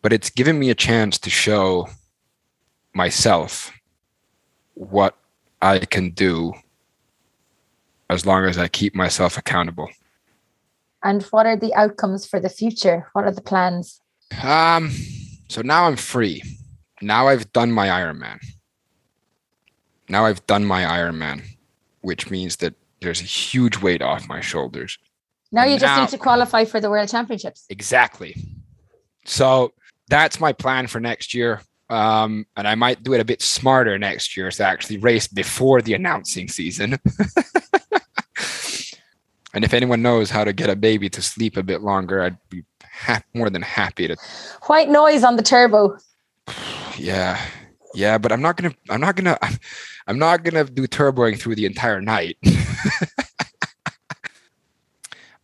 But 0.01 0.13
it's 0.13 0.29
given 0.29 0.57
me 0.57 0.69
a 0.69 0.85
chance 0.87 1.19
to 1.19 1.29
show 1.29 1.89
myself 2.93 3.73
what 4.79 5.17
I 5.61 5.79
can 5.79 6.11
do 6.11 6.53
as 8.09 8.25
long 8.25 8.45
as 8.45 8.57
I 8.57 8.69
keep 8.69 8.95
myself 8.95 9.37
accountable. 9.37 9.89
And 11.03 11.21
what 11.23 11.45
are 11.45 11.57
the 11.57 11.73
outcomes 11.75 12.25
for 12.25 12.39
the 12.39 12.49
future? 12.49 13.07
What 13.11 13.25
are 13.25 13.31
the 13.31 13.41
plans? 13.41 14.01
Um, 14.41 14.91
so 15.49 15.61
now 15.61 15.85
I'm 15.85 15.97
free. 15.97 16.41
Now 17.01 17.27
I've 17.27 17.51
done 17.51 17.71
my 17.73 17.87
Ironman. 17.87 18.39
Now 20.07 20.25
I've 20.25 20.45
done 20.47 20.65
my 20.65 20.83
Ironman, 20.83 21.43
which 22.01 22.29
means 22.29 22.55
that 22.57 22.73
there's 23.01 23.21
a 23.21 23.25
huge 23.25 23.77
weight 23.81 24.01
off 24.01 24.29
my 24.29 24.39
shoulders. 24.39 24.97
Now 25.51 25.65
you 25.65 25.77
just 25.77 25.85
now, 25.85 26.01
need 26.01 26.09
to 26.09 26.17
qualify 26.17 26.63
for 26.63 26.79
the 26.79 26.89
World 26.89 27.09
Championships. 27.09 27.65
Exactly. 27.69 28.35
So 29.25 29.73
that's 30.07 30.39
my 30.39 30.53
plan 30.53 30.87
for 30.87 30.99
next 30.99 31.33
year. 31.33 31.61
Um, 31.89 32.45
and 32.55 32.67
I 32.67 32.75
might 32.75 33.03
do 33.03 33.13
it 33.13 33.19
a 33.19 33.25
bit 33.25 33.41
smarter 33.41 33.97
next 33.97 34.37
year 34.37 34.51
to 34.51 34.63
actually 34.63 34.97
race 34.97 35.27
before 35.27 35.81
the 35.81 35.93
announcing 35.95 36.47
season. 36.47 36.93
and 39.53 39.63
if 39.63 39.73
anyone 39.73 40.01
knows 40.01 40.29
how 40.29 40.43
to 40.43 40.53
get 40.53 40.69
a 40.69 40.75
baby 40.75 41.09
to 41.09 41.21
sleep 41.21 41.57
a 41.57 41.63
bit 41.63 41.81
longer, 41.81 42.21
I'd 42.21 42.37
be 42.49 42.63
ha- 42.83 43.23
more 43.33 43.49
than 43.49 43.63
happy 43.63 44.07
to. 44.07 44.15
White 44.67 44.89
noise 44.89 45.23
on 45.23 45.35
the 45.35 45.43
turbo. 45.43 45.97
Yeah, 46.97 47.39
yeah, 47.93 48.17
but 48.17 48.33
I'm 48.33 48.41
not 48.41 48.57
gonna. 48.57 48.75
I'm 48.89 48.99
not 48.99 49.15
gonna. 49.15 49.37
I'm, 49.41 49.57
I'm 50.05 50.19
not 50.19 50.43
gonna 50.43 50.65
do 50.65 50.85
turboing 50.85 51.39
through 51.39 51.55
the 51.55 51.65
entire 51.65 52.01
night. 52.01 52.37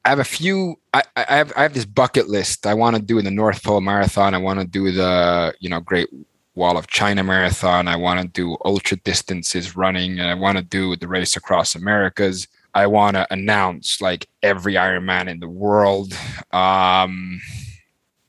I 0.03 0.09
have 0.09 0.19
a 0.19 0.25
few. 0.25 0.75
I, 0.93 1.01
I 1.15 1.35
have 1.35 1.53
I 1.55 1.63
have 1.63 1.73
this 1.73 1.85
bucket 1.85 2.27
list. 2.27 2.67
I 2.67 2.73
want 2.73 2.97
to 2.97 3.01
do 3.01 3.21
the 3.21 3.31
North 3.31 3.63
Pole 3.63 3.79
Marathon. 3.79 4.35
I 4.35 4.37
want 4.37 4.59
to 4.59 4.65
do 4.65 4.91
the 4.91 5.55
you 5.61 5.69
know 5.69 5.79
Great 5.79 6.09
Wall 6.55 6.77
of 6.77 6.87
China 6.87 7.23
Marathon. 7.23 7.87
I 7.87 7.97
want 7.97 8.21
to 8.21 8.27
do 8.27 8.57
ultra 8.63 8.97
distances 8.97 9.75
running, 9.75 10.19
and 10.19 10.29
I 10.29 10.33
want 10.33 10.57
to 10.57 10.63
do 10.63 10.95
the 10.95 11.07
race 11.07 11.35
across 11.35 11.75
Americas. 11.75 12.47
I 12.73 12.87
want 12.87 13.15
to 13.15 13.27
announce 13.31 14.01
like 14.01 14.27
every 14.41 14.73
Ironman 14.73 15.29
in 15.29 15.39
the 15.39 15.49
world. 15.49 16.13
Um, 16.51 17.41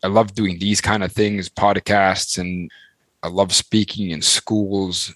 I 0.02 0.08
love 0.08 0.34
doing 0.34 0.58
these 0.58 0.80
kind 0.80 1.02
of 1.02 1.12
things, 1.12 1.48
podcasts, 1.48 2.38
and 2.38 2.70
I 3.22 3.28
love 3.28 3.52
speaking 3.52 4.10
in 4.10 4.22
schools. 4.22 5.14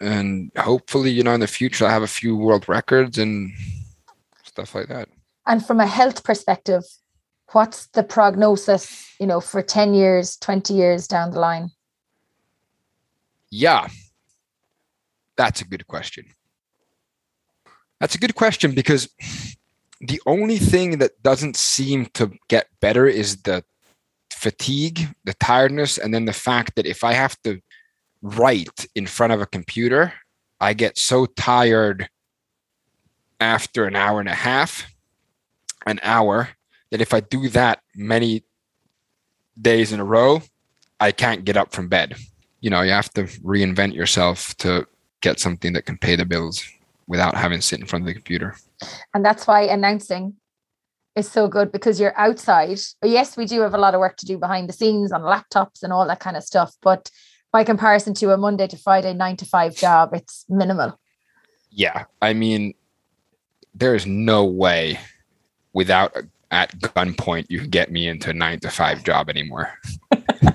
And 0.00 0.50
hopefully, 0.56 1.10
you 1.10 1.22
know, 1.22 1.34
in 1.34 1.40
the 1.40 1.46
future, 1.46 1.86
I 1.86 1.90
have 1.90 2.02
a 2.02 2.06
few 2.06 2.36
world 2.36 2.68
records 2.68 3.18
and 3.18 3.52
stuff 4.42 4.74
like 4.74 4.88
that. 4.88 5.08
And 5.46 5.64
from 5.64 5.80
a 5.80 5.86
health 5.86 6.24
perspective, 6.24 6.84
what's 7.52 7.86
the 7.88 8.02
prognosis, 8.02 9.14
you 9.20 9.26
know, 9.26 9.40
for 9.40 9.62
10 9.62 9.94
years, 9.94 10.36
20 10.36 10.74
years 10.74 11.06
down 11.06 11.30
the 11.30 11.40
line? 11.40 11.70
Yeah, 13.58 13.88
that's 15.38 15.62
a 15.62 15.64
good 15.64 15.86
question. 15.86 16.26
That's 17.98 18.14
a 18.14 18.18
good 18.18 18.34
question 18.34 18.74
because 18.74 19.08
the 19.98 20.20
only 20.26 20.58
thing 20.58 20.98
that 20.98 21.22
doesn't 21.22 21.56
seem 21.56 22.04
to 22.12 22.32
get 22.48 22.68
better 22.82 23.06
is 23.06 23.38
the 23.44 23.64
fatigue, 24.30 25.08
the 25.24 25.32
tiredness, 25.32 25.96
and 25.96 26.12
then 26.12 26.26
the 26.26 26.34
fact 26.34 26.76
that 26.76 26.84
if 26.84 27.02
I 27.02 27.14
have 27.14 27.40
to 27.44 27.62
write 28.20 28.88
in 28.94 29.06
front 29.06 29.32
of 29.32 29.40
a 29.40 29.46
computer, 29.46 30.12
I 30.60 30.74
get 30.74 30.98
so 30.98 31.24
tired 31.24 32.10
after 33.40 33.86
an 33.86 33.96
hour 33.96 34.20
and 34.20 34.28
a 34.28 34.34
half 34.34 34.84
an 35.86 35.98
hour 36.02 36.50
that 36.90 37.00
if 37.00 37.14
I 37.14 37.20
do 37.20 37.48
that 37.48 37.80
many 37.94 38.44
days 39.58 39.92
in 39.92 40.00
a 40.00 40.04
row, 40.04 40.42
I 41.00 41.10
can't 41.10 41.46
get 41.46 41.56
up 41.56 41.72
from 41.72 41.88
bed. 41.88 42.16
You 42.60 42.70
know, 42.70 42.82
you 42.82 42.92
have 42.92 43.10
to 43.14 43.24
reinvent 43.24 43.94
yourself 43.94 44.56
to 44.58 44.86
get 45.20 45.38
something 45.40 45.72
that 45.74 45.86
can 45.86 45.98
pay 45.98 46.16
the 46.16 46.24
bills 46.24 46.64
without 47.06 47.36
having 47.36 47.58
to 47.58 47.62
sit 47.62 47.80
in 47.80 47.86
front 47.86 48.02
of 48.02 48.06
the 48.06 48.14
computer. 48.14 48.56
And 49.14 49.24
that's 49.24 49.46
why 49.46 49.62
announcing 49.62 50.34
is 51.14 51.30
so 51.30 51.48
good 51.48 51.72
because 51.72 51.98
you're 51.98 52.18
outside. 52.18 52.78
Yes, 53.02 53.36
we 53.36 53.46
do 53.46 53.60
have 53.60 53.74
a 53.74 53.78
lot 53.78 53.94
of 53.94 54.00
work 54.00 54.16
to 54.18 54.26
do 54.26 54.38
behind 54.38 54.68
the 54.68 54.72
scenes 54.72 55.12
on 55.12 55.22
laptops 55.22 55.82
and 55.82 55.92
all 55.92 56.06
that 56.06 56.20
kind 56.20 56.36
of 56.36 56.44
stuff, 56.44 56.74
but 56.82 57.10
by 57.52 57.64
comparison 57.64 58.12
to 58.14 58.32
a 58.32 58.36
Monday 58.36 58.66
to 58.66 58.76
Friday 58.76 59.14
nine 59.14 59.36
to 59.38 59.46
five 59.46 59.74
job, 59.74 60.10
it's 60.12 60.44
minimal. 60.48 60.98
Yeah. 61.70 62.04
I 62.20 62.34
mean, 62.34 62.74
there 63.74 63.94
is 63.94 64.06
no 64.06 64.44
way 64.44 64.98
without 65.72 66.16
at 66.50 66.78
gunpoint 66.80 67.46
you 67.48 67.60
can 67.60 67.70
get 67.70 67.90
me 67.90 68.08
into 68.08 68.30
a 68.30 68.34
nine 68.34 68.60
to 68.60 68.70
five 68.70 69.02
job 69.04 69.30
anymore. 69.30 69.72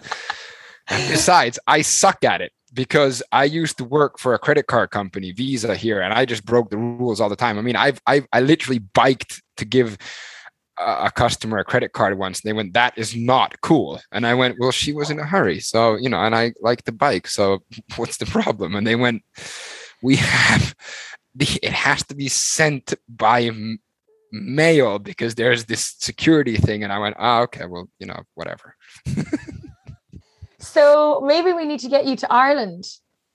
besides, 1.10 1.60
I 1.68 1.82
suck 1.82 2.24
at 2.24 2.42
it 2.42 2.52
because 2.74 3.22
I 3.32 3.44
used 3.46 3.78
to 3.78 3.84
work 3.84 4.20
for 4.20 4.34
a 4.34 4.40
credit 4.40 4.68
card 4.68 4.92
company, 4.92 5.32
Visa 5.32 5.76
here, 5.76 6.02
and 6.02 6.14
I 6.14 6.26
just 6.26 6.46
broke 6.46 6.70
the 6.70 6.78
rules 6.78 7.20
all 7.20 7.30
the 7.30 7.36
time. 7.36 7.58
I 7.58 7.62
mean, 7.62 7.76
I've, 7.76 8.02
I've 8.08 8.28
I 8.32 8.42
literally 8.42 8.80
biked 8.80 9.42
to 9.58 9.66
give 9.66 9.98
a, 10.78 11.12
customer 11.12 11.60
a 11.60 11.66
credit 11.66 11.94
card 11.94 12.18
once. 12.18 12.42
And 12.42 12.50
they 12.50 12.54
went, 12.54 12.74
"That 12.74 12.98
is 12.98 13.16
not 13.16 13.60
cool," 13.62 14.00
and 14.12 14.26
I 14.26 14.34
went, 14.34 14.58
"Well, 14.60 14.72
she 14.72 14.94
was 14.94 15.10
in 15.10 15.20
a 15.20 15.26
hurry, 15.26 15.60
so 15.60 15.96
you 15.96 16.10
know, 16.10 16.22
and 16.22 16.36
I 16.36 16.54
like 16.62 16.86
the 16.86 16.92
bike, 16.92 17.28
so 17.28 17.60
what's 17.98 18.18
the 18.18 18.26
problem?" 18.26 18.76
And 18.76 18.86
they 18.86 18.96
went, 18.96 19.24
"We 20.02 20.16
have." 20.18 20.76
the, 21.36 21.48
it 21.64 21.72
has 21.72 22.04
to 22.08 22.14
be 22.14 22.28
sent 22.28 22.94
by 23.08 23.50
mail 24.32 25.00
because 25.00 25.36
there's 25.36 25.66
this 25.66 25.96
security 26.00 26.58
thing. 26.58 26.84
And 26.84 26.92
I 26.92 27.00
went, 27.00 27.16
oh, 27.20 27.42
okay, 27.44 27.66
well, 27.66 27.90
you 28.00 28.08
know, 28.08 28.22
whatever. 28.36 28.76
so 30.62 31.22
maybe 31.26 31.54
we 31.54 31.66
need 31.66 31.80
to 31.82 31.90
get 31.90 32.06
you 32.06 32.16
to 32.18 32.32
Ireland 32.32 32.86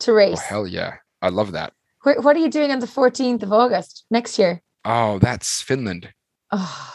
to 0.00 0.12
oh, 0.12 0.14
race. 0.14 0.40
Oh, 0.44 0.48
hell 0.48 0.66
yeah. 0.66 0.94
I 1.22 1.28
love 1.28 1.52
that. 1.52 1.72
Where, 2.02 2.20
what 2.20 2.36
are 2.36 2.40
you 2.40 2.50
doing 2.50 2.70
on 2.70 2.78
the 2.78 2.86
14th 2.86 3.42
of 3.42 3.52
August 3.52 4.04
next 4.10 4.38
year? 4.38 4.62
Oh, 4.84 5.18
that's 5.18 5.60
Finland. 5.62 6.12
Oh, 6.52 6.94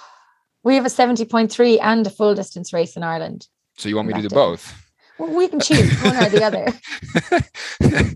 we 0.64 0.76
have 0.76 0.86
a 0.86 0.90
70.3 0.90 1.80
and 1.82 2.08
a 2.08 2.10
full 2.10 2.34
distance 2.34 2.72
race 2.72 2.96
in 2.96 3.04
Ireland. 3.04 3.48
So 3.78 3.90
you 3.90 3.96
want 3.96 4.08
me 4.08 4.14
to 4.14 4.22
do 4.22 4.30
day. 4.30 4.36
both? 4.36 4.74
Well, 5.18 5.36
we 5.36 5.48
can 5.48 5.60
choose 5.60 6.02
one 6.02 6.16
or 6.16 6.30
the 6.30 6.44
other. 6.44 6.68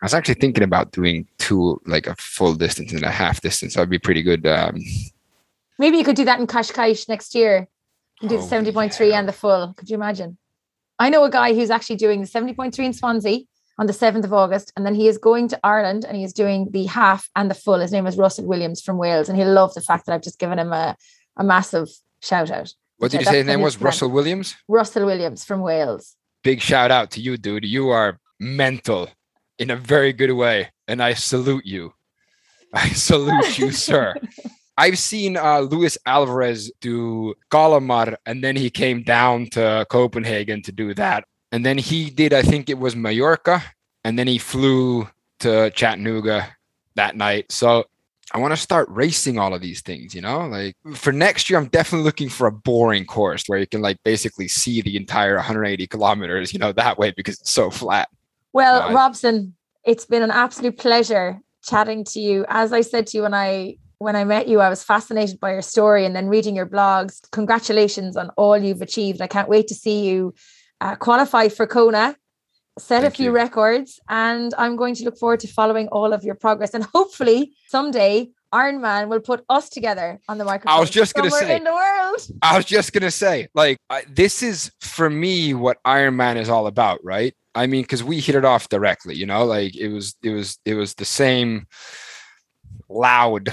I 0.00 0.04
was 0.04 0.14
actually 0.14 0.34
thinking 0.34 0.62
about 0.62 0.92
doing 0.92 1.26
two, 1.38 1.80
like 1.86 2.06
a 2.06 2.14
full 2.16 2.54
distance 2.54 2.92
and 2.92 3.02
a 3.02 3.10
half 3.10 3.40
distance. 3.40 3.74
That 3.74 3.80
would 3.80 3.90
be 3.90 3.98
pretty 3.98 4.22
good. 4.22 4.46
Um, 4.46 4.80
Maybe 5.78 5.96
you 5.96 6.04
could 6.04 6.16
do 6.16 6.24
that 6.26 6.38
in 6.38 6.46
Cascais 6.46 7.08
next 7.08 7.34
year. 7.34 7.68
You 8.20 8.28
do 8.28 8.36
oh, 8.36 8.46
the 8.46 8.56
70.3 8.56 9.10
yeah. 9.10 9.18
and 9.18 9.28
the 9.28 9.32
full. 9.32 9.74
Could 9.76 9.88
you 9.88 9.96
imagine? 9.96 10.38
I 10.98 11.10
know 11.10 11.24
a 11.24 11.30
guy 11.30 11.54
who's 11.54 11.70
actually 11.70 11.96
doing 11.96 12.20
the 12.20 12.26
70.3 12.26 12.78
in 12.78 12.92
Swansea 12.92 13.40
on 13.78 13.86
the 13.86 13.92
7th 13.92 14.24
of 14.24 14.32
August, 14.32 14.72
and 14.76 14.84
then 14.84 14.94
he 14.94 15.06
is 15.06 15.18
going 15.18 15.48
to 15.48 15.60
Ireland 15.62 16.04
and 16.04 16.16
he 16.16 16.24
is 16.24 16.32
doing 16.32 16.68
the 16.72 16.86
half 16.86 17.28
and 17.36 17.50
the 17.50 17.54
full. 17.54 17.78
His 17.78 17.92
name 17.92 18.06
is 18.06 18.16
Russell 18.16 18.46
Williams 18.46 18.82
from 18.82 18.98
Wales, 18.98 19.28
and 19.28 19.38
he 19.38 19.44
loved 19.44 19.76
the 19.76 19.80
fact 19.80 20.06
that 20.06 20.14
I've 20.14 20.22
just 20.22 20.38
given 20.38 20.58
him 20.58 20.72
a, 20.72 20.96
a 21.36 21.44
massive 21.44 21.88
shout 22.20 22.50
out. 22.50 22.72
What 22.96 23.12
did 23.12 23.20
you 23.20 23.26
say 23.26 23.38
his 23.38 23.46
name 23.46 23.60
was? 23.60 23.76
Plan. 23.76 23.86
Russell 23.86 24.10
Williams? 24.10 24.56
Russell 24.66 25.06
Williams 25.06 25.44
from 25.44 25.60
Wales. 25.60 26.16
Big 26.42 26.60
shout 26.60 26.90
out 26.90 27.12
to 27.12 27.20
you, 27.20 27.36
dude. 27.36 27.64
You 27.64 27.90
are 27.90 28.18
mental 28.40 29.08
in 29.58 29.70
a 29.70 29.76
very 29.76 30.12
good 30.12 30.32
way. 30.32 30.70
And 30.86 31.02
I 31.02 31.14
salute 31.14 31.66
you. 31.66 31.92
I 32.72 32.88
salute 32.90 33.58
you, 33.58 33.70
sir. 33.72 34.14
I've 34.78 34.96
seen 34.96 35.36
uh, 35.36 35.58
Luis 35.58 35.98
Alvarez 36.06 36.70
do 36.80 37.34
Ghalear, 37.50 38.16
and 38.26 38.44
then 38.44 38.54
he 38.54 38.70
came 38.70 39.02
down 39.02 39.46
to 39.50 39.84
Copenhagen 39.90 40.62
to 40.62 40.72
do 40.72 40.94
that. 40.94 41.24
And 41.50 41.66
then 41.66 41.78
he 41.78 42.10
did, 42.10 42.32
I 42.32 42.42
think 42.42 42.70
it 42.70 42.78
was 42.78 42.94
Mallorca, 42.94 43.60
and 44.04 44.16
then 44.16 44.28
he 44.28 44.38
flew 44.38 45.08
to 45.40 45.70
Chattanooga 45.70 46.48
that 46.94 47.16
night. 47.16 47.50
So 47.50 47.86
I 48.32 48.38
want 48.38 48.52
to 48.52 48.56
start 48.56 48.88
racing 48.88 49.36
all 49.36 49.52
of 49.52 49.60
these 49.62 49.80
things, 49.80 50.14
you 50.14 50.20
know? 50.20 50.46
Like 50.46 50.76
for 50.94 51.12
next 51.12 51.50
year, 51.50 51.58
I'm 51.58 51.66
definitely 51.66 52.04
looking 52.04 52.28
for 52.28 52.46
a 52.46 52.52
boring 52.52 53.04
course 53.04 53.44
where 53.48 53.58
you 53.58 53.66
can 53.66 53.80
like 53.80 53.96
basically 54.04 54.46
see 54.46 54.80
the 54.80 54.96
entire 54.96 55.34
180 55.34 55.88
kilometers, 55.88 56.52
you 56.52 56.60
know, 56.60 56.70
that 56.72 56.98
way 56.98 57.10
because 57.16 57.40
it's 57.40 57.50
so 57.50 57.68
flat. 57.68 58.08
Well, 58.52 58.82
uh, 58.82 58.92
Robson, 58.92 59.56
it's 59.84 60.04
been 60.04 60.22
an 60.22 60.30
absolute 60.30 60.78
pleasure 60.78 61.40
chatting 61.64 62.04
to 62.04 62.20
you. 62.20 62.46
As 62.48 62.72
I 62.72 62.82
said 62.82 63.08
to 63.08 63.16
you 63.16 63.22
when 63.24 63.34
I 63.34 63.78
when 63.98 64.14
I 64.14 64.24
met 64.24 64.48
you, 64.48 64.60
I 64.60 64.68
was 64.68 64.82
fascinated 64.82 65.40
by 65.40 65.52
your 65.52 65.62
story 65.62 66.06
and 66.06 66.14
then 66.14 66.28
reading 66.28 66.54
your 66.54 66.66
blogs. 66.66 67.20
Congratulations 67.32 68.16
on 68.16 68.30
all 68.36 68.56
you've 68.56 68.82
achieved. 68.82 69.20
I 69.20 69.26
can't 69.26 69.48
wait 69.48 69.68
to 69.68 69.74
see 69.74 70.06
you 70.08 70.34
uh, 70.80 70.94
qualify 70.94 71.48
for 71.48 71.66
Kona, 71.66 72.16
set 72.78 73.02
Thank 73.02 73.14
a 73.14 73.16
few 73.16 73.26
you. 73.26 73.32
records, 73.32 73.98
and 74.08 74.54
I'm 74.56 74.76
going 74.76 74.94
to 74.96 75.04
look 75.04 75.18
forward 75.18 75.40
to 75.40 75.48
following 75.48 75.88
all 75.88 76.12
of 76.12 76.22
your 76.22 76.36
progress. 76.36 76.74
And 76.74 76.84
hopefully, 76.84 77.52
someday 77.66 78.28
Ironman 78.54 79.08
will 79.08 79.20
put 79.20 79.44
us 79.48 79.68
together 79.68 80.20
on 80.28 80.38
the 80.38 80.44
microphone. 80.44 80.76
I 80.76 80.80
was 80.80 80.90
just 80.90 81.14
going 81.14 81.28
to 81.28 81.36
say 81.36 81.56
in 81.56 81.64
the 81.64 81.72
world. 81.72 82.20
I 82.40 82.56
was 82.56 82.64
just 82.64 82.92
going 82.92 83.02
to 83.02 83.10
say, 83.10 83.48
like, 83.54 83.78
I, 83.90 84.04
this 84.08 84.42
is 84.42 84.70
for 84.80 85.10
me 85.10 85.54
what 85.54 85.82
Ironman 85.84 86.36
is 86.36 86.48
all 86.48 86.68
about, 86.68 87.00
right? 87.02 87.34
I 87.56 87.66
mean, 87.66 87.82
because 87.82 88.04
we 88.04 88.20
hit 88.20 88.36
it 88.36 88.44
off 88.44 88.68
directly, 88.68 89.16
you 89.16 89.26
know, 89.26 89.44
like 89.44 89.76
it 89.76 89.88
was, 89.88 90.14
it 90.22 90.30
was, 90.30 90.58
it 90.64 90.74
was 90.74 90.94
the 90.94 91.04
same 91.04 91.66
loud 92.88 93.48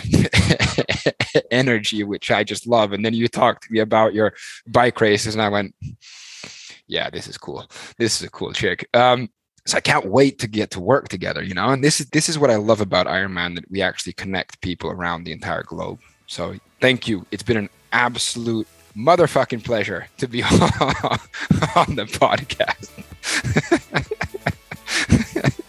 energy, 1.51 2.03
which 2.03 2.31
I 2.31 2.43
just 2.43 2.67
love. 2.67 2.93
And 2.93 3.05
then 3.05 3.13
you 3.13 3.27
talked 3.27 3.63
to 3.63 3.71
me 3.71 3.79
about 3.79 4.13
your 4.13 4.33
bike 4.67 4.99
races, 5.01 5.36
and 5.36 5.41
I 5.41 5.49
went, 5.49 5.75
"Yeah, 6.88 7.09
this 7.09 7.27
is 7.27 7.38
cool. 7.38 7.65
This 7.97 8.21
is 8.21 8.27
a 8.27 8.31
cool 8.31 8.53
chick." 8.53 8.88
Um, 8.93 9.29
so 9.65 9.77
I 9.77 9.81
can't 9.81 10.05
wait 10.05 10.39
to 10.39 10.47
get 10.47 10.69
to 10.71 10.79
work 10.79 11.09
together, 11.09 11.41
you 11.43 11.53
know. 11.53 11.69
And 11.69 11.83
this 11.83 11.99
is 11.99 12.07
this 12.07 12.29
is 12.29 12.38
what 12.38 12.51
I 12.51 12.55
love 12.55 12.81
about 12.81 13.07
Ironman 13.07 13.55
that 13.55 13.69
we 13.69 13.81
actually 13.81 14.13
connect 14.13 14.61
people 14.61 14.91
around 14.91 15.23
the 15.23 15.31
entire 15.31 15.63
globe. 15.63 15.99
So 16.27 16.55
thank 16.81 17.07
you. 17.07 17.25
It's 17.31 17.43
been 17.43 17.57
an 17.57 17.69
absolute 17.91 18.67
motherfucking 18.95 19.63
pleasure 19.63 20.07
to 20.17 20.27
be 20.27 20.43
on, 20.43 20.51
on 20.51 21.95
the 21.95 22.05
podcast. 22.05 22.91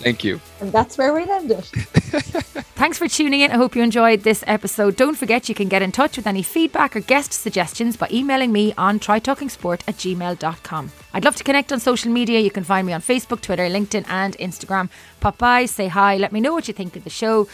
Thank 0.00 0.24
you. 0.24 0.40
And 0.60 0.72
that's 0.72 0.96
where 0.96 1.12
we 1.12 1.22
end 1.22 1.50
it. 1.50 1.64
Thanks 2.80 2.96
for 2.96 3.06
tuning 3.06 3.40
in. 3.40 3.50
I 3.50 3.56
hope 3.56 3.76
you 3.76 3.82
enjoyed 3.82 4.22
this 4.22 4.42
episode. 4.46 4.96
Don't 4.96 5.16
forget 5.16 5.48
you 5.50 5.54
can 5.54 5.68
get 5.68 5.82
in 5.82 5.92
touch 5.92 6.16
with 6.16 6.26
any 6.26 6.42
feedback 6.42 6.96
or 6.96 7.00
guest 7.00 7.34
suggestions 7.34 7.98
by 7.98 8.08
emailing 8.10 8.50
me 8.50 8.72
on 8.78 8.98
trytalkingsport 8.98 9.82
at 9.86 9.96
gmail.com. 9.96 10.92
I'd 11.12 11.24
love 11.24 11.36
to 11.36 11.44
connect 11.44 11.72
on 11.72 11.80
social 11.80 12.10
media. 12.10 12.40
You 12.40 12.50
can 12.50 12.64
find 12.64 12.86
me 12.86 12.94
on 12.94 13.02
Facebook, 13.02 13.42
Twitter, 13.42 13.68
LinkedIn, 13.68 14.06
and 14.08 14.36
Instagram. 14.38 14.88
Pop 15.20 15.36
by, 15.36 15.66
say 15.66 15.88
hi, 15.88 16.16
let 16.16 16.32
me 16.32 16.40
know 16.40 16.54
what 16.54 16.68
you 16.68 16.74
think 16.74 16.96
of 16.96 17.04
the 17.04 17.10
show. 17.10 17.46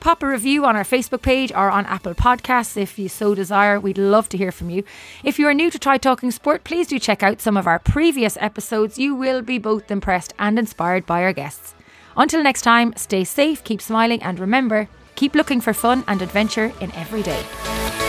Pop 0.00 0.22
a 0.22 0.26
review 0.26 0.66
on 0.66 0.76
our 0.76 0.84
Facebook 0.84 1.22
page 1.22 1.50
or 1.52 1.70
on 1.70 1.86
Apple 1.86 2.12
Podcasts 2.14 2.76
if 2.76 2.98
you 2.98 3.08
so 3.08 3.34
desire. 3.34 3.80
We'd 3.80 3.96
love 3.96 4.28
to 4.28 4.36
hear 4.36 4.52
from 4.52 4.68
you. 4.68 4.84
If 5.22 5.38
you 5.38 5.46
are 5.46 5.54
new 5.54 5.70
to 5.70 5.78
Try 5.78 5.96
Talking 5.96 6.30
Sport, 6.30 6.62
please 6.62 6.88
do 6.88 6.98
check 6.98 7.22
out 7.22 7.40
some 7.40 7.56
of 7.56 7.66
our 7.66 7.78
previous 7.78 8.36
episodes. 8.38 8.98
You 8.98 9.14
will 9.14 9.40
be 9.40 9.56
both 9.56 9.90
impressed 9.90 10.34
and 10.38 10.58
inspired 10.58 11.06
by 11.06 11.22
our 11.22 11.32
guests. 11.32 11.73
Until 12.16 12.42
next 12.42 12.62
time, 12.62 12.94
stay 12.96 13.24
safe, 13.24 13.64
keep 13.64 13.80
smiling, 13.82 14.22
and 14.22 14.38
remember, 14.38 14.88
keep 15.14 15.34
looking 15.34 15.60
for 15.60 15.72
fun 15.72 16.04
and 16.06 16.22
adventure 16.22 16.72
in 16.80 16.92
every 16.94 17.22
day. 17.22 18.03